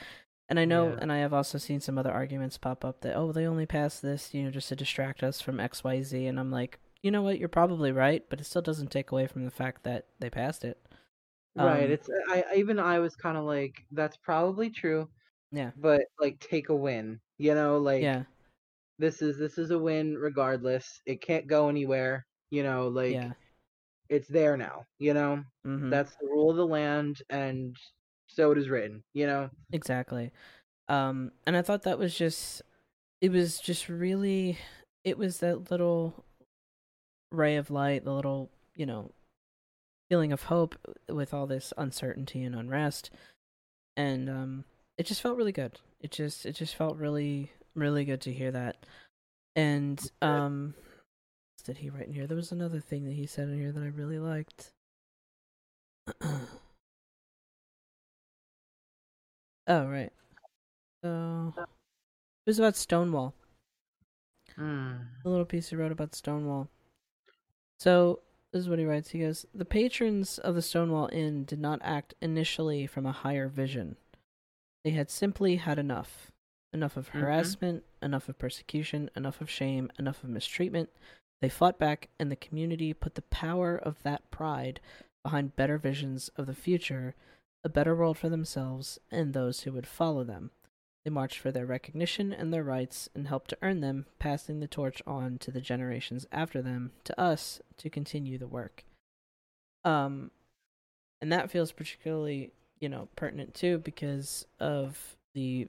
And 0.50 0.60
I 0.60 0.66
know, 0.66 0.96
Yeah. 0.96 1.00
and 1.00 1.12
I 1.12 1.20
have 1.20 1.34
also 1.34 1.58
seen 1.58 1.80
some 1.80 1.98
other 1.98 2.12
arguments 2.12 2.58
pop 2.58 2.84
up 2.84 3.02
that 3.02 3.16
oh 3.16 3.32
they 3.32 3.46
only 3.48 3.66
passed 3.66 4.02
this 4.02 4.34
you 4.34 4.44
know 4.44 4.52
just 4.52 4.70
to 4.70 4.76
distract 4.76 5.24
us 5.24 5.42
from 5.42 5.60
X 5.60 5.84
Y 5.84 6.02
Z, 6.02 6.26
and 6.28 6.40
I'm 6.40 6.52
like 6.52 6.80
you 7.02 7.12
know 7.12 7.22
what 7.22 7.40
you're 7.40 7.48
probably 7.50 7.92
right, 7.94 8.26
but 8.30 8.42
it 8.42 8.46
still 8.46 8.62
doesn't 8.62 8.92
take 8.92 9.12
away 9.12 9.28
from 9.28 9.46
the 9.46 9.52
fact 9.52 9.84
that 9.84 10.08
they 10.20 10.30
passed 10.30 10.66
it. 10.66 10.78
right. 11.58 11.84
um, 11.86 11.92
It's 11.92 12.10
I 12.30 12.44
even 12.56 12.80
I 12.80 13.00
was 13.00 13.16
kind 13.16 13.38
of 13.38 13.46
like 13.46 13.76
that's 13.92 14.18
probably 14.18 14.70
true, 14.70 15.10
Yeah, 15.52 15.72
but 15.76 16.02
like 16.20 16.40
take 16.40 16.70
a 16.70 16.76
win. 16.76 17.20
You 17.38 17.56
know, 17.56 17.78
like 17.80 18.02
yeah, 18.04 18.24
this 19.00 19.22
is 19.22 19.38
this 19.40 19.58
is 19.58 19.72
a 19.72 19.80
win 19.80 20.16
regardless. 20.18 21.02
It 21.06 21.22
can't 21.22 21.48
go 21.48 21.70
anywhere. 21.70 22.26
You 22.52 22.64
know, 22.64 22.88
like 22.90 23.12
yeah. 23.14 23.34
it's 24.10 24.28
there 24.30 24.58
now. 24.58 24.86
You 25.00 25.14
know, 25.14 25.44
hmm 25.64 25.92
that's 25.92 26.16
the 26.18 26.28
rule 26.28 26.52
of 26.52 26.58
the 26.58 26.68
land, 26.68 27.22
and 27.30 27.76
so 28.30 28.52
it 28.52 28.58
is 28.58 28.70
written. 28.70 29.04
You 29.14 29.28
know. 29.28 29.50
Exactly. 29.72 30.32
Um, 30.88 31.32
and 31.46 31.56
I 31.56 31.62
thought 31.62 31.84
that 31.84 32.00
was 32.00 32.16
just, 32.16 32.64
it 33.22 33.32
was 33.32 33.60
just 33.60 33.90
really, 33.90 34.58
it 35.04 35.18
was 35.18 35.38
that 35.40 35.70
little 35.70 36.26
ray 37.32 37.58
of 37.58 37.70
light, 37.70 38.06
the 38.06 38.14
little, 38.14 38.50
you 38.76 38.88
know, 38.88 39.12
feeling 40.10 40.34
of 40.34 40.44
hope 40.44 40.76
with 41.08 41.34
all 41.34 41.46
this 41.46 41.72
uncertainty 41.78 42.44
and 42.44 42.56
unrest. 42.56 43.12
And 43.96 44.30
um, 44.30 44.64
it 44.98 45.06
just 45.06 45.22
felt 45.22 45.38
really 45.38 45.52
good. 45.52 45.80
It 46.02 46.12
just, 46.12 46.46
it 46.48 46.54
just 46.54 46.76
felt 46.76 46.98
really, 46.98 47.52
really 47.76 48.04
good 48.04 48.22
to 48.22 48.34
hear 48.34 48.50
that. 48.52 48.78
And 49.56 50.02
um, 50.24 50.74
did 51.66 51.78
he 51.78 51.92
write 51.92 52.08
in 52.08 52.14
here? 52.14 52.26
There 52.26 52.36
was 52.36 52.52
another 52.52 52.80
thing 52.80 53.06
that 53.06 53.14
he 53.14 53.28
said 53.28 53.50
in 53.50 53.60
here 53.60 53.72
that 53.72 53.84
I 53.84 53.88
really 53.88 54.20
liked. 54.20 54.72
oh 59.70 59.86
right. 59.86 60.12
So 61.04 61.54
it 61.58 61.66
was 62.46 62.60
about 62.60 62.76
Stonewall. 62.76 63.34
Mm. 64.58 65.00
The 65.24 65.30
little 65.30 65.46
piece 65.46 65.70
he 65.70 65.78
wrote 65.78 65.94
about 65.94 66.14
Stonewall. 66.14 66.68
So 67.80 68.20
this 68.52 68.64
is 68.64 68.70
what 68.70 68.80
he 68.80 68.86
writes. 68.86 69.12
He 69.12 69.20
goes, 69.20 69.46
"The 69.54 69.64
patrons 69.64 70.38
of 70.40 70.56
the 70.56 70.62
Stonewall 70.62 71.10
Inn 71.14 71.46
did 71.46 71.60
not 71.60 71.80
act 71.82 72.14
initially 72.22 72.86
from 72.88 73.06
a 73.06 73.14
higher 73.14 73.48
vision. 73.48 73.96
They 74.84 74.92
had 74.92 75.10
simply 75.10 75.58
had 75.58 75.80
enough. 75.80 76.32
Enough 76.74 76.98
of 76.98 77.10
Mhm. 77.10 77.22
harassment, 77.22 77.84
enough 78.02 78.30
of 78.30 78.38
persecution, 78.38 79.10
enough 79.16 79.42
of 79.42 79.50
shame, 79.50 79.92
enough 79.98 80.24
of 80.24 80.30
mistreatment. 80.30 80.90
They 81.42 81.50
fought 81.50 81.80
back, 81.80 82.10
and 82.20 82.30
the 82.30 82.36
community 82.36 82.94
put 82.94 83.16
the 83.16 83.22
power 83.24 83.78
of 83.78 84.04
that 84.04 84.30
pride 84.30 84.82
behind 85.24 85.56
better 85.56 85.78
visions 85.78 86.30
of 86.30 86.46
the 86.48 86.54
future, 86.56 87.16
a 87.64 87.70
better 87.70 87.96
world 87.96 88.18
for 88.18 88.30
themselves 88.30 89.00
and 89.12 89.34
those 89.34 89.62
who 89.62 89.72
would 89.72 89.88
follow 89.88 90.24
them. 90.24 90.52
They 91.04 91.12
marched 91.12 91.40
for 91.40 91.52
their 91.52 91.66
recognition 91.66 92.34
and 92.34 92.54
their 92.54 92.64
rights 92.64 93.10
and 93.16 93.28
helped 93.28 93.50
to 93.52 93.58
earn 93.62 93.80
them, 93.80 94.06
passing 94.20 94.60
the 94.60 94.68
torch 94.68 95.02
on 95.08 95.38
to 95.40 95.52
the 95.52 95.62
generations 95.62 96.26
after 96.32 96.62
them, 96.62 96.92
to 97.06 97.20
us, 97.20 97.62
to 97.78 97.90
continue 97.90 98.38
the 98.38 98.48
work. 98.48 98.84
Um, 99.86 100.32
and 101.22 101.32
that 101.32 101.52
feels 101.52 101.72
particularly, 101.72 102.52
you 102.80 102.90
know, 102.90 103.08
pertinent 103.16 103.54
too 103.54 103.78
because 103.78 104.46
of 104.60 105.16
the 105.34 105.68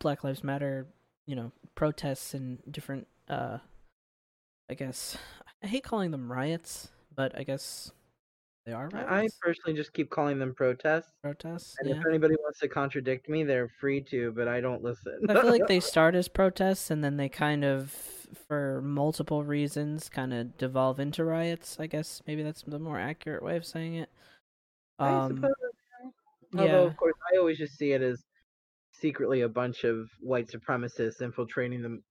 Black 0.00 0.24
Lives 0.24 0.42
Matter, 0.42 0.86
you 1.26 1.36
know, 1.36 1.52
protests 1.74 2.34
and 2.34 2.58
different, 2.70 3.06
uh, 3.28 3.58
I 4.68 4.74
guess, 4.74 5.16
I 5.62 5.68
hate 5.68 5.84
calling 5.84 6.10
them 6.10 6.32
riots, 6.32 6.88
but 7.14 7.36
I 7.38 7.44
guess 7.44 7.92
they 8.68 8.74
are 8.74 8.90
I 8.94 9.28
personally 9.40 9.74
just 9.74 9.94
keep 9.94 10.10
calling 10.10 10.38
them 10.38 10.54
protests. 10.54 11.10
protests. 11.22 11.74
And 11.80 11.88
yeah. 11.88 11.96
if 11.96 12.06
anybody 12.06 12.36
wants 12.42 12.60
to 12.60 12.68
contradict 12.68 13.26
me, 13.26 13.42
they're 13.42 13.70
free 13.80 14.02
to, 14.10 14.30
but 14.32 14.46
I 14.46 14.60
don't 14.60 14.82
listen. 14.82 15.18
I 15.26 15.40
feel 15.40 15.50
like 15.50 15.66
they 15.68 15.80
start 15.94 16.14
as 16.14 16.28
protests 16.28 16.90
and 16.90 17.02
then 17.02 17.16
they 17.16 17.30
kind 17.30 17.64
of, 17.64 17.92
for 18.46 18.82
multiple 18.84 19.42
reasons, 19.42 20.10
kind 20.10 20.34
of 20.34 20.58
devolve 20.58 21.00
into 21.00 21.24
riots. 21.24 21.78
I 21.80 21.86
guess 21.86 22.20
maybe 22.26 22.42
that's 22.42 22.62
the 22.66 22.78
more 22.78 22.98
accurate 22.98 23.42
way 23.42 23.56
of 23.56 23.64
saying 23.64 23.94
it. 23.94 24.10
Um, 24.98 25.36
suppose. 25.36 25.52
yeah. 26.52 26.60
Although, 26.60 26.84
of 26.88 26.96
course, 26.98 27.14
I 27.32 27.38
always 27.38 27.56
just 27.56 27.78
see 27.78 27.92
it 27.92 28.02
as 28.02 28.22
secretly 28.92 29.40
a 29.40 29.48
bunch 29.48 29.84
of 29.84 30.10
white 30.20 30.48
supremacists 30.50 31.22
infiltrating 31.22 31.80
them. 31.80 32.02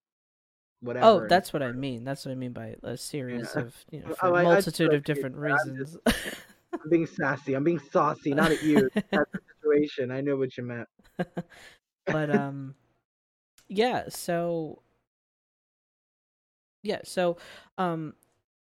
Whatever. 0.79 1.05
Oh, 1.05 1.27
that's 1.27 1.53
what 1.53 1.63
I 1.63 1.71
mean. 1.71 2.03
That's 2.03 2.23
what 2.25 2.31
I 2.31 2.35
mean 2.35 2.53
by 2.53 2.75
a 2.83 2.95
series 2.97 3.51
Yeah. 3.55 3.61
of, 3.63 3.75
you 3.91 3.99
know, 4.01 4.07
Oh, 4.11 4.15
for 4.15 4.27
a 4.27 4.33
I- 4.33 4.39
I 4.41 4.43
multitude 4.43 4.93
of 4.93 5.03
different 5.03 5.35
reasons. 5.35 5.97
I'm 6.73 6.89
being 6.89 7.07
sassy. 7.07 7.53
I'm 7.53 7.63
being 7.63 7.79
saucy, 7.79 8.33
not 8.33 8.51
at 8.51 8.61
you. 8.61 8.89
That's 9.13 9.31
the 9.33 9.39
situation. 9.55 10.11
I 10.11 10.21
know 10.21 10.35
what 10.35 10.57
you 10.57 10.63
meant. 10.63 10.87
but 12.09 12.29
um 12.29 12.75
yeah 13.69 14.03
so 14.09 14.81
yeah 16.83 16.99
so 17.03 17.37
um 17.77 18.13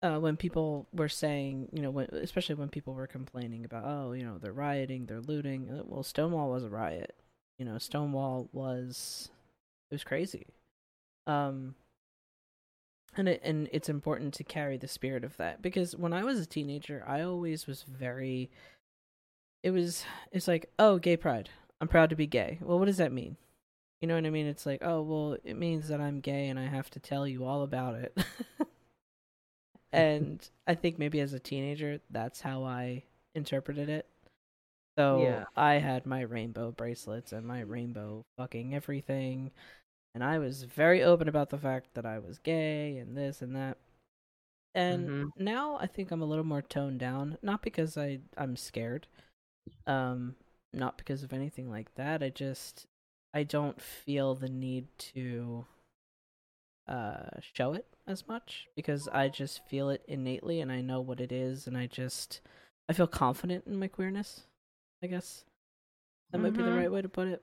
uh 0.02 0.18
when 0.18 0.36
people 0.38 0.88
were 0.94 1.10
saying 1.10 1.70
you 1.72 1.82
know 1.82 1.92
when 1.92 2.08
especially 2.14 2.56
when 2.56 2.70
people 2.70 2.94
were 2.94 3.08
complaining 3.08 3.66
about 3.66 3.84
oh 3.86 4.14
you 4.14 4.24
know 4.24 4.38
they're 4.40 4.54
rioting 4.54 5.06
they're 5.06 5.22
looting 5.22 5.70
uh, 5.70 5.84
well 5.86 6.04
stonewall 6.04 6.50
was 6.50 6.64
a 6.64 6.70
riot 6.70 7.16
you 7.58 7.66
know 7.66 7.78
stonewall 7.78 8.50
was 8.52 9.30
it 9.92 9.96
was 9.96 10.04
crazy 10.04 10.48
um 11.28 11.76
and 13.18 13.28
it, 13.30 13.42
and 13.44 13.70
it's 13.72 13.90
important 13.90 14.34
to 14.36 14.44
carry 14.44 14.78
the 14.78 14.88
spirit 14.88 15.24
of 15.24 15.36
that 15.38 15.62
because 15.62 15.96
when 15.96 16.14
i 16.14 16.24
was 16.24 16.40
a 16.40 16.46
teenager 16.46 17.04
i 17.08 17.22
always 17.22 17.66
was 17.68 17.84
very 17.84 18.50
it 19.64 19.72
was 19.72 20.04
it's 20.32 20.48
like 20.48 20.70
oh 20.80 20.98
gay 21.00 21.18
pride. 21.18 21.50
I'm 21.82 21.88
proud 21.88 22.10
to 22.12 22.16
be 22.16 22.28
gay. 22.28 22.60
Well 22.62 22.80
what 22.80 22.86
does 22.86 22.98
that 22.98 23.12
mean? 23.12 23.36
You 24.02 24.08
know 24.08 24.16
what 24.16 24.26
i 24.26 24.30
mean? 24.30 24.46
It's 24.46 24.66
like 24.66 24.82
oh 24.84 25.02
well 25.02 25.38
it 25.44 25.56
means 25.58 25.88
that 25.88 26.00
i'm 26.00 26.20
gay 26.20 26.48
and 26.50 26.60
i 26.60 26.66
have 26.68 26.90
to 26.92 27.00
tell 27.00 27.28
you 27.28 27.44
all 27.46 27.64
about 27.64 27.96
it. 27.96 28.16
And 29.92 30.48
i 30.68 30.76
think 30.76 31.00
maybe 31.00 31.20
as 31.22 31.34
a 31.34 31.40
teenager 31.40 32.00
that's 32.10 32.42
how 32.42 32.64
i 32.64 33.04
interpreted 33.34 33.90
it. 33.90 34.06
So 34.98 35.22
Yeah. 35.24 35.46
i 35.56 35.76
had 35.76 36.06
my 36.06 36.22
rainbow 36.22 36.72
bracelets 36.72 37.32
and 37.32 37.46
my 37.48 37.62
rainbow 37.62 38.26
fucking 38.38 38.76
everything 38.76 39.52
and 40.16 40.24
i 40.24 40.40
was 40.40 40.64
very 40.64 41.04
open 41.04 41.28
about 41.28 41.50
the 41.52 41.58
fact 41.58 41.94
that 41.94 42.06
i 42.06 42.18
was 42.18 42.40
gay 42.40 42.98
and 42.98 43.16
this 43.16 43.44
and 43.44 43.56
that 43.56 43.78
and 44.74 45.10
Mhm. 45.10 45.32
now 45.38 45.78
i 45.80 45.86
think 45.86 46.10
i'm 46.10 46.22
a 46.22 46.26
little 46.26 46.44
more 46.44 46.62
toned 46.64 47.00
down 47.00 47.38
not 47.44 47.62
because 47.62 47.98
i 47.98 48.20
i'm 48.38 48.56
scared 48.56 49.08
um 49.86 50.36
not 50.74 50.98
because 50.98 51.22
of 51.22 51.32
anything 51.34 51.70
like 51.70 51.94
that 51.96 52.24
i 52.24 52.30
just 52.30 52.88
i 53.34 53.44
don't 53.44 53.80
feel 53.82 54.34
the 54.34 54.50
need 54.50 54.88
to 54.98 55.66
uh 56.88 57.30
show 57.54 57.74
it 57.74 57.88
as 58.08 58.28
much 58.28 58.68
because 58.76 59.08
i 59.10 59.28
just 59.28 59.66
feel 59.68 59.90
it 59.90 60.04
innately 60.08 60.62
and 60.62 60.72
i 60.72 60.82
know 60.82 61.02
what 61.02 61.20
it 61.20 61.32
is 61.32 61.66
and 61.68 61.76
i 61.78 61.88
just 61.88 62.42
i 62.88 62.94
feel 62.94 63.08
confident 63.08 63.66
in 63.66 63.76
my 63.78 63.88
queerness 63.88 64.44
i 65.04 65.08
guess 65.08 65.46
that 66.32 66.38
might 66.40 66.54
be 66.54 66.62
the 66.62 66.72
Mhm. 66.72 66.78
right 66.78 66.92
way 66.92 67.02
to 67.02 67.10
put 67.10 67.28
it 67.28 67.42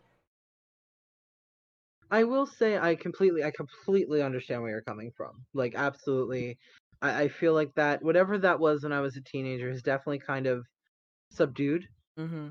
I 2.12 2.22
will 2.24 2.46
say 2.46 2.78
I 2.78 2.94
completely 2.94 3.42
I 3.42 3.50
completely 3.50 4.22
understand 4.22 4.62
where 4.62 4.70
you're 4.70 4.82
coming 4.82 5.10
from. 5.16 5.46
Like 5.52 5.74
absolutely. 5.74 6.58
I, 7.00 7.24
I 7.24 7.28
feel 7.28 7.54
like 7.54 7.74
that 7.74 8.02
whatever 8.04 8.38
that 8.38 8.60
was 8.60 8.84
when 8.84 8.92
I 8.92 9.00
was 9.00 9.16
a 9.16 9.22
teenager 9.22 9.68
is 9.70 9.82
definitely 9.82 10.20
kind 10.20 10.46
of 10.46 10.64
subdued, 11.30 11.88
mm-hmm 12.18 12.50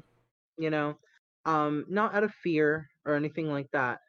you 0.58 0.70
know. 0.70 0.98
Um 1.46 1.86
not 1.90 2.14
out 2.14 2.24
of 2.24 2.34
fear 2.34 2.88
or 3.06 3.16
anything 3.16 3.48
like 3.48 3.68
that. 3.74 4.00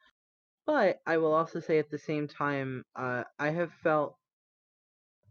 But 0.66 1.00
I 1.06 1.18
will 1.18 1.34
also 1.34 1.60
say 1.60 1.78
at 1.78 1.90
the 1.90 1.98
same 1.98 2.28
time, 2.28 2.84
uh 2.96 3.24
I 3.38 3.50
have 3.50 3.72
felt 3.74 4.18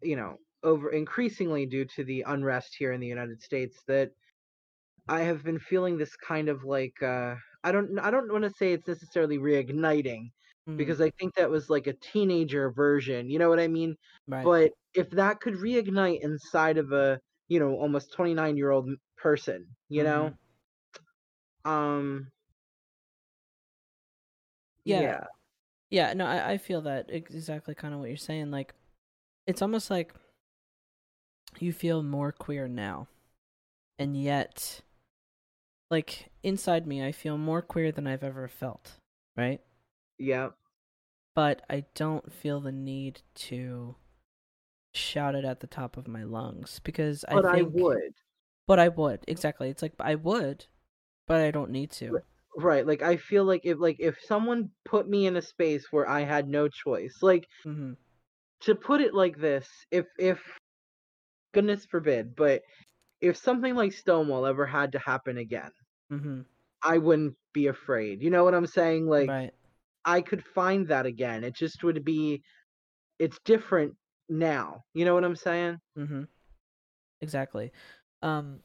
you 0.01 0.15
know, 0.15 0.37
over 0.63 0.91
increasingly 0.91 1.65
due 1.65 1.85
to 1.85 2.03
the 2.03 2.23
unrest 2.27 2.75
here 2.77 2.91
in 2.91 2.99
the 3.01 3.07
United 3.07 3.41
States 3.41 3.81
that 3.87 4.11
I 5.07 5.21
have 5.21 5.43
been 5.43 5.59
feeling 5.59 5.97
this 5.97 6.15
kind 6.17 6.49
of 6.49 6.63
like 6.63 7.01
uh 7.03 7.35
I 7.63 7.71
don't 7.71 7.99
I 7.99 8.11
don't 8.11 8.31
want 8.31 8.43
to 8.45 8.49
say 8.51 8.73
it's 8.73 8.87
necessarily 8.87 9.37
reigniting 9.37 10.31
Mhm. 10.67 10.77
because 10.77 11.01
I 11.01 11.11
think 11.19 11.35
that 11.35 11.49
was 11.49 11.69
like 11.69 11.87
a 11.87 11.93
teenager 11.93 12.71
version, 12.71 13.29
you 13.29 13.39
know 13.39 13.49
what 13.49 13.59
I 13.59 13.67
mean? 13.67 13.95
right 14.27 14.43
But 14.43 14.71
if 14.93 15.09
that 15.11 15.39
could 15.41 15.55
reignite 15.55 16.21
inside 16.21 16.77
of 16.77 16.91
a, 16.91 17.19
you 17.47 17.59
know, 17.59 17.75
almost 17.77 18.13
29-year-old 18.13 18.89
person, 19.17 19.67
you 19.89 20.03
know? 20.03 20.33
Um 21.65 22.31
Yeah. 24.85 25.01
yeah. 25.01 25.27
Yeah, 25.91 26.13
no, 26.13 26.25
I, 26.25 26.53
I 26.53 26.57
feel 26.57 26.81
that 26.83 27.09
exactly 27.11 27.75
kind 27.75 27.93
of 27.93 27.99
what 28.01 28.09
you're 28.09 28.17
saying. 28.17 28.51
Like, 28.51 28.75
it's 29.47 29.61
almost 29.61 29.89
like 29.91 30.13
you 31.59 31.71
feel 31.73 32.03
more 32.03 32.31
queer 32.31 32.67
now, 32.67 33.07
and 33.99 34.17
yet, 34.21 34.81
like 35.91 36.31
inside 36.43 36.87
me, 36.87 37.03
I 37.05 37.11
feel 37.11 37.37
more 37.37 37.61
queer 37.61 37.91
than 37.91 38.07
I've 38.07 38.23
ever 38.23 38.47
felt. 38.47 38.97
Right, 39.37 39.61
Yeah. 40.17 40.51
but 41.35 41.61
I 41.69 41.85
don't 41.95 42.31
feel 42.31 42.59
the 42.59 42.71
need 42.71 43.21
to 43.35 43.95
shout 44.93 45.35
it 45.35 45.45
at 45.45 45.59
the 45.61 45.67
top 45.67 45.97
of 45.97 46.07
my 46.07 46.23
lungs 46.23 46.79
because 46.83 47.25
But 47.33 47.45
I 47.45 47.59
I, 47.59 47.61
would. 47.63 48.13
but 48.67 48.79
I 48.79 48.89
would 48.89 49.23
exactly. 49.27 49.69
It's 49.69 49.81
like 49.81 49.93
I 49.99 50.15
would, 50.15 50.67
but 51.27 51.41
I 51.41 51.51
don't 51.51 51.71
need 51.71 51.91
to. 51.93 52.23
Right. 52.55 52.85
Like 52.85 53.01
I 53.01 53.17
feel 53.17 53.45
like 53.45 53.61
if 53.65 53.79
like 53.79 53.97
if 53.99 54.19
someone 54.21 54.71
put 54.85 55.07
me 55.07 55.25
in 55.25 55.37
a 55.37 55.41
space 55.41 55.87
where 55.91 56.07
I 56.07 56.21
had 56.21 56.47
no 56.49 56.67
choice, 56.67 57.17
like 57.21 57.47
Mm-hmm. 57.65 57.93
to 58.61 58.75
put 58.75 59.01
it 59.01 59.13
like 59.13 59.37
this, 59.37 59.67
if 59.91 60.05
if 60.17 60.41
goodness 61.53 61.85
forbid, 61.85 62.35
but 62.35 62.61
if 63.21 63.37
something 63.37 63.75
like 63.75 63.93
Stonewall 63.93 64.45
ever 64.45 64.65
had 64.65 64.91
to 64.93 64.99
happen 64.99 65.37
again, 65.37 65.71
Mm-hmm. 66.11 66.41
I 66.83 66.97
wouldn't 66.97 67.35
be 67.53 67.67
afraid. 67.67 68.21
You 68.21 68.29
know 68.29 68.43
what 68.43 68.53
I'm 68.53 68.65
saying? 68.65 69.07
Like 69.07 69.29
right. 69.29 69.53
I 70.05 70.21
could 70.21 70.43
find 70.43 70.87
that 70.87 71.05
again. 71.05 71.43
It 71.43 71.55
just 71.55 71.83
would 71.83 72.03
be 72.03 72.41
it's 73.19 73.39
different 73.45 73.95
now. 74.29 74.83
You 74.93 75.05
know 75.05 75.13
what 75.13 75.23
I'm 75.23 75.35
saying? 75.35 75.77
Mm-hmm. 75.97 76.23
Exactly. 77.21 77.71
Um 78.21 78.59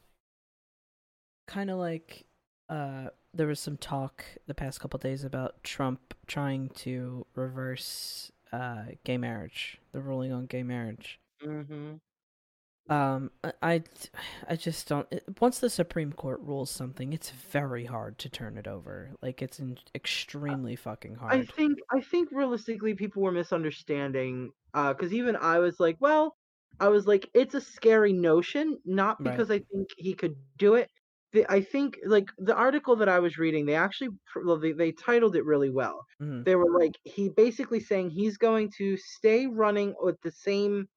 kind 1.46 1.70
of 1.70 1.78
like 1.78 2.24
uh 2.68 3.08
there 3.34 3.46
was 3.46 3.60
some 3.60 3.76
talk 3.76 4.24
the 4.46 4.54
past 4.54 4.80
couple 4.80 4.98
days 4.98 5.24
about 5.24 5.62
Trump 5.62 6.14
trying 6.26 6.70
to 6.70 7.26
reverse 7.34 8.32
uh 8.52 8.84
gay 9.04 9.18
marriage, 9.18 9.78
the 9.92 10.00
ruling 10.00 10.32
on 10.32 10.46
gay 10.46 10.62
marriage. 10.62 11.20
Mhm. 11.44 12.00
Um 12.88 13.30
I 13.62 13.82
I, 14.48 14.56
just 14.56 14.88
don't 14.88 15.12
once 15.40 15.58
the 15.58 15.70
Supreme 15.70 16.12
Court 16.12 16.40
rules 16.40 16.70
something, 16.70 17.12
it's 17.12 17.30
very 17.30 17.84
hard 17.84 18.18
to 18.18 18.28
turn 18.28 18.56
it 18.56 18.66
over. 18.68 19.10
Like 19.22 19.42
it's 19.42 19.58
in, 19.58 19.76
extremely 19.94 20.76
fucking 20.76 21.16
hard. 21.16 21.32
I 21.34 21.44
think 21.44 21.78
I 21.90 22.00
think 22.00 22.28
realistically 22.30 22.94
people 22.94 23.22
were 23.22 23.32
misunderstanding 23.32 24.52
uh 24.74 24.94
cuz 24.94 25.12
even 25.12 25.36
I 25.36 25.58
was 25.58 25.80
like, 25.80 25.96
well, 26.00 26.36
I 26.78 26.88
was 26.88 27.06
like 27.06 27.28
it's 27.34 27.54
a 27.54 27.60
scary 27.60 28.12
notion, 28.12 28.78
not 28.84 29.18
Right. 29.18 29.32
because 29.32 29.50
I 29.50 29.58
think 29.58 29.88
he 29.96 30.14
could 30.14 30.36
do 30.56 30.74
it. 30.74 30.88
The, 31.32 31.44
I 31.50 31.60
think 31.62 31.98
like 32.04 32.28
the 32.38 32.54
article 32.54 32.94
that 32.96 33.08
I 33.08 33.18
was 33.18 33.36
reading, 33.36 33.66
they 33.66 33.74
actually 33.74 34.10
well, 34.44 34.58
they, 34.58 34.72
they 34.72 34.92
titled 34.92 35.34
it 35.34 35.44
really 35.44 35.70
well. 35.70 36.04
Mhm. 36.22 36.44
They 36.44 36.54
were 36.54 36.70
like 36.78 36.96
he 37.02 37.30
basically 37.30 37.80
saying 37.80 38.10
he's 38.10 38.38
going 38.38 38.70
to 38.78 38.96
stay 38.96 39.46
running 39.48 39.94
with 40.00 40.20
the 40.22 40.30
same 40.30 40.88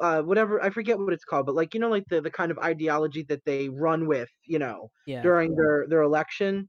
uh 0.00 0.22
whatever 0.22 0.62
I 0.62 0.70
forget 0.70 0.98
what 0.98 1.12
it's 1.12 1.24
called, 1.24 1.46
but 1.46 1.54
like 1.54 1.74
you 1.74 1.80
know 1.80 1.88
like 1.90 2.04
the 2.08 2.20
the 2.20 2.30
kind 2.30 2.50
of 2.50 2.58
ideology 2.58 3.22
that 3.24 3.44
they 3.44 3.68
run 3.68 4.06
with, 4.06 4.28
you 4.44 4.58
know, 4.58 4.90
Yeah. 5.06 5.22
during 5.22 5.54
their 5.56 5.86
their 5.88 6.02
election. 6.02 6.68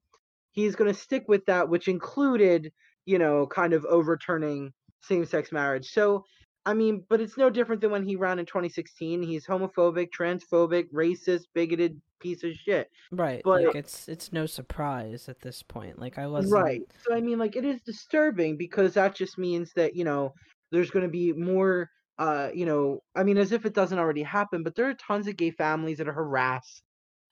He's 0.53 0.75
going 0.75 0.93
to 0.93 0.99
stick 0.99 1.23
with 1.29 1.45
that 1.45 1.69
which 1.69 1.87
included, 1.87 2.73
you 3.05 3.17
know, 3.17 3.47
kind 3.47 3.71
of 3.73 3.85
overturning 3.85 4.73
same-sex 5.01 5.51
marriage. 5.53 5.87
So 5.91 6.25
I 6.65 6.73
mean, 6.75 7.05
but 7.09 7.21
it's 7.21 7.37
no 7.37 7.49
different 7.49 7.81
than 7.81 7.89
when 7.89 8.03
he 8.03 8.15
ran 8.17 8.37
in 8.37 8.45
2016. 8.45 9.23
He's 9.23 9.47
homophobic, 9.47 10.09
transphobic, 10.15 10.91
racist, 10.93 11.45
bigoted 11.55 11.99
piece 12.19 12.43
of 12.43 12.51
shit. 12.53 12.87
Right. 13.11 13.41
But 13.43 13.63
Like 13.63 13.75
it's 13.75 14.07
it's 14.09 14.31
no 14.31 14.45
surprise 14.45 15.27
at 15.29 15.39
this 15.39 15.63
point. 15.63 15.97
Like 15.99 16.17
I 16.19 16.27
wasn't 16.27 16.53
right. 16.61 16.81
So 17.07 17.15
I 17.15 17.21
mean, 17.21 17.39
like 17.39 17.55
it 17.55 17.65
is 17.65 17.81
disturbing 17.81 18.57
because 18.57 18.93
that 18.95 19.15
just 19.15 19.37
means 19.37 19.71
that 19.75 19.95
you 19.95 20.03
know 20.03 20.33
there's 20.71 20.91
going 20.91 21.05
to 21.05 21.11
be 21.11 21.33
more. 21.33 21.89
Uh, 22.21 22.51
you 22.53 22.65
know, 22.67 23.01
I 23.15 23.23
mean, 23.23 23.37
as 23.39 23.51
if 23.51 23.65
it 23.65 23.73
doesn't 23.73 23.99
already 23.99 24.23
happen, 24.23 24.63
but 24.63 24.75
there 24.75 24.89
are 24.89 24.93
tons 24.95 25.27
of 25.27 25.37
gay 25.37 25.51
families 25.51 25.97
that 25.99 26.07
are 26.09 26.13
harassed 26.13 26.83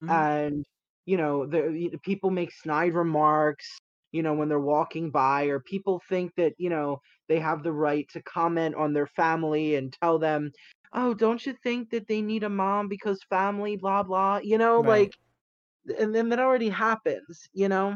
Mhm. 0.01 0.29
and 0.29 0.65
you 1.05 1.17
know 1.17 1.45
the 1.45 1.89
y- 1.93 1.97
people 2.03 2.31
make 2.31 2.51
snide 2.51 2.93
remarks 2.93 3.77
you 4.11 4.23
know 4.23 4.33
when 4.33 4.49
they're 4.49 4.59
walking 4.59 5.11
by 5.11 5.45
or 5.45 5.59
people 5.61 6.01
think 6.09 6.33
that 6.35 6.53
you 6.57 6.69
know 6.69 6.99
they 7.29 7.39
have 7.39 7.63
the 7.63 7.73
right 7.73 8.07
to 8.09 8.21
comment 8.23 8.75
on 8.75 8.93
their 8.93 9.07
family 9.07 9.75
and 9.75 9.93
tell 10.01 10.19
them 10.19 10.51
oh 10.93 11.13
don't 11.13 11.45
you 11.45 11.53
think 11.63 11.89
that 11.91 12.07
they 12.07 12.21
need 12.21 12.43
a 12.43 12.49
mom 12.49 12.87
because 12.89 13.19
family 13.29 13.77
blah 13.77 14.03
blah 14.03 14.39
you 14.43 14.57
know 14.57 14.81
Right. 14.81 14.81
like 14.81 15.13
and 15.99 16.15
then 16.15 16.29
that 16.29 16.39
already 16.39 16.69
happens 16.69 17.49
you 17.53 17.69
know 17.69 17.95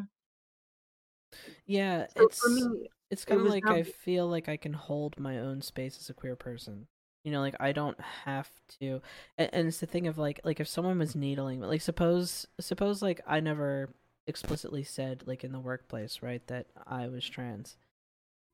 Yeah, 1.66 2.08
so 2.18 2.30
for 2.40 2.50
it's 2.50 2.50
me 2.50 2.90
it's 3.14 3.26
kind 3.26 3.42
of 3.42 3.48
like 3.48 3.64
never 3.64 3.80
I 3.80 3.84
feel 3.84 4.28
like 4.28 4.50
I 4.50 4.58
can 4.58 4.74
hold 4.74 5.20
my 5.20 5.38
own 5.40 5.62
space 5.62 5.98
as 6.00 6.10
a 6.10 6.14
queer 6.14 6.36
person. 6.36 6.88
You 7.24 7.32
know, 7.32 7.40
like 7.40 7.56
I 7.60 7.72
don't 7.72 8.00
have 8.26 8.50
to 8.80 9.02
and, 9.38 9.50
and 9.54 9.68
it's 9.68 9.80
the 9.80 9.86
thing 9.86 10.08
of 10.08 10.18
like 10.18 10.42
like 10.44 10.60
if 10.60 10.68
someone 10.68 11.00
was 11.00 11.16
needling 11.16 11.62
like 11.62 11.82
suppose 11.82 12.46
suppose 12.60 13.02
like 13.02 13.22
I 13.26 13.40
never 13.40 13.90
explicitly 14.28 14.84
said 14.84 15.24
like 15.26 15.44
in 15.44 15.52
the 15.54 15.60
workplace, 15.60 16.22
right, 16.22 16.46
that 16.48 16.68
I 16.86 17.08
was 17.08 17.28
trans. 17.30 17.78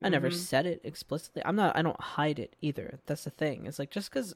I 0.02 0.10
never 0.10 0.30
Mhm. 0.30 0.34
said 0.34 0.66
it 0.66 0.82
explicitly. 0.84 1.42
I'm 1.46 1.56
not 1.56 1.76
I 1.78 1.82
don't 1.82 2.00
hide 2.00 2.40
it 2.40 2.56
either. 2.62 3.00
That's 3.08 3.24
the 3.26 3.32
thing. 3.32 3.66
It's 3.66 3.80
like 3.80 3.92
just 3.92 4.12
cuz 4.12 4.34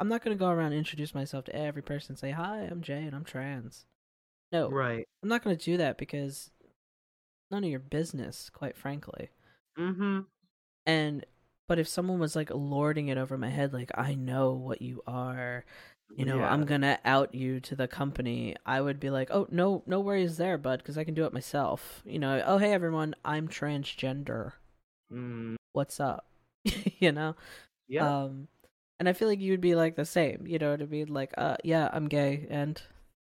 I'm 0.00 0.08
not 0.08 0.24
going 0.24 0.36
to 0.36 0.40
go 0.40 0.50
around 0.50 0.72
and 0.72 0.76
introduce 0.76 1.14
myself 1.14 1.44
to 1.46 1.54
every 1.56 1.82
person 1.82 2.12
and 2.12 2.18
say, 2.18 2.32
"Hi, 2.32 2.62
I'm 2.62 2.82
Jay 2.82 3.04
and 3.04 3.14
I'm 3.14 3.24
trans." 3.24 3.86
No. 4.52 4.68
right 4.68 5.06
I'm 5.22 5.28
not 5.28 5.44
going 5.44 5.56
to 5.56 5.64
do 5.64 5.76
that 5.76 5.98
because 5.98 6.50
none 7.50 7.64
of 7.64 7.70
your 7.70 7.78
business, 7.80 8.50
quite 8.50 8.76
frankly. 8.76 9.30
Mm-hmm 9.78 10.20
And 10.86 11.24
but 11.68 11.78
if 11.78 11.88
someone 11.88 12.18
was 12.18 12.36
like 12.36 12.50
lording 12.52 13.08
it 13.08 13.18
over 13.18 13.38
my 13.38 13.48
head, 13.50 13.72
like 13.72 13.90
I 13.96 14.14
know 14.14 14.52
what 14.52 14.82
you 14.82 15.02
are, 15.06 15.64
you 16.16 16.24
know, 16.26 16.38
yeah 16.38 16.52
I'm 16.52 16.64
gonna 16.66 16.98
out 17.04 17.34
you 17.34 17.60
to 17.60 17.76
the 17.76 17.88
company, 17.88 18.56
I 18.66 18.80
would 18.80 19.00
be 19.00 19.10
like, 19.10 19.30
oh 19.30 19.48
no, 19.50 19.82
no 19.86 20.00
worries 20.00 20.36
there, 20.36 20.58
bud, 20.58 20.80
because 20.80 20.98
I 20.98 21.04
can 21.04 21.14
do 21.14 21.24
it 21.24 21.32
myself. 21.32 22.02
You 22.04 22.18
know, 22.18 22.42
oh 22.46 22.58
hey 22.58 22.72
everyone, 22.72 23.14
I'm 23.24 23.48
transgender. 23.48 24.52
mm, 25.12 25.56
What's 25.72 26.00
up? 26.00 26.26
you 26.98 27.12
know, 27.12 27.34
yeah 27.88 28.12
um, 28.24 28.48
and 29.00 29.08
I 29.08 29.12
feel 29.14 29.28
like 29.28 29.40
you 29.40 29.52
would 29.52 29.60
be 29.60 29.74
like 29.74 29.96
the 29.96 30.04
same. 30.04 30.46
You 30.46 30.58
know, 30.58 30.76
to 30.76 30.86
be 30.86 31.04
like, 31.04 31.34
uh, 31.38 31.56
yeah, 31.64 31.88
I'm 31.92 32.08
gay, 32.08 32.46
and 32.50 32.80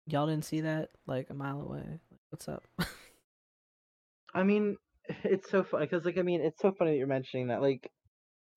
y'all 0.06 0.26
didn't 0.26 0.44
see 0.44 0.60
that 0.62 0.90
like 1.06 1.30
a 1.30 1.34
mile 1.34 1.60
away. 1.62 2.00
What's 2.30 2.48
up? 2.48 2.64
i 4.34 4.42
mean 4.42 4.76
it's 5.24 5.50
so 5.50 5.62
funny 5.62 5.86
because 5.86 6.04
like 6.04 6.18
i 6.18 6.22
mean 6.22 6.40
it's 6.40 6.60
so 6.60 6.72
funny 6.72 6.92
that 6.92 6.96
you're 6.98 7.06
mentioning 7.06 7.48
that 7.48 7.62
like 7.62 7.90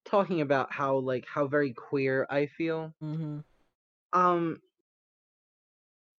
talking 0.06 0.42
about 0.42 0.72
how 0.72 0.98
like 0.98 1.26
how 1.34 1.48
very 1.48 1.74
queer 1.74 2.26
i 2.30 2.48
feel 2.48 2.94
mm-hmm. 3.04 3.40
um 4.14 4.60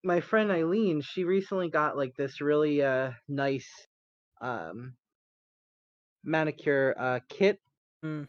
my 0.03 0.21
friend 0.21 0.51
Eileen, 0.51 1.01
she 1.03 1.25
recently 1.25 1.69
got 1.69 1.97
like 1.97 2.15
this 2.17 2.41
really 2.41 2.83
uh 2.83 3.13
nice 3.29 3.69
um 4.41 4.95
manicure 6.25 6.95
uh 6.99 7.21
kit 7.29 7.61
Mm. 8.05 8.27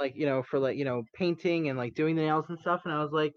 like 0.00 0.14
you 0.16 0.26
know 0.26 0.42
for 0.42 0.58
like 0.58 0.76
you 0.76 0.84
know 0.84 1.04
painting 1.14 1.68
and 1.68 1.78
like 1.78 1.94
doing 1.94 2.16
the 2.16 2.22
nails 2.22 2.46
and 2.48 2.58
stuff 2.58 2.82
and 2.84 2.92
I 2.94 3.02
was 3.02 3.12
like, 3.12 3.34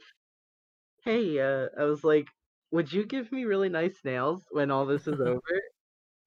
"Hey, 1.04 1.40
uh 1.40 1.70
I 1.80 1.84
was 1.86 2.04
like, 2.04 2.28
would 2.72 2.92
you 2.92 3.06
give 3.06 3.32
me 3.32 3.46
really 3.46 3.70
nice 3.70 4.04
nails 4.04 4.44
when 4.52 4.72
all 4.72 4.86
this 4.86 5.08
is 5.08 5.20
over?" 5.22 5.42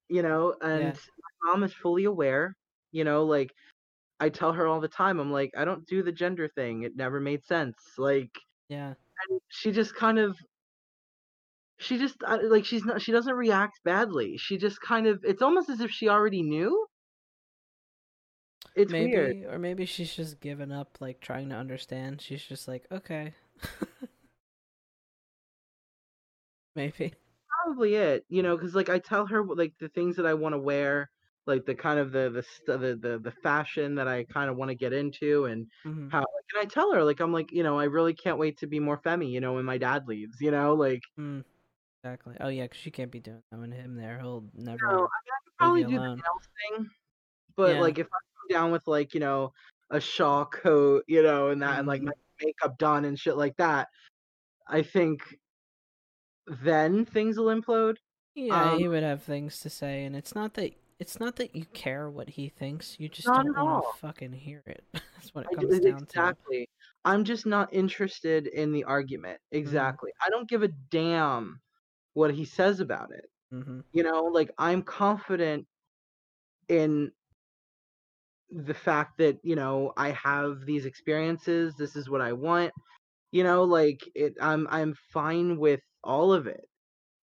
You 0.09 0.23
know, 0.23 0.55
and 0.61 0.81
Yeah, 0.83 0.95
mom 1.47 1.63
is 1.63 1.73
fully 1.73 2.05
aware, 2.05 2.55
you 2.91 3.03
know, 3.03 3.23
like 3.23 3.51
I 4.19 4.29
tell 4.29 4.53
her 4.53 4.67
all 4.67 4.81
the 4.81 4.87
time, 4.87 5.19
I'm 5.19 5.31
like, 5.31 5.51
I 5.57 5.65
don't 5.65 5.85
do 5.87 6.03
the 6.03 6.11
gender 6.11 6.49
thing. 6.49 6.83
It 6.83 6.95
never 6.95 7.19
made 7.19 7.45
sense. 7.45 7.77
Like 7.97 8.31
yeah. 8.69 8.93
and 9.29 9.41
she 9.49 9.71
just 9.71 9.95
kind 9.95 10.19
of 10.19 10.37
she 11.77 11.97
just 11.97 12.15
uh, 12.25 12.39
like 12.43 12.65
she's 12.65 12.83
not 12.83 13.01
she 13.01 13.11
doesn't 13.11 13.35
react 13.35 13.79
badly. 13.83 14.37
She 14.37 14.57
just 14.57 14.81
kind 14.81 15.07
of 15.07 15.23
it's 15.23 15.41
almost 15.41 15.69
as 15.69 15.79
if 15.79 15.91
she 15.91 16.09
already 16.09 16.41
knew. 16.41 16.87
It's 18.75 18.91
weird. 18.91 19.35
Maybe, 19.35 19.45
or 19.45 19.57
maybe 19.57 19.85
she's 19.85 20.13
just 20.13 20.39
given 20.39 20.71
up, 20.71 20.97
like 20.99 21.19
trying 21.19 21.49
to 21.49 21.55
understand. 21.55 22.21
She's 22.21 22.43
just 22.43 22.67
like, 22.67 22.85
okay, 22.91 23.33
maybe. 26.75 27.13
Probably 27.63 27.95
it, 27.95 28.23
you 28.29 28.43
know, 28.43 28.55
because 28.55 28.75
like 28.75 28.89
I 28.89 28.99
tell 28.99 29.25
her 29.27 29.43
like 29.43 29.73
the 29.79 29.89
things 29.89 30.15
that 30.17 30.27
I 30.27 30.35
want 30.35 30.53
to 30.53 30.59
wear, 30.59 31.09
like 31.47 31.65
the 31.65 31.75
kind 31.75 31.99
of 31.99 32.11
the 32.11 32.29
the 32.67 32.77
the 32.77 32.95
the, 32.95 33.19
the 33.19 33.31
fashion 33.43 33.95
that 33.95 34.07
I 34.07 34.25
kind 34.25 34.49
of 34.49 34.57
want 34.57 34.69
to 34.69 34.75
get 34.75 34.93
into, 34.93 35.45
and 35.45 35.67
hmm 35.83 36.09
how 36.09 36.19
like, 36.19 36.27
and 36.55 36.61
I 36.61 36.65
tell 36.65 36.93
her 36.93 37.03
like 37.03 37.19
I'm 37.19 37.33
like 37.33 37.51
you 37.51 37.63
know 37.63 37.79
I 37.79 37.85
really 37.85 38.13
can't 38.13 38.37
wait 38.39 38.57
to 38.59 38.67
be 38.67 38.79
more 38.79 38.97
femmy, 38.99 39.29
you 39.31 39.41
know, 39.41 39.53
when 39.53 39.65
my 39.65 39.77
dad 39.77 40.07
leaves, 40.07 40.37
you 40.41 40.51
know, 40.51 40.75
like 40.75 41.01
Mm, 41.19 41.43
exactly. 42.03 42.37
Oh 42.39 42.49
yeah, 42.49 42.67
'cause 42.67 42.77
she 42.77 42.91
can't 42.91 43.11
be 43.11 43.19
doing 43.19 43.43
that 43.51 43.59
with 43.59 43.73
him 43.73 43.95
there. 43.95 44.19
He'll 44.19 44.49
you 44.53 44.63
know 44.63 44.71
I, 44.71 44.73
never 44.73 44.87
mean, 44.95 45.07
I 45.33 45.39
could 45.43 45.57
probably 45.57 45.83
do 45.83 45.87
the 45.93 45.99
alone. 45.99 46.17
nails 46.17 46.49
thing, 46.79 46.89
but 47.55 47.75
Yeah. 47.75 47.81
like 47.81 47.99
if 47.99 48.07
I 48.07 48.09
come 48.09 48.47
down 48.61 48.71
with 48.71 48.87
like 48.87 49.13
you 49.13 49.19
know 49.21 49.53
a 49.91 49.99
shawl 50.01 50.45
coat, 50.47 51.03
you 51.07 51.23
know, 51.23 51.49
and 51.49 51.61
that 51.63 51.79
and 51.79 51.87
like 51.87 52.01
Mhm. 52.01 52.05
my 52.05 52.13
makeup 52.41 52.77
done 52.77 53.05
and 53.05 53.19
shit 53.19 53.37
like 53.37 53.57
that, 53.57 53.89
I 54.67 54.83
think 54.83 55.21
then 56.63 57.05
things 57.05 57.37
will 57.37 57.53
implode. 57.55 57.97
Yeah, 58.35 58.73
Um, 58.73 58.77
he 58.77 58.87
would 58.87 59.03
have 59.03 59.23
things 59.23 59.59
to 59.61 59.69
say, 59.69 60.03
and 60.05 60.15
it's 60.15 60.35
not 60.35 60.53
that 60.55 60.73
it's 60.99 61.19
not 61.19 61.35
that 61.37 61.55
you 61.55 61.65
care 61.65 62.09
what 62.09 62.29
he 62.29 62.49
thinks. 62.49 62.95
You 62.99 63.07
just 63.09 63.27
not 63.27 63.45
don't 63.45 63.55
want 63.55 63.85
to 63.93 63.99
fucking 63.99 64.33
hear 64.33 64.63
it. 64.65 64.83
That's 64.93 65.33
what 65.33 65.45
it 65.45 65.55
comes 65.55 65.79
down 65.79 65.97
to. 65.97 66.03
exactly. 66.03 66.69
I'm 67.05 67.23
just 67.23 67.45
not 67.45 67.73
interested 67.73 68.47
in 68.47 68.71
the 68.71 68.83
argument. 68.83 69.39
Mhm. 69.53 69.57
Exactly. 69.59 70.11
I 70.25 70.29
don't 70.29 70.49
give 70.49 70.63
a 70.63 70.69
damn 70.89 71.61
what 72.13 72.33
he 72.33 72.45
says 72.45 72.79
about 72.79 73.11
it. 73.11 73.29
Mhm. 73.53 73.83
You 73.93 74.03
know, 74.03 74.23
like 74.23 74.51
I'm 74.57 74.81
confident 74.81 75.67
in 76.67 77.11
the 78.49 78.73
fact 78.73 79.17
that, 79.17 79.37
you 79.43 79.55
know, 79.55 79.93
I 79.97 80.11
have 80.11 80.65
these 80.65 80.85
experiences, 80.85 81.75
this 81.75 81.95
is 81.95 82.09
what 82.09 82.21
I 82.21 82.33
want. 82.33 82.71
You 83.31 83.43
know, 83.43 83.63
like 83.63 84.01
it 84.15 84.35
I'm 84.41 84.67
I'm 84.71 84.95
fine 85.11 85.57
with 85.57 85.81
all 86.03 86.33
of 86.33 86.47
it. 86.47 86.65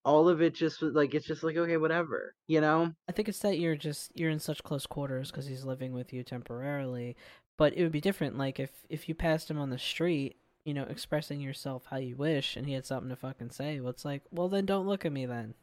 All 0.05 0.29
of 0.29 0.43
it 0.43 0.55
just 0.55 0.83
like 0.83 1.15
it's 1.15 1.27
just 1.27 1.43
like 1.43 1.57
okay, 1.57 1.77
whatever, 1.79 2.35
you 2.47 2.61
know? 2.61 2.93
I 3.09 3.13
think 3.13 3.29
it's 3.29 3.39
that 3.41 3.59
you're 3.59 3.77
just 3.77 4.11
you're 4.15 4.31
in 4.31 4.39
such 4.41 4.63
close 4.63 4.87
quarters 4.87 5.31
because 5.31 5.47
he's 5.47 5.65
living 5.65 5.93
with 5.93 6.13
you 6.13 6.23
temporarily. 6.25 7.17
But 7.57 7.75
it 7.75 7.83
would 7.83 7.93
be 7.93 8.01
different, 8.01 8.37
like 8.39 8.59
if 8.61 8.71
if 8.89 9.09
you 9.09 9.15
passed 9.15 9.51
him 9.51 9.59
on 9.59 9.71
the 9.71 9.79
street, 9.79 10.37
you 10.65 10.75
know, 10.75 10.85
expressing 10.85 11.41
yourself 11.41 11.87
how 11.91 11.99
you 11.99 12.17
wish, 12.17 12.57
and 12.57 12.67
he 12.67 12.73
had 12.75 12.87
something 12.87 13.11
to 13.11 13.17
fucking 13.17 13.51
say. 13.51 13.81
Well, 13.81 13.91
it's 13.91 14.05
like, 14.05 14.23
well, 14.33 14.49
then 14.49 14.67
don't 14.67 14.87
look 14.87 15.05
at 15.05 15.13
me 15.13 15.27
then. 15.27 15.55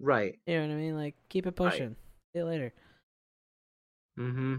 Right. 0.00 0.38
You 0.46 0.56
know 0.60 0.68
what 0.68 0.74
I 0.74 0.76
mean? 0.76 0.96
Like, 0.96 1.14
keep 1.28 1.46
it 1.46 1.54
Right. 1.62 1.72
pushing. 1.72 1.96
See 2.32 2.38
you 2.40 2.44
later. 2.44 2.72
mm-hmm 4.18 4.56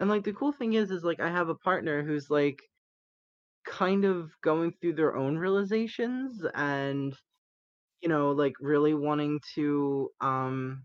And 0.00 0.10
like 0.10 0.24
the 0.24 0.32
cool 0.32 0.52
thing 0.52 0.74
is 0.74 0.90
is 0.90 1.04
like 1.04 1.20
I 1.20 1.30
have 1.30 1.48
a 1.48 1.54
partner 1.54 2.02
who's 2.04 2.30
like 2.30 2.62
kind 3.66 4.04
of 4.04 4.30
going 4.42 4.72
through 4.80 4.94
their 4.94 5.16
own 5.16 5.36
realizations 5.38 6.44
and 6.54 7.14
you 8.00 8.08
know 8.08 8.30
like 8.32 8.54
really 8.60 8.94
wanting 8.94 9.40
to 9.54 10.10
um 10.20 10.84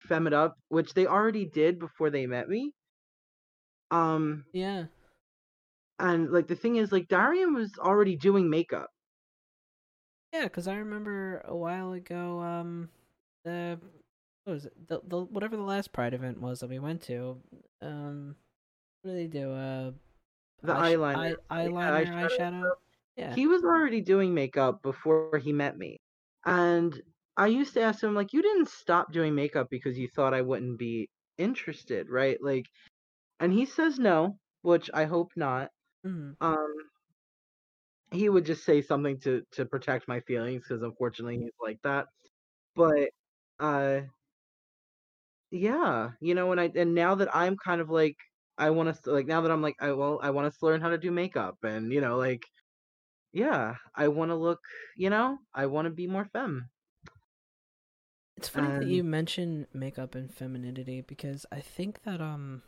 fem 0.00 0.26
it 0.26 0.32
up 0.32 0.56
which 0.68 0.94
they 0.94 1.06
already 1.06 1.46
did 1.46 1.78
before 1.78 2.10
they 2.10 2.26
met 2.26 2.48
me 2.48 2.72
um 3.90 4.44
Yeah, 4.52 4.84
and 5.98 6.30
like 6.30 6.48
the 6.48 6.56
thing 6.56 6.76
is 6.76 6.92
like 6.92 7.08
Darian 7.08 7.54
was 7.54 7.72
already 7.78 8.16
doing 8.16 8.50
makeup 8.50 8.90
yeah. 10.34 10.44
Because 10.44 10.66
I 10.66 10.74
remember 10.74 11.42
a 11.44 11.54
while 11.54 11.92
ago, 11.92 12.40
um, 12.40 12.88
the 13.44 13.78
what 14.42 14.52
was 14.52 14.66
it? 14.66 14.88
The, 14.88 15.00
the 15.06 15.20
whatever 15.20 15.56
the 15.56 15.62
last 15.62 15.92
Pride 15.92 16.12
event 16.12 16.40
was 16.40 16.58
that 16.58 16.68
we 16.68 16.80
went 16.80 17.02
to. 17.02 17.40
Um, 17.80 18.34
what 19.02 19.12
do 19.12 19.16
they 19.16 19.28
do? 19.28 19.52
Uh, 19.52 19.92
the 20.62 20.72
eyeliner 20.74 21.36
eye, 21.48 21.66
eyeliner, 21.68 22.06
eyeshadow 22.06 22.28
eyeshadow. 22.28 22.70
Yeah. 23.16 23.38
he 23.38 23.46
was 23.46 23.62
already 23.64 24.00
doing 24.00 24.34
makeup 24.34 24.82
before 24.82 25.22
he 25.22 25.52
met 25.52 25.76
me 25.76 25.82
and 26.44 27.00
I 27.36 27.46
used 27.48 27.58
to 27.74 27.80
ask 27.82 28.02
him 28.02 28.14
like 28.14 28.32
you 28.32 28.42
didn't 28.42 28.68
stop 28.68 29.12
doing 29.12 29.34
makeup 29.34 29.68
because 29.70 29.98
you 29.98 30.08
thought 30.08 30.34
I 30.34 30.42
wouldn't 30.42 30.78
be 30.78 31.08
interested 31.38 32.08
right 32.10 32.38
like 32.42 32.66
and 33.40 33.52
he 33.52 33.66
says 33.66 33.98
no 33.98 34.38
which 34.62 34.90
I 34.94 35.04
hope 35.04 35.32
not 35.36 35.70
hmm 36.04 36.36
um 36.40 36.74
he 38.12 38.28
would 38.28 38.44
just 38.46 38.64
say 38.64 38.80
something 38.82 39.18
to 39.20 39.42
to 39.52 39.64
protect 39.66 40.08
my 40.08 40.20
feelings 40.20 40.62
because 40.66 40.82
unfortunately 40.82 41.38
he's 41.38 41.52
like 41.60 41.78
that 41.82 42.06
but 42.76 43.10
uh 43.60 44.02
yeah 45.50 46.10
you 46.20 46.34
know 46.34 46.50
and 46.52 46.60
i 46.60 46.70
and 46.74 46.94
now 46.94 47.14
that 47.14 47.34
i'm 47.34 47.56
kind 47.56 47.80
of 47.80 47.90
like 47.90 48.16
I 48.56 48.70
want 48.70 48.94
to 49.02 49.10
like 49.10 49.26
now 49.26 49.40
that 49.40 49.50
I'm 49.50 49.62
like 49.62 49.74
I 49.80 49.92
well 49.94 50.20
I 50.22 50.30
want 50.30 50.52
to 50.54 50.58
learn 50.64 50.80
how 50.80 50.90
to 50.90 50.96
do 50.98 51.10
makeup 51.10 51.56
and 51.64 51.92
you 51.92 52.00
know 52.00 52.18
like 52.18 52.42
yeah 53.34 53.76
I 53.94 54.08
want 54.08 54.30
to 54.30 54.34
look 54.34 54.60
you 54.96 55.10
know 55.10 55.38
I 55.52 55.66
want 55.66 55.86
to 55.86 55.90
be 55.90 56.06
more 56.06 56.24
femme. 56.24 56.70
It's 58.36 58.48
funny 58.48 58.70
that 58.70 58.86
you 58.86 59.02
mention 59.04 59.66
makeup 59.72 60.14
and 60.14 60.32
femininity 60.32 61.00
because 61.00 61.46
I 61.50 61.60
think 61.60 62.02
that 62.02 62.20
um 62.20 62.62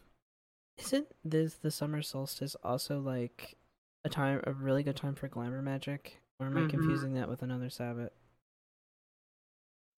isn't 0.78 1.08
this 1.24 1.56
the 1.56 1.70
summer 1.72 2.02
solstice 2.02 2.56
also 2.62 3.00
like 3.00 3.58
a 4.04 4.10
time 4.10 4.42
a 4.46 4.52
really 4.54 4.82
good 4.84 4.96
time 4.96 5.14
for 5.16 5.28
glamour 5.28 5.62
magic? 5.62 6.20
Or 6.40 6.46
am 6.46 6.56
I 6.58 6.64
Mhm. 6.64 6.66
confusing 6.66 7.14
that 7.14 7.28
with 7.30 7.42
another 7.42 7.70
Sabbath? 7.70 8.12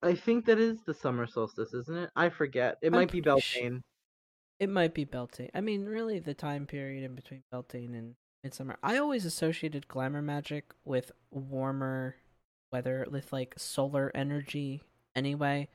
I 0.02 0.16
think 0.16 0.44
that 0.46 0.58
is 0.58 0.82
the 0.82 0.92
summer 0.94 1.24
solstice, 1.28 1.72
isn't 1.72 1.96
it? 1.96 2.10
I 2.16 2.30
forget. 2.30 2.78
It 2.82 2.92
I'm 2.92 2.92
might 2.92 3.10
be 3.12 3.20
pretty 3.20 3.40
sh- 3.40 3.62
Beltane. 3.62 3.82
It 4.60 4.68
might 4.70 4.94
be 4.94 5.04
Beltane. 5.04 5.50
I 5.54 5.60
mean, 5.62 5.86
really, 5.86 6.20
the 6.20 6.34
time 6.34 6.66
period 6.66 7.04
in 7.04 7.14
between 7.16 7.44
Beltane 7.50 7.94
and 7.94 8.16
Midsummer. 8.42 8.78
I 8.82 8.98
always 8.98 9.24
associated 9.24 9.88
glamour 9.88 10.22
magic 10.22 10.72
with 10.84 11.12
warmer 11.30 12.16
weather, 12.72 13.06
with 13.10 13.32
like 13.32 13.54
solar 13.58 14.10
energy. 14.14 14.82
Anyway, 15.16 15.68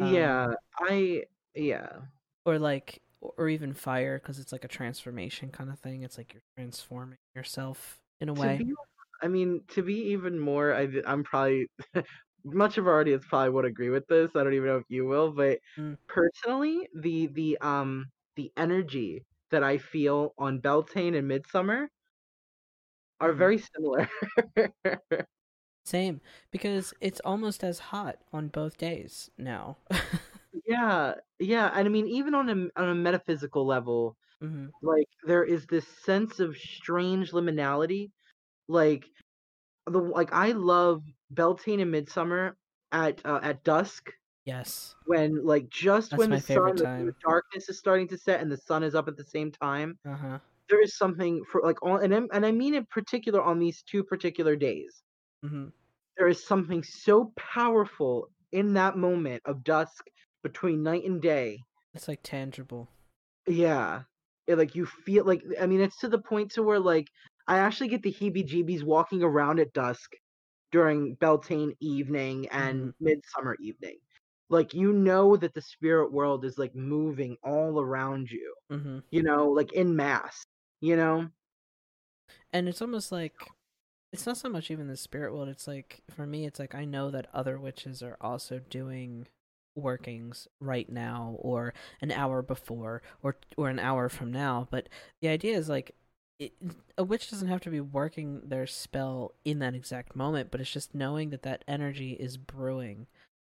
um, 0.00 0.06
yeah, 0.12 0.46
I 0.80 1.24
yeah. 1.54 2.00
or 2.44 2.58
like, 2.58 3.02
or 3.20 3.48
even 3.48 3.72
fire, 3.74 4.18
because 4.18 4.38
it's 4.38 4.52
like 4.52 4.64
a 4.64 4.68
transformation 4.68 5.50
kind 5.50 5.70
of 5.70 5.78
thing. 5.80 6.02
It's 6.02 6.18
like 6.18 6.32
you're 6.32 6.42
transforming 6.56 7.18
yourself 7.34 8.00
in 8.20 8.28
a 8.28 8.34
To 8.36 8.40
way. 8.40 8.56
be, 8.56 8.72
I 9.22 9.28
mean, 9.28 9.62
to 9.68 9.82
be 9.82 9.94
even 10.12 10.38
more, 10.38 10.72
I, 10.74 10.88
I'm 11.06 11.24
probably 11.24 11.66
much 12.44 12.78
of 12.78 12.86
our 12.86 13.00
audience 13.00 13.24
probably 13.28 13.50
would 13.50 13.64
agree 13.64 13.90
with 13.90 14.06
this. 14.06 14.30
I 14.36 14.44
don't 14.44 14.54
even 14.54 14.68
know 14.68 14.76
if 14.78 14.84
you 14.88 15.06
will, 15.06 15.32
but 15.32 15.58
Mm. 15.78 15.96
personally, 16.06 16.88
the 16.94 17.26
the 17.28 17.58
um 17.60 18.06
the 18.36 18.52
energy 18.56 19.24
that 19.50 19.62
I 19.64 19.78
feel 19.78 20.34
on 20.38 20.60
Beltane 20.60 21.14
and 21.14 21.28
Midsummer 21.28 21.90
are 23.20 23.32
Mhm. 23.32 23.32
very 23.32 23.58
similar. 23.58 24.08
Same, 25.84 26.20
because 26.52 26.94
it's 27.00 27.20
almost 27.24 27.64
as 27.64 27.78
hot 27.80 28.22
on 28.32 28.46
both 28.48 28.76
days 28.78 29.30
now. 29.36 29.78
yeah, 30.66 31.14
yeah, 31.38 31.70
and 31.74 31.86
I 31.86 31.90
mean, 31.90 32.06
even 32.08 32.34
on 32.34 32.48
a 32.48 32.80
on 32.80 32.88
a 32.88 32.94
metaphysical 32.94 33.66
level, 33.66 34.16
hmm 34.40 34.68
like 34.82 35.08
there 35.24 35.44
is 35.44 35.66
this 35.66 35.86
sense 35.88 36.40
of 36.40 36.56
strange 36.56 37.32
liminality. 37.32 38.12
Like 38.68 39.06
the 39.86 40.00
like 40.00 40.32
I 40.34 40.52
love 40.52 41.04
Beltane 41.30 41.80
and 41.80 41.92
Midsummer 41.92 42.56
at 42.92 43.24
uh, 43.26 43.40
at 43.42 43.64
dusk 43.64 44.12
Yes, 44.48 44.94
when 45.04 45.44
like 45.44 45.68
just 45.68 46.10
That's 46.10 46.18
when 46.18 46.30
the 46.30 46.40
sun 46.40 46.76
the 46.76 47.14
darkness 47.22 47.68
is 47.68 47.78
starting 47.78 48.08
to 48.08 48.16
set 48.16 48.40
and 48.40 48.50
the 48.50 48.56
sun 48.56 48.82
is 48.82 48.94
up 48.94 49.06
at 49.06 49.16
the 49.16 49.24
same 49.24 49.52
time 49.52 49.98
uh 50.08 50.14
huh. 50.16 50.38
there 50.70 50.80
is 50.82 50.96
something 50.96 51.42
for 51.50 51.60
like 51.62 51.80
on 51.82 52.02
and, 52.04 52.14
I'm- 52.14 52.28
and 52.32 52.46
i 52.46 52.50
mean 52.50 52.74
in 52.74 52.86
particular 52.86 53.42
on 53.42 53.58
these 53.58 53.82
two 53.82 54.02
particular 54.02 54.56
days. 54.56 55.02
Hmm 55.44 55.68
there 56.16 56.28
is 56.28 56.44
something 56.44 56.82
so 56.82 57.32
powerful 57.36 58.28
in 58.50 58.72
that 58.74 58.96
moment 58.96 59.40
of 59.44 59.62
dusk 59.62 60.04
between 60.42 60.82
night 60.82 61.04
and 61.04 61.22
day. 61.22 61.60
It's 61.94 62.08
like 62.08 62.20
tangible. 62.24 62.88
yeah. 63.46 64.02
It, 64.48 64.56
like 64.58 64.74
you 64.74 64.86
feel 64.86 65.24
like 65.26 65.42
i 65.60 65.66
mean 65.66 65.80
it's 65.82 65.98
to 66.00 66.08
the 66.08 66.18
point 66.30 66.50
to 66.52 66.62
where 66.62 66.80
like 66.80 67.06
i 67.46 67.58
actually 67.58 67.88
get 67.88 68.02
the 68.02 68.12
heebie 68.12 68.48
jeebies 68.48 68.82
walking 68.82 69.22
around 69.22 69.60
at 69.60 69.74
dusk 69.74 70.10
during 70.72 71.14
beltane 71.20 71.74
evening 71.80 72.48
and 72.48 72.94
midsummer 72.98 73.56
evening 73.60 73.98
like 74.50 74.74
you 74.74 74.92
know 74.92 75.36
that 75.36 75.54
the 75.54 75.60
spirit 75.60 76.12
world 76.12 76.44
is 76.44 76.58
like 76.58 76.74
moving 76.74 77.36
all 77.44 77.80
around 77.80 78.30
you 78.30 78.54
hmm 78.70 78.98
you 79.10 79.22
know 79.22 79.48
like 79.48 79.72
in 79.72 79.94
mass 79.94 80.46
you 80.80 80.96
know? 80.96 81.28
And 82.52 82.68
it's 82.68 82.82
almost 82.82 83.10
like 83.12 83.34
it's 84.12 84.26
not 84.26 84.36
so 84.36 84.48
much 84.48 84.70
even 84.70 84.88
the 84.88 84.96
spirit 84.96 85.34
world 85.34 85.48
it's 85.48 85.66
like 85.66 86.02
for 86.14 86.26
me 86.26 86.46
it's 86.46 86.58
like 86.58 86.74
i 86.74 86.84
know 86.84 87.10
that 87.10 87.26
other 87.34 87.58
witches 87.58 88.02
are 88.02 88.16
also 88.22 88.58
doing 88.70 89.26
workings 89.74 90.48
right 90.60 90.88
now 90.90 91.36
or 91.40 91.74
an 92.00 92.10
hour 92.10 92.40
before 92.40 93.02
or 93.22 93.36
or 93.58 93.68
an 93.68 93.78
hour 93.78 94.08
from 94.08 94.32
now 94.32 94.66
but 94.70 94.88
the 95.20 95.28
idea 95.28 95.56
is 95.56 95.68
like 95.68 95.94
it, 96.38 96.52
a 96.96 97.04
witch 97.04 97.30
doesn't 97.30 97.48
have 97.48 97.60
to 97.60 97.70
be 97.70 97.80
working 97.80 98.40
their 98.44 98.66
spell 98.66 99.34
in 99.44 99.58
that 99.58 99.74
exact 99.74 100.16
moment 100.16 100.50
but 100.50 100.60
it's 100.60 100.72
just 100.72 100.94
knowing 100.94 101.28
that 101.30 101.42
that 101.42 101.62
energy 101.68 102.12
is 102.12 102.38
brewing 102.38 103.06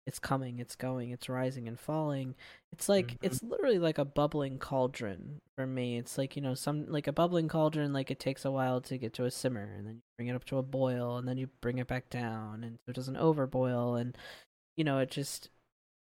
it's 0.08 0.20
coming 0.20 0.60
it's 0.60 0.76
going 0.76 1.10
it's 1.12 1.28
rising 1.30 1.68
and 1.68 1.80
falling. 1.80 2.36
It's 2.72 2.88
like 2.88 3.08
Mhm. 3.14 3.18
it's 3.24 3.42
literally 3.42 3.80
like 3.80 3.98
a 3.98 4.06
bubbling 4.06 4.60
cauldron 4.60 5.42
for 5.56 5.66
me. 5.66 5.98
It's 5.98 6.18
like 6.18 6.36
you 6.36 6.42
know 6.42 6.54
some 6.54 6.86
like 6.88 7.08
a 7.08 7.12
bubbling 7.14 7.48
cauldron 7.48 7.92
like 7.94 8.12
it 8.12 8.20
takes 8.20 8.46
a 8.46 8.52
while 8.52 8.82
to 8.82 8.98
get 8.98 9.14
to 9.14 9.26
a 9.26 9.32
simmer 9.32 9.74
and 9.78 9.88
then 9.88 9.96
you 9.96 10.02
bring 10.18 10.28
it 10.28 10.36
up 10.36 10.46
to 10.46 10.58
a 10.58 10.64
boil 10.64 11.18
and 11.18 11.28
then 11.28 11.38
you 11.38 11.48
bring 11.62 11.78
it 11.80 11.88
back 11.88 12.10
down 12.10 12.64
and 12.64 12.78
so 12.86 12.90
it 12.92 12.96
doesn't 12.96 13.18
overboil 13.18 14.00
and 14.00 14.16
you 14.78 14.84
know 14.84 15.00
it 15.00 15.10
just 15.10 15.50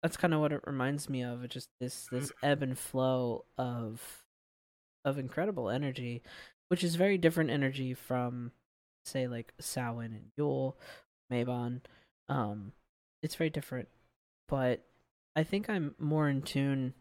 that's 0.03 0.17
kind 0.17 0.33
of 0.33 0.39
what 0.41 0.53
it 0.53 0.61
reminds 0.65 1.09
me 1.11 1.23
of 1.23 1.43
it 1.43 1.51
just 1.51 1.69
this 1.81 2.07
this 2.13 2.31
ebb 2.43 2.63
and 2.63 2.79
flow 2.79 3.45
of 3.57 4.23
of 5.05 5.19
incredible 5.19 5.69
energy 5.71 6.23
which 6.69 6.85
is 6.85 6.95
very 6.95 7.19
different 7.19 7.51
energy 7.51 7.95
from 7.95 8.53
say 9.05 9.27
like 9.27 9.53
Samhain 9.59 10.13
and 10.13 10.31
Yule 10.37 10.77
Mabon 11.33 11.81
um 12.29 12.73
it's 13.23 13.35
very 13.35 13.51
different 13.51 13.89
but 14.49 14.85
I 15.37 15.45
think 15.45 15.69
I'm 15.71 15.95
more 15.99 16.29
in 16.29 16.43
tune 16.43 16.95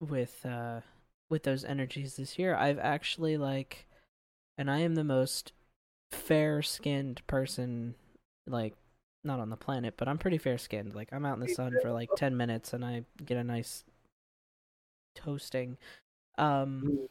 with 0.00 0.44
uh 0.46 0.80
with 1.28 1.42
those 1.44 1.64
energies 1.64 2.16
this 2.16 2.38
year. 2.38 2.54
I've 2.54 2.78
actually 2.78 3.36
like 3.36 3.86
and 4.58 4.70
I 4.70 4.78
am 4.80 4.94
the 4.94 5.04
most 5.04 5.52
fair 6.12 6.62
skinned 6.62 7.26
person 7.26 7.94
like 8.46 8.74
not 9.24 9.40
on 9.40 9.50
the 9.50 9.56
planet 9.56 9.94
but 9.96 10.08
I'm 10.08 10.18
pretty 10.18 10.38
fair 10.38 10.58
skinned 10.58 10.94
like 10.94 11.08
I'm 11.12 11.24
out 11.26 11.34
in 11.34 11.40
the 11.46 11.54
sun 11.54 11.76
for 11.82 11.90
like 11.92 12.10
10 12.16 12.36
minutes 12.36 12.72
and 12.72 12.84
I 12.84 13.04
get 13.24 13.36
a 13.38 13.44
nice 13.44 13.84
toasting. 15.14 15.76
Um 16.38 16.82
Mm. 16.84 17.08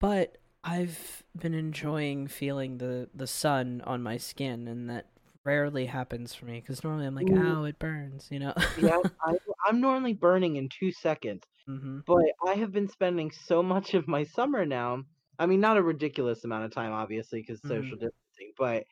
but 0.00 0.38
I've 0.64 1.22
been 1.38 1.54
enjoying 1.54 2.28
feeling 2.28 2.78
the 2.78 3.08
the 3.14 3.26
sun 3.26 3.80
on 3.86 4.02
my 4.02 4.16
skin, 4.18 4.68
and 4.68 4.90
that 4.90 5.06
rarely 5.50 5.86
happens 5.86 6.34
for 6.34 6.46
me 6.46 6.60
because 6.60 6.84
normally 6.84 7.06
I'm 7.06 7.14
like, 7.16 7.30
Ooh. 7.30 7.36
"Ow, 7.36 7.64
it 7.64 7.78
burns," 7.80 8.28
you 8.30 8.38
know. 8.38 8.54
yeah 8.76 8.96
I, 9.24 9.32
i'm 9.66 9.80
normally 9.80 10.14
burning 10.14 10.56
in 10.56 10.68
two 10.68 10.92
seconds 10.92 11.42
hmm 11.66 12.00
but 12.06 12.24
i 12.46 12.54
have 12.54 12.72
been 12.72 12.88
spending 12.88 13.30
so 13.30 13.62
much 13.62 13.94
of 13.94 14.08
my 14.08 14.24
summer 14.24 14.64
now 14.66 15.02
i 15.38 15.46
mean 15.46 15.60
not 15.60 15.76
a 15.76 15.82
ridiculous 15.82 16.44
amount 16.44 16.64
of 16.64 16.72
time 16.72 16.92
obviously 16.92 17.40
because 17.42 17.64
Mhm. 17.64 17.66
social 17.66 17.98
distancing 17.98 18.52
but 18.58 18.84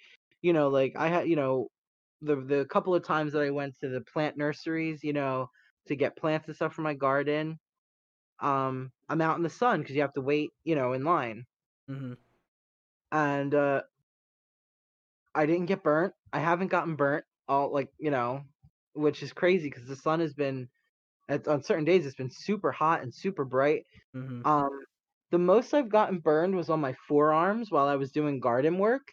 you 0.42 0.52
know 0.52 0.68
like 0.68 0.94
i 0.96 1.08
had 1.08 1.28
you 1.28 1.36
know 1.36 1.68
the 2.22 2.36
the 2.36 2.66
couple 2.66 2.94
of 2.94 3.04
times 3.04 3.32
that 3.32 3.42
i 3.42 3.50
went 3.50 3.74
to 3.80 3.88
the 3.88 4.00
plant 4.02 4.36
nurseries 4.36 5.04
you 5.04 5.12
know 5.12 5.48
to 5.86 5.96
get 5.96 6.16
plants 6.16 6.48
and 6.48 6.56
stuff 6.56 6.74
for 6.74 6.82
my 6.82 6.94
garden 6.94 7.58
um 8.40 8.90
i'm 9.08 9.20
out 9.22 9.36
in 9.36 9.42
the 9.44 9.50
sun 9.50 9.80
because 9.80 9.96
you 9.96 10.02
have 10.02 10.14
to 10.14 10.22
wait 10.22 10.50
you 10.64 10.74
know 10.76 10.92
in 10.94 11.04
line 11.04 11.44
hmm 11.88 12.12
and 13.12 13.54
uh 13.54 13.82
i 15.38 15.46
didn't 15.46 15.66
get 15.66 15.84
burnt 15.84 16.14
i 16.34 16.40
haven't 16.40 16.68
gotten 16.68 16.96
burnt 16.96 17.26
all 17.48 17.72
like 17.72 17.90
you 17.98 18.10
know 18.10 18.42
which 18.94 19.22
is 19.22 19.34
crazy 19.34 19.70
because 19.70 19.88
the 19.88 19.96
sun 19.96 20.20
has 20.20 20.34
been 20.34 20.68
at, 21.28 21.48
on 21.48 21.62
certain 21.62 21.84
days 21.86 22.06
it's 22.06 22.16
been 22.16 22.30
super 22.30 22.72
hot 22.72 23.02
and 23.02 23.14
super 23.14 23.44
bright 23.44 23.84
hmm 24.14 24.42
um 24.44 24.70
the 25.32 25.38
most 25.38 25.74
i've 25.74 25.90
gotten 25.90 26.20
burned 26.20 26.56
was 26.56 26.70
on 26.70 26.80
my 26.80 26.94
forearms 27.08 27.70
while 27.70 27.88
i 27.88 27.96
was 27.96 28.12
doing 28.12 28.40
garden 28.40 28.78
work 28.78 29.08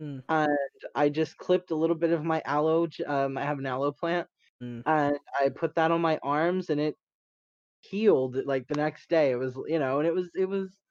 Mm. 0.00 0.22
and 0.28 0.56
i 0.96 1.08
just 1.10 1.38
clipped 1.38 1.72
a 1.72 1.76
little 1.76 1.96
bit 1.96 2.12
of 2.12 2.24
my 2.24 2.42
aloe 2.46 2.88
um 3.06 3.38
i 3.38 3.44
have 3.44 3.58
an 3.58 3.66
aloe 3.66 3.92
plant 3.92 4.28
Mm. 4.62 4.84
and 4.86 5.18
i 5.40 5.50
put 5.50 5.74
that 5.76 5.92
on 5.92 6.02
my 6.02 6.18
arms 6.24 6.70
and 6.70 6.80
it 6.80 6.96
healed 7.82 8.36
like 8.46 8.68
the 8.68 8.76
next 8.76 9.10
day 9.10 9.32
it 9.32 9.36
was 9.36 9.56
you 9.68 9.78
know 9.80 10.00
and 10.00 10.08
it 10.08 10.14
was 10.14 10.30
it 10.36 10.46
was 10.46 10.82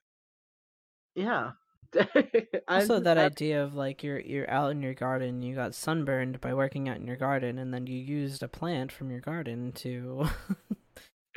yeah 1.15 1.53
Also, 2.67 2.99
that 2.99 3.17
idea 3.17 3.63
of 3.63 3.75
like 3.75 4.03
you're 4.03 4.19
you're 4.19 4.49
out 4.49 4.71
in 4.71 4.81
your 4.81 4.93
garden, 4.93 5.41
you 5.41 5.53
got 5.55 5.75
sunburned 5.75 6.41
by 6.41 6.53
working 6.53 6.89
out 6.89 6.97
in 6.97 7.05
your 7.07 7.15
garden, 7.15 7.59
and 7.59 7.73
then 7.73 7.85
you 7.87 7.97
used 7.97 8.41
a 8.43 8.47
plant 8.47 8.91
from 8.91 9.11
your 9.11 9.19
garden 9.21 9.71
to. 9.73 10.27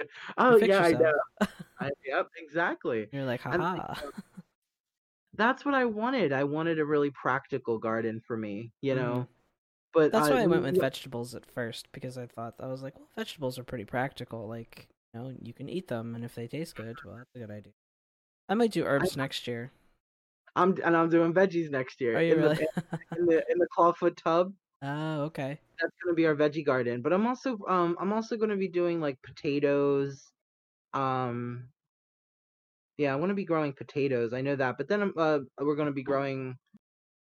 oh 0.39 0.57
yeah 0.59 0.81
i 0.85 0.93
know 0.93 1.13
I, 1.81 1.91
yep 2.07 2.29
exactly 2.37 3.09
You're 3.11 3.25
like, 3.25 3.41
haha. 3.41 3.95
that's 5.35 5.65
what 5.65 5.75
i 5.75 5.85
wanted 5.87 6.33
i 6.33 6.45
wanted 6.45 6.79
a 6.79 6.85
really 6.85 7.11
practical 7.11 7.79
garden 7.79 8.21
for 8.25 8.37
me 8.37 8.71
you 8.81 8.95
know 8.95 9.27
Mhm. 9.27 9.29
but 9.93 10.13
That's 10.13 10.31
why 10.31 10.43
I 10.43 10.47
went 10.47 10.63
we- 10.63 10.71
with 10.71 10.81
vegetables 10.81 11.35
at 11.35 11.45
first 11.47 11.89
because 11.91 12.17
I 12.17 12.27
thought 12.27 12.55
I 12.61 12.67
was 12.69 12.81
like, 12.83 12.97
well, 12.97 13.09
vegetables 13.17 13.59
are 13.59 13.65
pretty 13.65 13.85
practical. 13.87 14.47
Like, 14.47 14.87
you 15.13 15.21
know, 15.21 15.35
you 15.43 15.53
can 15.53 15.69
eat 15.69 15.89
them, 15.89 16.15
and 16.15 16.25
if 16.25 16.35
they 16.37 16.47
taste 16.47 16.77
good, 16.77 16.97
well, 17.05 17.17
that's 17.17 17.35
a 17.35 17.39
good 17.41 17.51
idea. 17.51 17.73
I 18.49 18.55
might 18.55 18.71
do 18.71 18.85
herbs 18.85 19.17
next 19.17 19.49
year. 19.49 19.73
I'm 20.57 20.77
and 20.85 20.97
I'm 20.97 21.09
doing 21.11 21.33
veggies 21.35 21.71
next 21.71 22.01
year 22.01 22.17
Are 22.17 22.23
you 22.23 22.35
in 22.35 22.41
really? 22.41 22.57
the 22.57 22.69
in 23.19 23.27
the 23.27 23.45
in 23.51 23.59
the 23.59 23.69
clawfoot 23.77 24.17
tub. 24.17 24.53
oh, 24.83 25.23
okay. 25.23 25.61
That's 25.81 25.95
gonna 26.03 26.15
be 26.15 26.27
our 26.27 26.35
veggie 26.35 26.65
garden. 26.65 27.03
But 27.03 27.13
I'm 27.13 27.27
also 27.27 27.59
um 27.69 27.97
I'm 28.01 28.13
also 28.13 28.37
gonna 28.37 28.57
be 28.57 28.69
doing 28.69 29.01
like 29.01 29.21
potatoes, 29.23 30.33
um, 30.95 31.71
Yeah, 32.97 33.13
I 33.13 33.17
want 33.17 33.31
to 33.31 33.35
be 33.35 33.45
growing 33.45 33.73
potatoes. 33.73 34.33
I 34.33 34.41
know 34.41 34.57
that, 34.57 34.77
but 34.77 34.89
then 34.89 35.13
uh, 35.17 35.41
we're 35.61 35.77
to 35.77 35.93
be 35.93 36.03
growing. 36.03 36.57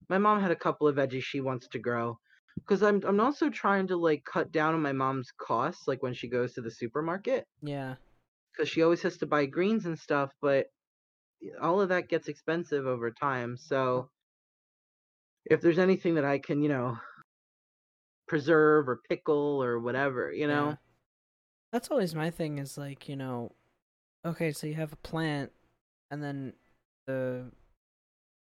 My 0.09 0.17
mom 0.17 0.41
had 0.41 0.51
a 0.51 0.55
couple 0.55 0.87
of 0.87 0.95
veggies 0.95 1.23
she 1.23 1.41
wants 1.41 1.67
to 1.69 1.79
grow, 1.79 2.17
because 2.57 2.81
I'm 2.83 3.01
I'm 3.05 3.19
also 3.19 3.49
trying 3.49 3.87
to 3.87 3.97
like 3.97 4.23
cut 4.25 4.51
down 4.51 4.73
on 4.73 4.81
my 4.81 4.93
mom's 4.93 5.31
costs, 5.39 5.87
like 5.87 6.01
when 6.03 6.13
she 6.15 6.27
goes 6.27 6.53
to 6.53 6.61
the 6.61 6.71
supermarket, 6.71 7.47
Yeah. 7.61 7.95
because 8.53 8.69
she 8.69 8.81
always 8.83 9.01
has 9.03 9.17
to 9.17 9.27
buy 9.27 9.45
greens 9.45 9.85
and 9.85 9.97
stuff, 9.99 10.31
but 10.41 10.67
all 11.61 11.81
of 11.81 11.89
that 11.89 12.09
gets 12.09 12.27
expensive 12.27 12.85
over 12.85 13.11
time. 13.11 13.57
So 13.57 14.09
if 15.45 15.61
there's 15.61 15.79
anything 15.79 16.15
that 16.15 16.25
I 16.25 16.39
can, 16.39 16.61
you 16.61 16.69
know, 16.69 16.97
preserve 18.27 18.87
or 18.87 19.01
pickle 19.09 19.63
or 19.63 19.79
whatever, 19.79 20.31
you 20.31 20.47
know, 20.47 20.69
Yeah. 20.69 20.75
That's 21.71 21.89
always 21.91 22.15
my 22.15 22.31
thing 22.31 22.57
is 22.57 22.77
like, 22.77 23.07
you 23.07 23.15
know, 23.15 23.51
okay, 24.25 24.51
so 24.51 24.65
you 24.65 24.73
have 24.73 24.91
a 24.91 24.97
plant 24.97 25.51
and 26.09 26.23
then 26.23 26.53
the 27.05 27.51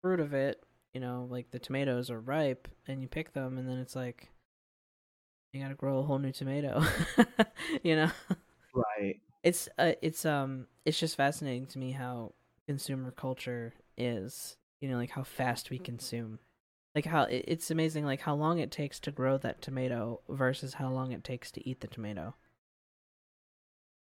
fruit 0.02 0.20
of 0.20 0.32
it, 0.32 0.62
you 0.94 1.00
know, 1.00 1.26
like 1.30 1.50
the 1.50 1.58
tomatoes 1.58 2.10
are 2.10 2.20
ripe 2.20 2.66
and 2.86 3.02
you 3.02 3.08
pick 3.08 3.34
them 3.34 3.58
and 3.58 3.68
then 3.68 3.78
it's 3.78 3.94
like 3.94 4.30
you 5.52 5.60
got 5.60 5.68
to 5.68 5.74
grow 5.74 5.98
a 5.98 6.02
whole 6.02 6.18
new 6.18 6.32
tomato. 6.32 6.82
you 7.82 7.96
know? 7.96 8.10
right? 8.74 9.20
It's 9.42 9.68
uh, 9.78 9.92
it's 10.02 10.24
um 10.24 10.66
it's 10.84 10.98
just 10.98 11.16
fascinating 11.16 11.66
to 11.66 11.78
me 11.78 11.92
how 11.92 12.32
consumer 12.70 13.10
culture 13.10 13.74
is, 13.98 14.56
you 14.80 14.88
know, 14.88 14.96
like 14.96 15.10
how 15.10 15.24
fast 15.24 15.70
we 15.70 15.76
mm-hmm. 15.76 15.86
consume. 15.86 16.38
Like 16.94 17.04
how 17.04 17.26
it's 17.28 17.68
amazing 17.68 18.04
like 18.04 18.20
how 18.20 18.36
long 18.36 18.60
it 18.60 18.70
takes 18.70 19.00
to 19.00 19.10
grow 19.10 19.38
that 19.38 19.60
tomato 19.60 20.20
versus 20.28 20.74
how 20.74 20.88
long 20.88 21.10
it 21.10 21.24
takes 21.24 21.50
to 21.52 21.68
eat 21.68 21.80
the 21.80 21.88
tomato. 21.88 22.36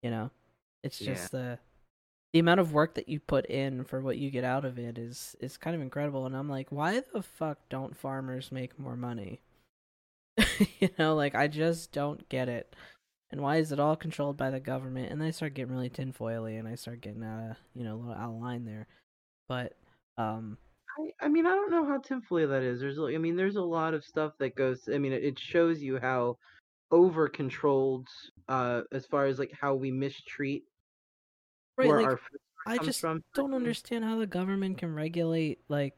You 0.01 0.10
know? 0.12 0.32
It's 0.84 1.01
Yeah. 1.01 1.16
just 1.16 1.34
the 1.34 1.60
the 2.32 2.39
amount 2.39 2.62
of 2.62 2.72
work 2.72 2.95
that 2.95 3.10
you 3.10 3.20
put 3.20 3.45
in 3.47 3.84
for 3.84 3.99
what 4.01 4.18
you 4.18 4.30
get 4.32 4.45
out 4.45 4.64
of 4.64 4.80
it 4.80 4.97
is 4.97 5.36
is 5.41 5.58
kind 5.58 5.76
of 5.76 5.82
incredible 5.82 6.26
and 6.26 6.36
I'm 6.36 6.49
like, 6.49 6.72
why 6.72 7.01
the 7.01 7.24
fuck 7.24 7.60
don't 7.68 7.97
farmers 7.97 8.53
make 8.53 8.80
more 8.80 8.95
money? 8.95 9.41
you 10.80 10.89
know, 10.97 11.14
like 11.14 11.36
I 11.36 11.49
just 11.49 11.91
don't 11.91 12.30
get 12.30 12.47
it. 12.47 12.74
And 13.36 13.44
why 13.44 13.58
is 13.58 13.74
it 13.74 13.82
all 13.82 13.98
controlled 13.98 14.38
by 14.38 14.50
the 14.50 14.62
government? 14.62 15.12
And 15.12 15.20
then 15.20 15.28
I 15.28 15.32
start 15.32 15.56
getting 15.56 15.74
really 15.74 15.90
tinfoily 15.90 16.58
and 16.58 16.66
I 16.66 16.76
start 16.76 17.02
getting 17.02 17.22
out 17.22 17.52
of 17.52 17.58
you 17.74 17.84
know, 17.84 17.96
a 17.96 17.98
little 17.98 18.14
out 18.14 18.30
of 18.30 18.42
line 18.42 18.64
there. 18.64 18.88
But 19.50 19.74
um 20.18 20.58
I, 20.98 21.26
I 21.26 21.28
mean, 21.28 21.46
I 21.46 21.50
don't 21.50 21.70
know 21.70 21.86
how 21.86 21.98
tinfoil 21.98 22.48
that 22.48 22.64
is. 22.64 22.80
There's, 22.80 22.98
I 22.98 23.18
mean, 23.18 23.36
there's 23.36 23.58
a 23.58 23.62
lot 23.62 23.94
of 23.94 24.06
stuff 24.06 24.32
that 24.40 24.56
goes. 24.56 24.88
I 24.88 24.98
mean, 24.98 25.12
it, 25.12 25.26
it 25.26 25.38
shows 25.38 25.82
you 25.82 26.00
how 26.00 26.38
over 26.92 27.28
controlled, 27.28 28.08
uh, 28.48 28.84
as 28.94 29.06
far 29.06 29.26
as 29.26 29.38
like 29.38 29.52
how 29.60 29.76
we 29.76 29.92
mistreat 29.92 30.64
right, 31.78 31.90
where 31.90 31.98
like 31.98 32.08
our 32.08 32.16
food 32.16 32.40
I 32.66 32.78
just 32.78 33.02
from. 33.02 33.22
don't 33.34 33.54
understand 33.54 34.06
how 34.06 34.18
the 34.18 34.28
government 34.28 34.78
can 34.78 34.96
regulate 34.96 35.60
like 35.68 35.96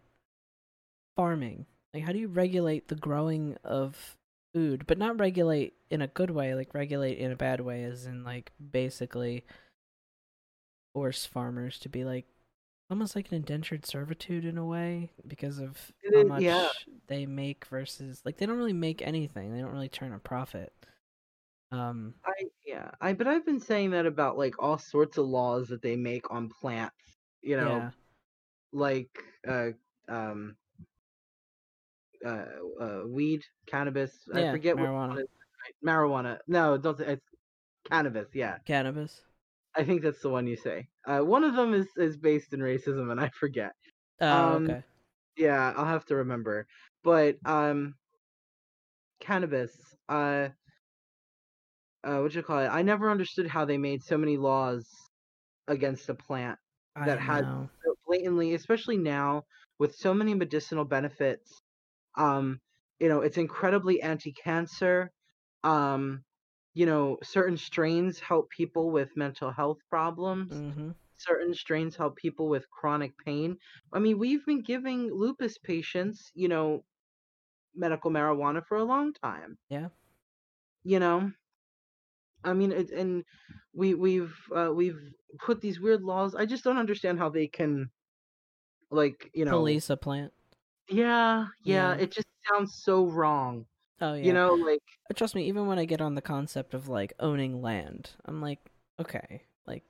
farming. 1.15 1.67
Like 1.93 2.01
how 2.01 2.13
do 2.13 2.17
you 2.17 2.29
regulate 2.29 2.87
the 2.87 2.95
growing 2.95 3.57
of 3.63 4.16
food, 4.57 4.87
but 4.87 4.97
not 4.97 5.19
regulate 5.19 5.73
in 5.91 6.01
a 6.01 6.07
good 6.07 6.31
way, 6.31 6.55
like 6.55 6.73
regulate 6.73 7.19
in 7.19 7.31
a 7.31 7.35
bad 7.35 7.61
way 7.61 7.83
as 7.83 8.07
in 8.07 8.23
like 8.23 8.51
basically 8.71 9.45
force 10.95 11.27
farmers 11.27 11.77
to 11.77 11.89
be 11.89 12.03
like 12.03 12.25
almost 12.89 13.15
like 13.15 13.27
an 13.29 13.35
indentured 13.35 13.85
servitude 13.85 14.45
in 14.45 14.57
a 14.57 14.65
way 14.65 15.11
because 15.27 15.59
of 15.59 15.77
how 16.11 16.23
much 16.23 16.41
yeah. 16.41 16.69
they 17.05 17.27
make 17.27 17.65
versus 17.65 18.19
like 18.25 18.37
they 18.37 18.47
don't 18.47 18.57
really 18.57 18.73
make 18.73 19.03
anything. 19.05 19.53
They 19.53 19.61
don't 19.61 19.73
really 19.73 19.89
turn 19.89 20.11
a 20.11 20.17
profit. 20.17 20.73
Um 21.71 22.15
I 22.25 22.45
yeah, 22.65 22.89
I 22.99 23.13
but 23.13 23.27
I've 23.27 23.45
been 23.45 23.59
saying 23.59 23.91
that 23.91 24.07
about 24.07 24.39
like 24.39 24.55
all 24.57 24.79
sorts 24.79 25.19
of 25.19 25.27
laws 25.27 25.67
that 25.67 25.83
they 25.83 25.95
make 25.95 26.31
on 26.31 26.49
plants. 26.49 26.95
You 27.43 27.57
know, 27.57 27.67
yeah. 27.67 27.89
like 28.73 29.23
uh 29.47 29.69
um 30.09 30.55
uh, 32.25 32.45
uh 32.81 33.01
weed, 33.07 33.41
cannabis. 33.67 34.11
I 34.33 34.51
forget 34.51 34.75
marijuana. 34.75 35.15
what 35.15 35.25
marijuana. 35.85 36.37
No, 36.47 36.77
don't 36.77 36.99
it's 36.99 37.25
cannabis. 37.89 38.27
Yeah, 38.33 38.57
Cannabis. 38.65 39.21
I 39.75 39.83
think 39.83 40.01
that's 40.01 40.21
the 40.21 40.29
one 40.29 40.47
you 40.47 40.55
say. 40.55 40.87
Uh, 41.05 41.19
one 41.19 41.43
of 41.43 41.55
them 41.55 41.73
is 41.73 41.87
is 41.97 42.17
based 42.17 42.53
in 42.53 42.59
racism, 42.59 43.11
and 43.11 43.19
I 43.19 43.29
forget. 43.29 43.73
Oh, 44.21 44.55
Um, 44.55 44.69
okay. 44.69 44.83
Yeah, 45.35 45.73
I'll 45.75 45.85
have 45.85 46.05
to 46.05 46.15
remember. 46.15 46.65
But 47.03 47.37
um, 47.45 47.95
cannabis. 49.19 49.71
Uh, 50.09 50.49
uh, 52.03 52.19
what 52.19 52.33
you 52.33 52.41
call 52.41 52.59
it? 52.59 52.67
I 52.67 52.81
never 52.81 53.11
understood 53.11 53.47
how 53.47 53.65
they 53.65 53.77
made 53.77 54.03
so 54.03 54.17
many 54.17 54.37
laws 54.37 54.87
against 55.67 56.09
a 56.09 56.15
plant 56.15 56.57
that 56.95 57.19
had 57.19 57.43
so 57.43 57.95
blatantly, 58.07 58.53
especially 58.53 58.97
now 58.97 59.43
with 59.77 59.95
so 59.95 60.13
many 60.13 60.33
medicinal 60.33 60.85
benefits. 60.85 61.61
Um, 62.17 62.61
you 62.99 63.09
know, 63.09 63.21
it's 63.21 63.37
incredibly 63.37 64.01
anti-cancer. 64.01 65.11
Um, 65.63 66.25
you 66.73 66.85
know, 66.85 67.17
certain 67.23 67.57
strains 67.57 68.19
help 68.19 68.49
people 68.51 68.91
with 68.91 69.17
mental 69.17 69.51
health 69.51 69.79
problems. 69.89 70.63
Mhm. 70.69 70.95
Certain 71.17 71.53
strains 71.53 71.95
help 71.97 72.15
people 72.17 72.49
with 72.49 72.69
chronic 72.69 73.17
pain. 73.25 73.57
I 73.93 73.99
mean, 73.99 74.19
we've 74.19 74.45
been 74.45 74.61
giving 74.63 75.11
lupus 75.13 75.57
patients, 75.59 76.31
you 76.35 76.47
know, 76.47 76.85
medical 77.75 78.11
marijuana 78.11 78.65
for 78.65 78.77
a 78.77 78.83
long 78.85 79.13
time. 79.13 79.57
Yeah. 79.69 79.89
You 80.83 80.99
know, 80.99 81.33
I 82.43 82.53
mean, 82.53 82.71
it, 82.71 82.91
and 82.91 83.23
we 83.73 83.93
we've 83.93 84.35
uh, 84.55 84.71
we've 84.73 84.99
put 85.39 85.61
these 85.61 85.79
weird 85.79 86.01
laws. 86.03 86.35
I 86.35 86.45
just 86.45 86.63
don't 86.63 86.77
understand 86.77 87.19
how 87.19 87.29
they 87.29 87.47
can, 87.47 87.91
like, 88.91 89.29
you 89.33 89.45
know, 89.45 89.79
Police 89.79 89.89
a 89.89 89.97
plant. 89.97 90.31
Yeah, 90.89 91.47
yeah. 91.63 91.93
Yeah. 91.93 91.93
It 91.95 92.11
just 92.11 92.27
sounds 92.49 92.75
so 92.75 93.05
wrong. 93.05 93.65
Oh 94.01 94.13
yeah. 94.13 94.23
You 94.25 94.33
know, 94.33 94.53
like, 94.53 94.81
But 95.07 95.17
trust 95.17 95.35
me, 95.35 95.47
even 95.47 95.67
when 95.67 95.79
I 95.79 95.85
get 95.85 96.01
on 96.01 96.15
the 96.15 96.21
concept 96.21 96.73
of 96.73 96.87
like 96.87 97.13
owning 97.19 97.61
land, 97.61 98.11
I'm 98.25 98.41
like, 98.41 98.59
okay, 98.99 99.43
like 99.65 99.83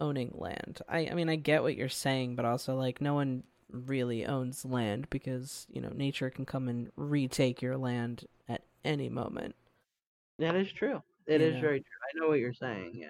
owning 0.00 0.32
land. 0.34 0.80
I 0.88 1.08
I 1.08 1.14
mean, 1.14 1.28
I 1.28 1.36
get 1.36 1.62
what 1.62 1.76
you're 1.76 1.88
saying, 1.88 2.36
but 2.36 2.44
also 2.44 2.76
like 2.76 3.00
no 3.00 3.14
one 3.14 3.44
really 3.70 4.24
owns 4.26 4.64
land 4.64 5.08
because, 5.10 5.66
you 5.70 5.80
know, 5.80 5.90
nature 5.90 6.30
can 6.30 6.46
come 6.46 6.68
and 6.68 6.90
retake 6.96 7.60
your 7.62 7.76
land 7.76 8.24
at 8.48 8.62
any 8.84 9.08
moment. 9.08 9.54
that 10.38 10.54
is 10.56 10.72
true. 10.72 11.02
It 11.26 11.40
You 11.40 11.48
is 11.48 11.54
know. 11.56 11.60
very 11.60 11.80
true. 11.80 11.88
I 12.02 12.20
know 12.20 12.28
what 12.28 12.38
you're 12.40 12.54
saying. 12.54 12.92
Yeah. 12.94 13.08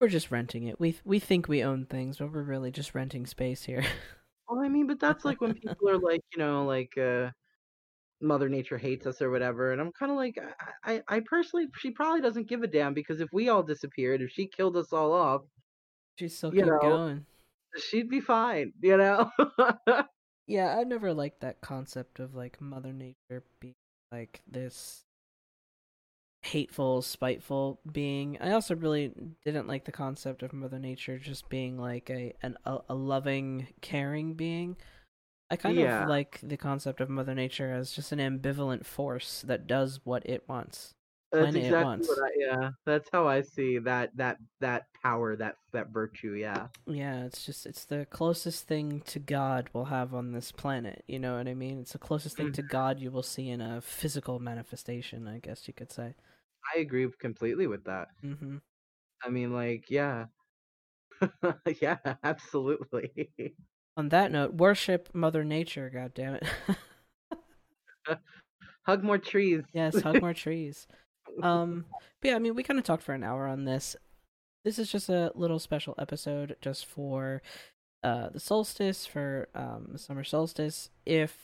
We're 0.00 0.08
just 0.08 0.30
renting 0.30 0.64
it. 0.64 0.78
We 0.80 0.98
we 1.04 1.18
think 1.18 1.48
we 1.48 1.62
own 1.64 1.86
things, 1.86 2.18
but 2.18 2.32
we're 2.32 2.42
really 2.42 2.70
just 2.70 2.94
renting 2.94 3.26
space 3.26 3.64
here. 3.64 3.84
Well, 4.48 4.60
I 4.64 4.68
mean, 4.68 4.86
but 4.86 5.00
that's 5.00 5.24
like 5.24 5.40
when 5.40 5.54
people 5.60 5.88
are 5.88 5.98
like, 5.98 6.22
you 6.32 6.38
know, 6.38 6.64
like, 6.66 6.96
uh, 6.98 7.30
Mother 8.20 8.48
Nature 8.48 8.78
hates 8.78 9.06
us 9.06 9.20
or 9.22 9.30
whatever, 9.30 9.72
and 9.72 9.80
I'm 9.80 9.92
kind 9.92 10.10
of 10.12 10.16
like, 10.16 10.38
I, 10.84 10.94
I, 10.94 11.16
I 11.16 11.20
personally, 11.20 11.66
she 11.78 11.90
probably 11.90 12.20
doesn't 12.22 12.48
give 12.48 12.62
a 12.62 12.66
damn 12.66 12.94
because 12.94 13.20
if 13.20 13.28
we 13.32 13.48
all 13.50 13.62
disappeared, 13.62 14.22
if 14.22 14.30
she 14.30 14.48
killed 14.48 14.76
us 14.76 14.92
all 14.92 15.12
off, 15.12 15.42
She 16.18 16.28
still 16.28 16.52
keep 16.52 16.64
know. 16.64 16.78
going. 16.80 17.26
she'd 17.76 18.08
be 18.08 18.20
fine, 18.20 18.72
you 18.82 18.96
know. 18.96 19.30
Yeah, 20.48 20.76
I 20.78 20.84
never 20.84 21.12
liked 21.12 21.40
that 21.40 21.60
concept 21.60 22.20
of 22.20 22.34
like 22.34 22.60
Mother 22.60 22.92
Nature 22.92 23.42
being 23.60 23.74
like 24.12 24.42
this 24.46 25.05
hateful, 26.46 27.02
spiteful 27.02 27.80
being. 27.90 28.38
I 28.40 28.52
also 28.52 28.74
really 28.74 29.12
didn't 29.44 29.66
like 29.66 29.84
the 29.84 29.92
concept 29.92 30.42
of 30.42 30.52
Mother 30.52 30.78
Nature 30.78 31.18
just 31.18 31.48
being 31.48 31.78
like 31.78 32.08
a 32.10 32.34
an 32.42 32.56
a, 32.64 32.78
a 32.88 32.94
loving, 32.94 33.68
caring 33.80 34.34
being. 34.34 34.76
I 35.50 35.56
kind 35.56 35.76
Yeah. 35.76 36.02
of 36.02 36.08
like 36.08 36.40
the 36.42 36.56
concept 36.56 37.00
of 37.00 37.08
Mother 37.08 37.34
Nature 37.34 37.72
as 37.72 37.92
just 37.92 38.12
an 38.12 38.18
ambivalent 38.18 38.84
force 38.84 39.42
that 39.42 39.66
does 39.66 40.00
what 40.04 40.22
it 40.26 40.48
wants. 40.48 40.94
That's 41.32 41.54
when 41.54 41.56
it 41.56 41.72
wants. 41.72 42.08
I, 42.08 42.30
yeah. 42.36 42.70
That's 42.84 43.08
how 43.12 43.26
I 43.26 43.42
see 43.42 43.78
that 43.78 44.16
that 44.16 44.38
that 44.60 44.86
power, 45.02 45.36
that 45.36 45.56
that 45.72 45.88
virtue. 45.88 46.34
Yeah. 46.34 46.68
Yeah, 46.86 47.24
it's 47.24 47.44
just 47.44 47.66
it's 47.66 47.84
the 47.84 48.06
closest 48.06 48.66
thing 48.66 49.02
to 49.06 49.18
God 49.18 49.68
we'll 49.72 49.86
have 49.86 50.14
on 50.14 50.32
this 50.32 50.52
planet. 50.52 51.04
You 51.06 51.18
know 51.18 51.36
what 51.36 51.48
I 51.48 51.54
mean? 51.54 51.80
It's 51.80 51.92
the 51.92 51.98
closest 51.98 52.36
thing 52.36 52.52
to 52.52 52.62
mm-hmm. 52.62 52.72
God 52.72 53.00
you 53.00 53.10
will 53.10 53.24
see 53.24 53.48
in 53.48 53.60
a 53.60 53.80
physical 53.80 54.38
manifestation, 54.38 55.26
I 55.26 55.38
guess 55.38 55.66
you 55.66 55.74
could 55.74 55.92
say. 55.92 56.14
I 56.74 56.78
agree 56.80 57.08
completely 57.18 57.66
with 57.66 57.84
that. 57.84 58.08
hmm 58.22 58.56
I 59.24 59.30
mean, 59.30 59.52
like, 59.52 59.90
yeah, 59.90 60.26
yeah, 61.80 61.96
absolutely. 62.22 63.30
On 63.96 64.10
that 64.10 64.30
note, 64.30 64.54
worship 64.54 65.08
Mother 65.14 65.42
Nature. 65.42 65.90
God 65.90 66.12
damn 66.14 66.34
it! 66.34 66.44
Hug 68.86 69.02
more 69.02 69.18
trees. 69.18 69.62
yes, 69.72 70.00
hug 70.00 70.20
more 70.20 70.34
trees. 70.34 70.86
Um, 71.42 71.86
but 72.20 72.28
yeah, 72.28 72.36
I 72.36 72.38
mean, 72.38 72.54
we 72.54 72.62
kind 72.62 72.78
of 72.78 72.84
talked 72.84 73.02
for 73.02 73.14
an 73.14 73.24
hour 73.24 73.46
on 73.46 73.64
this. 73.64 73.96
This 74.64 74.78
is 74.78 74.90
just 74.92 75.08
a 75.08 75.32
little 75.34 75.58
special 75.58 75.94
episode 75.98 76.56
just 76.60 76.86
for 76.86 77.42
uh 78.04 78.28
the 78.28 78.40
solstice 78.40 79.06
for 79.06 79.48
um 79.54 79.88
the 79.92 79.98
summer 79.98 80.24
solstice. 80.24 80.90
If 81.04 81.36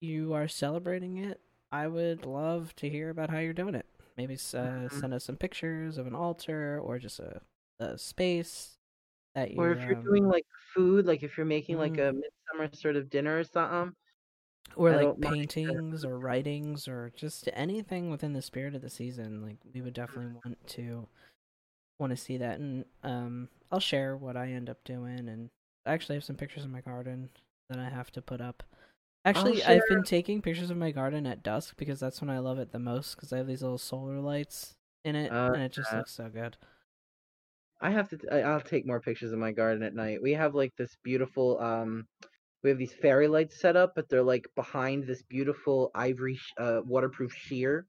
you 0.00 0.32
are 0.32 0.48
celebrating 0.48 1.18
it, 1.18 1.40
I 1.72 1.86
would 1.88 2.24
love 2.24 2.74
to 2.76 2.88
hear 2.88 3.10
about 3.10 3.30
how 3.30 3.38
you're 3.38 3.52
doing 3.52 3.74
it. 3.74 3.86
Maybe 4.16 4.34
uh, 4.34 4.36
Mhm. 4.36 5.00
send 5.00 5.14
us 5.14 5.24
some 5.24 5.36
pictures 5.36 5.96
of 5.98 6.06
an 6.06 6.14
altar 6.14 6.78
or 6.82 6.98
just 6.98 7.20
a, 7.20 7.40
a 7.78 7.96
space. 7.98 8.76
that 9.34 9.52
you 9.52 9.60
Or 9.60 9.70
if 9.70 9.86
you're 9.86 9.96
um, 9.98 10.04
doing 10.04 10.26
like 10.28 10.46
food, 10.74 11.06
like 11.06 11.22
if 11.22 11.36
you're 11.36 11.46
making 11.46 11.78
like 11.78 11.94
Mm. 11.94 12.08
a 12.08 12.12
midsummer 12.12 12.74
sort 12.76 12.96
of 12.96 13.08
dinner 13.10 13.38
or 13.38 13.44
something. 13.44 13.94
or 14.76 14.90
I 14.90 14.96
like 14.96 15.04
don't 15.04 15.18
mind 15.20 15.32
the- 15.34 15.36
paintings 15.38 16.04
or 16.04 16.18
writings 16.18 16.86
or 16.88 17.10
just 17.16 17.48
anything 17.54 18.10
within 18.10 18.32
the 18.34 18.42
spirit 18.42 18.74
of 18.74 18.82
the 18.82 18.90
season 18.90 19.42
like 19.42 19.56
we 19.74 19.80
would 19.82 19.94
definitely 19.94 20.32
want 20.44 20.66
to 20.68 21.08
want 21.98 22.10
to 22.10 22.16
see 22.16 22.36
that 22.38 22.60
and 22.60 22.84
um 23.02 23.48
i'll 23.72 23.80
share 23.80 24.16
what 24.16 24.36
i 24.36 24.46
end 24.48 24.70
up 24.70 24.82
doing 24.84 25.28
and 25.28 25.50
i 25.86 25.92
actually 25.92 26.14
have 26.14 26.22
some 26.24 26.36
pictures 26.36 26.64
of 26.64 26.70
my 26.70 26.80
garden 26.80 27.28
that 27.68 27.78
i 27.80 27.88
have 27.88 28.10
to 28.12 28.22
put 28.22 28.40
up 28.40 28.62
actually 29.24 29.62
i've 29.64 29.86
been 29.86 30.02
taking 30.02 30.40
pictures 30.42 30.70
of 30.70 30.76
my 30.76 30.90
garden 30.90 31.26
at 31.26 31.42
dusk 31.42 31.76
because 31.76 32.00
that's 32.00 32.20
when 32.20 32.30
i 32.30 32.38
love 32.38 32.58
it 32.58 32.72
the 32.72 32.78
most 32.78 33.14
because 33.14 33.32
i 33.32 33.36
have 33.38 33.46
these 33.46 33.62
little 33.62 33.78
solar 33.78 34.20
lights 34.20 34.76
in 35.04 35.14
it 35.16 35.34
Uh, 35.34 35.50
and 35.52 35.62
it 35.62 35.72
just 35.72 35.92
uh, 35.92 35.94
looks 35.94 36.12
so 36.12 36.28
good 36.28 36.56
I 37.80 37.90
have 37.90 38.08
to. 38.10 38.16
t- 38.18 38.28
I'll 38.28 38.60
take 38.62 38.86
more 38.86 39.00
pictures 39.00 39.32
of 39.32 39.38
my 39.38 39.52
garden 39.52 39.82
at 39.82 39.94
night. 39.94 40.22
We 40.22 40.32
have 40.32 40.54
like 40.54 40.74
this 40.76 40.96
beautiful. 41.02 41.58
Um, 41.60 42.08
we 42.62 42.70
have 42.70 42.78
these 42.78 42.94
fairy 42.94 43.28
lights 43.28 43.60
set 43.60 43.76
up, 43.76 43.94
but 43.96 44.08
they're 44.08 44.22
like 44.24 44.48
behind 44.56 45.04
this 45.04 45.22
beautiful 45.22 45.90
ivory, 45.94 46.36
sh- 46.36 46.52
uh, 46.58 46.82
waterproof 46.84 47.34
sheer. 47.34 47.86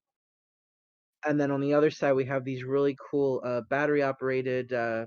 And 1.25 1.39
then 1.39 1.51
on 1.51 1.61
the 1.61 1.73
other 1.73 1.91
side, 1.91 2.13
we 2.13 2.25
have 2.25 2.43
these 2.43 2.63
really 2.63 2.95
cool, 3.11 3.41
uh, 3.43 3.61
battery 3.69 4.01
operated. 4.01 4.73
Uh, 4.73 5.05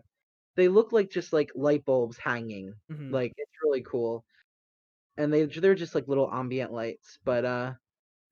they 0.57 0.68
look 0.68 0.93
like 0.93 1.11
just 1.11 1.33
like 1.33 1.51
light 1.57 1.85
bulbs 1.87 2.18
hanging. 2.18 2.75
Mhm. 2.89 3.11
Like 3.11 3.35
it's 3.37 3.53
really 3.64 3.83
cool. 3.83 4.25
And 5.16 5.32
they 5.32 5.44
they're 5.44 5.74
just 5.74 5.94
like 5.94 6.08
little 6.08 6.30
ambient 6.32 6.72
lights, 6.72 7.18
but 7.24 7.44
uh, 7.44 7.72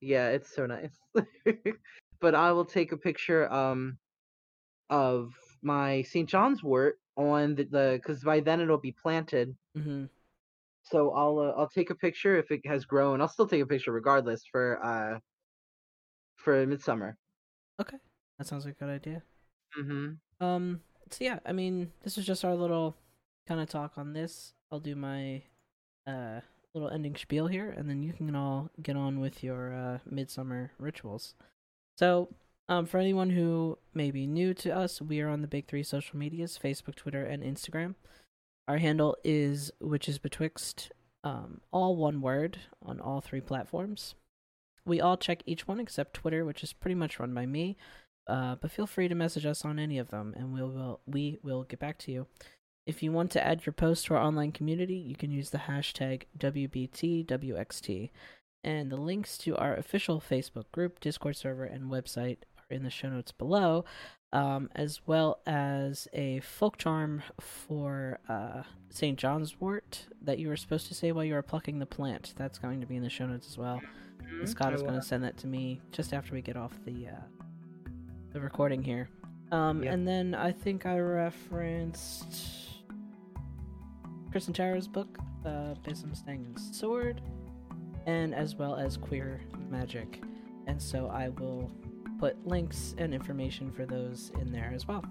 yeah, 0.00 0.28
it's 0.28 0.54
so 0.54 0.66
nice. 0.66 0.96
but 2.20 2.34
I 2.34 2.52
will 2.52 2.64
take 2.64 2.92
a 2.92 2.96
picture 2.96 3.50
um 3.52 3.98
of 4.90 5.32
my 5.62 6.02
St. 6.02 6.28
John's 6.28 6.62
wort 6.62 6.98
on 7.16 7.54
the 7.54 8.00
because 8.02 8.22
by 8.24 8.40
then 8.40 8.60
it'll 8.60 8.78
be 8.78 8.92
planted. 9.00 9.56
mm-hmm. 9.76 10.04
So 10.82 11.12
I'll 11.12 11.38
uh, 11.38 11.52
I'll 11.60 11.68
take 11.68 11.90
a 11.90 11.94
picture 11.94 12.36
if 12.36 12.50
it 12.50 12.66
has 12.66 12.84
grown. 12.84 13.20
I'll 13.20 13.28
still 13.28 13.46
take 13.46 13.62
a 13.62 13.66
picture 13.66 13.92
regardless 13.92 14.42
for 14.50 14.84
uh 14.84 15.18
for 16.36 16.66
midsummer. 16.66 17.16
okay 17.80 17.98
that 18.38 18.46
sounds 18.48 18.64
like 18.64 18.74
a 18.74 18.84
good 18.84 18.90
idea 18.90 19.22
Mm-hmm. 19.78 20.44
Um. 20.44 20.80
So 21.10 21.24
yeah, 21.24 21.38
I 21.46 21.52
mean, 21.52 21.92
this 22.02 22.18
is 22.18 22.26
just 22.26 22.44
our 22.44 22.54
little 22.54 22.96
kind 23.46 23.60
of 23.60 23.68
talk 23.68 23.92
on 23.96 24.12
this. 24.12 24.54
I'll 24.70 24.80
do 24.80 24.94
my 24.94 25.42
uh 26.06 26.40
little 26.74 26.90
ending 26.90 27.16
spiel 27.16 27.46
here, 27.46 27.70
and 27.70 27.88
then 27.88 28.02
you 28.02 28.12
can 28.12 28.34
all 28.34 28.70
get 28.82 28.96
on 28.96 29.20
with 29.20 29.42
your 29.42 29.74
uh, 29.74 29.98
midsummer 30.08 30.72
rituals. 30.78 31.34
So, 31.98 32.28
um, 32.68 32.86
for 32.86 32.98
anyone 32.98 33.30
who 33.30 33.78
may 33.92 34.10
be 34.10 34.26
new 34.26 34.54
to 34.54 34.74
us, 34.74 35.02
we 35.02 35.20
are 35.20 35.28
on 35.28 35.42
the 35.42 35.48
big 35.48 35.66
three 35.66 35.82
social 35.82 36.18
medias: 36.18 36.58
Facebook, 36.62 36.94
Twitter, 36.94 37.24
and 37.24 37.42
Instagram. 37.42 37.94
Our 38.68 38.78
handle 38.78 39.16
is 39.24 39.72
witches 39.80 40.18
betwixt, 40.18 40.92
um, 41.24 41.60
all 41.72 41.96
one 41.96 42.20
word 42.20 42.58
on 42.84 43.00
all 43.00 43.20
three 43.20 43.40
platforms. 43.40 44.14
We 44.84 45.00
all 45.00 45.16
check 45.16 45.42
each 45.46 45.68
one 45.68 45.80
except 45.80 46.14
Twitter, 46.14 46.44
which 46.44 46.62
is 46.62 46.72
pretty 46.72 46.94
much 46.94 47.20
run 47.20 47.34
by 47.34 47.46
me. 47.46 47.76
Uh, 48.26 48.54
but 48.54 48.70
feel 48.70 48.86
free 48.86 49.08
to 49.08 49.14
message 49.14 49.44
us 49.44 49.64
on 49.64 49.78
any 49.78 49.98
of 49.98 50.10
them, 50.10 50.32
and 50.36 50.52
we'll, 50.52 50.68
we'll 50.68 51.00
we 51.06 51.38
will 51.42 51.64
get 51.64 51.80
back 51.80 51.98
to 51.98 52.12
you. 52.12 52.26
If 52.86 53.02
you 53.02 53.12
want 53.12 53.30
to 53.32 53.46
add 53.46 53.64
your 53.64 53.72
post 53.72 54.06
to 54.06 54.14
our 54.14 54.20
online 54.20 54.50
community, 54.52 54.96
you 54.96 55.14
can 55.14 55.30
use 55.30 55.50
the 55.50 55.58
hashtag 55.58 56.22
WBTWXT, 56.38 58.10
and 58.64 58.90
the 58.90 58.96
links 58.96 59.38
to 59.38 59.56
our 59.56 59.74
official 59.76 60.20
Facebook 60.20 60.70
group, 60.72 60.98
Discord 61.00 61.36
server, 61.36 61.64
and 61.64 61.90
website 61.90 62.38
are 62.58 62.74
in 62.74 62.82
the 62.82 62.90
show 62.90 63.08
notes 63.08 63.30
below, 63.32 63.84
um, 64.32 64.68
as 64.74 65.00
well 65.06 65.40
as 65.46 66.08
a 66.12 66.40
folk 66.40 66.76
charm 66.76 67.22
for 67.40 68.18
uh, 68.28 68.62
St. 68.90 69.16
John's 69.18 69.60
wort 69.60 70.06
that 70.20 70.38
you 70.38 70.48
were 70.48 70.56
supposed 70.56 70.88
to 70.88 70.94
say 70.94 71.12
while 71.12 71.24
you 71.24 71.34
were 71.34 71.42
plucking 71.42 71.78
the 71.78 71.86
plant. 71.86 72.34
That's 72.36 72.58
going 72.58 72.80
to 72.80 72.86
be 72.86 72.96
in 72.96 73.02
the 73.02 73.10
show 73.10 73.26
notes 73.26 73.46
as 73.48 73.58
well. 73.58 73.80
And 74.40 74.48
Scott 74.48 74.72
is 74.74 74.82
going 74.82 74.94
to 74.94 75.02
send 75.02 75.22
that 75.24 75.36
to 75.38 75.46
me 75.46 75.80
just 75.92 76.12
after 76.12 76.32
we 76.34 76.40
get 76.42 76.56
off 76.56 76.72
the 76.84 77.08
uh, 77.08 77.90
the 78.32 78.40
recording 78.40 78.82
here. 78.82 79.08
Um, 79.52 79.82
Yeah. 79.82 79.92
And 79.92 80.08
then 80.08 80.34
I 80.34 80.50
think 80.52 80.86
I 80.86 80.98
referenced 80.98 82.71
Kristen 84.32 84.54
Tara's 84.54 84.88
book, 84.88 85.18
uh, 85.44 85.74
Besom 85.84 86.14
Sword, 86.74 87.20
and 88.06 88.34
as 88.34 88.56
well 88.56 88.76
as 88.76 88.96
Queer 88.96 89.42
Magic. 89.70 90.22
And 90.66 90.80
so 90.80 91.08
I 91.08 91.28
will 91.28 91.70
put 92.18 92.46
links 92.46 92.94
and 92.96 93.12
information 93.12 93.70
for 93.70 93.84
those 93.84 94.32
in 94.40 94.50
there 94.50 94.72
as 94.74 94.88
well. 94.88 95.04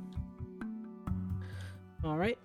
All 2.04 2.18
right. 2.18 2.40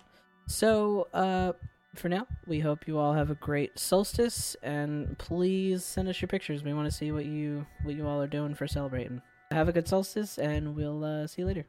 So, 0.47 1.07
uh, 1.15 1.53
for 1.95 2.09
now, 2.09 2.27
we 2.45 2.59
hope 2.59 2.87
you 2.87 2.99
all 2.99 3.13
have 3.13 3.31
a 3.31 3.35
great 3.35 3.79
solstice, 3.79 4.55
and 4.61 5.17
please 5.17 5.83
send 5.83 6.07
us 6.07 6.21
your 6.21 6.27
pictures. 6.27 6.63
We 6.63 6.73
want 6.73 6.89
to 6.89 6.95
see 6.95 7.11
what 7.11 7.25
you 7.25 7.65
what 7.83 7.95
you 7.95 8.07
all 8.07 8.21
are 8.21 8.27
doing 8.27 8.53
for 8.53 8.67
celebrating. 8.67 9.19
Have 9.49 9.67
a 9.67 9.73
good 9.73 9.87
solstice, 9.87 10.37
and 10.37 10.75
we'll 10.75 11.03
uh, 11.03 11.25
see 11.25 11.41
you 11.41 11.47
later. 11.47 11.65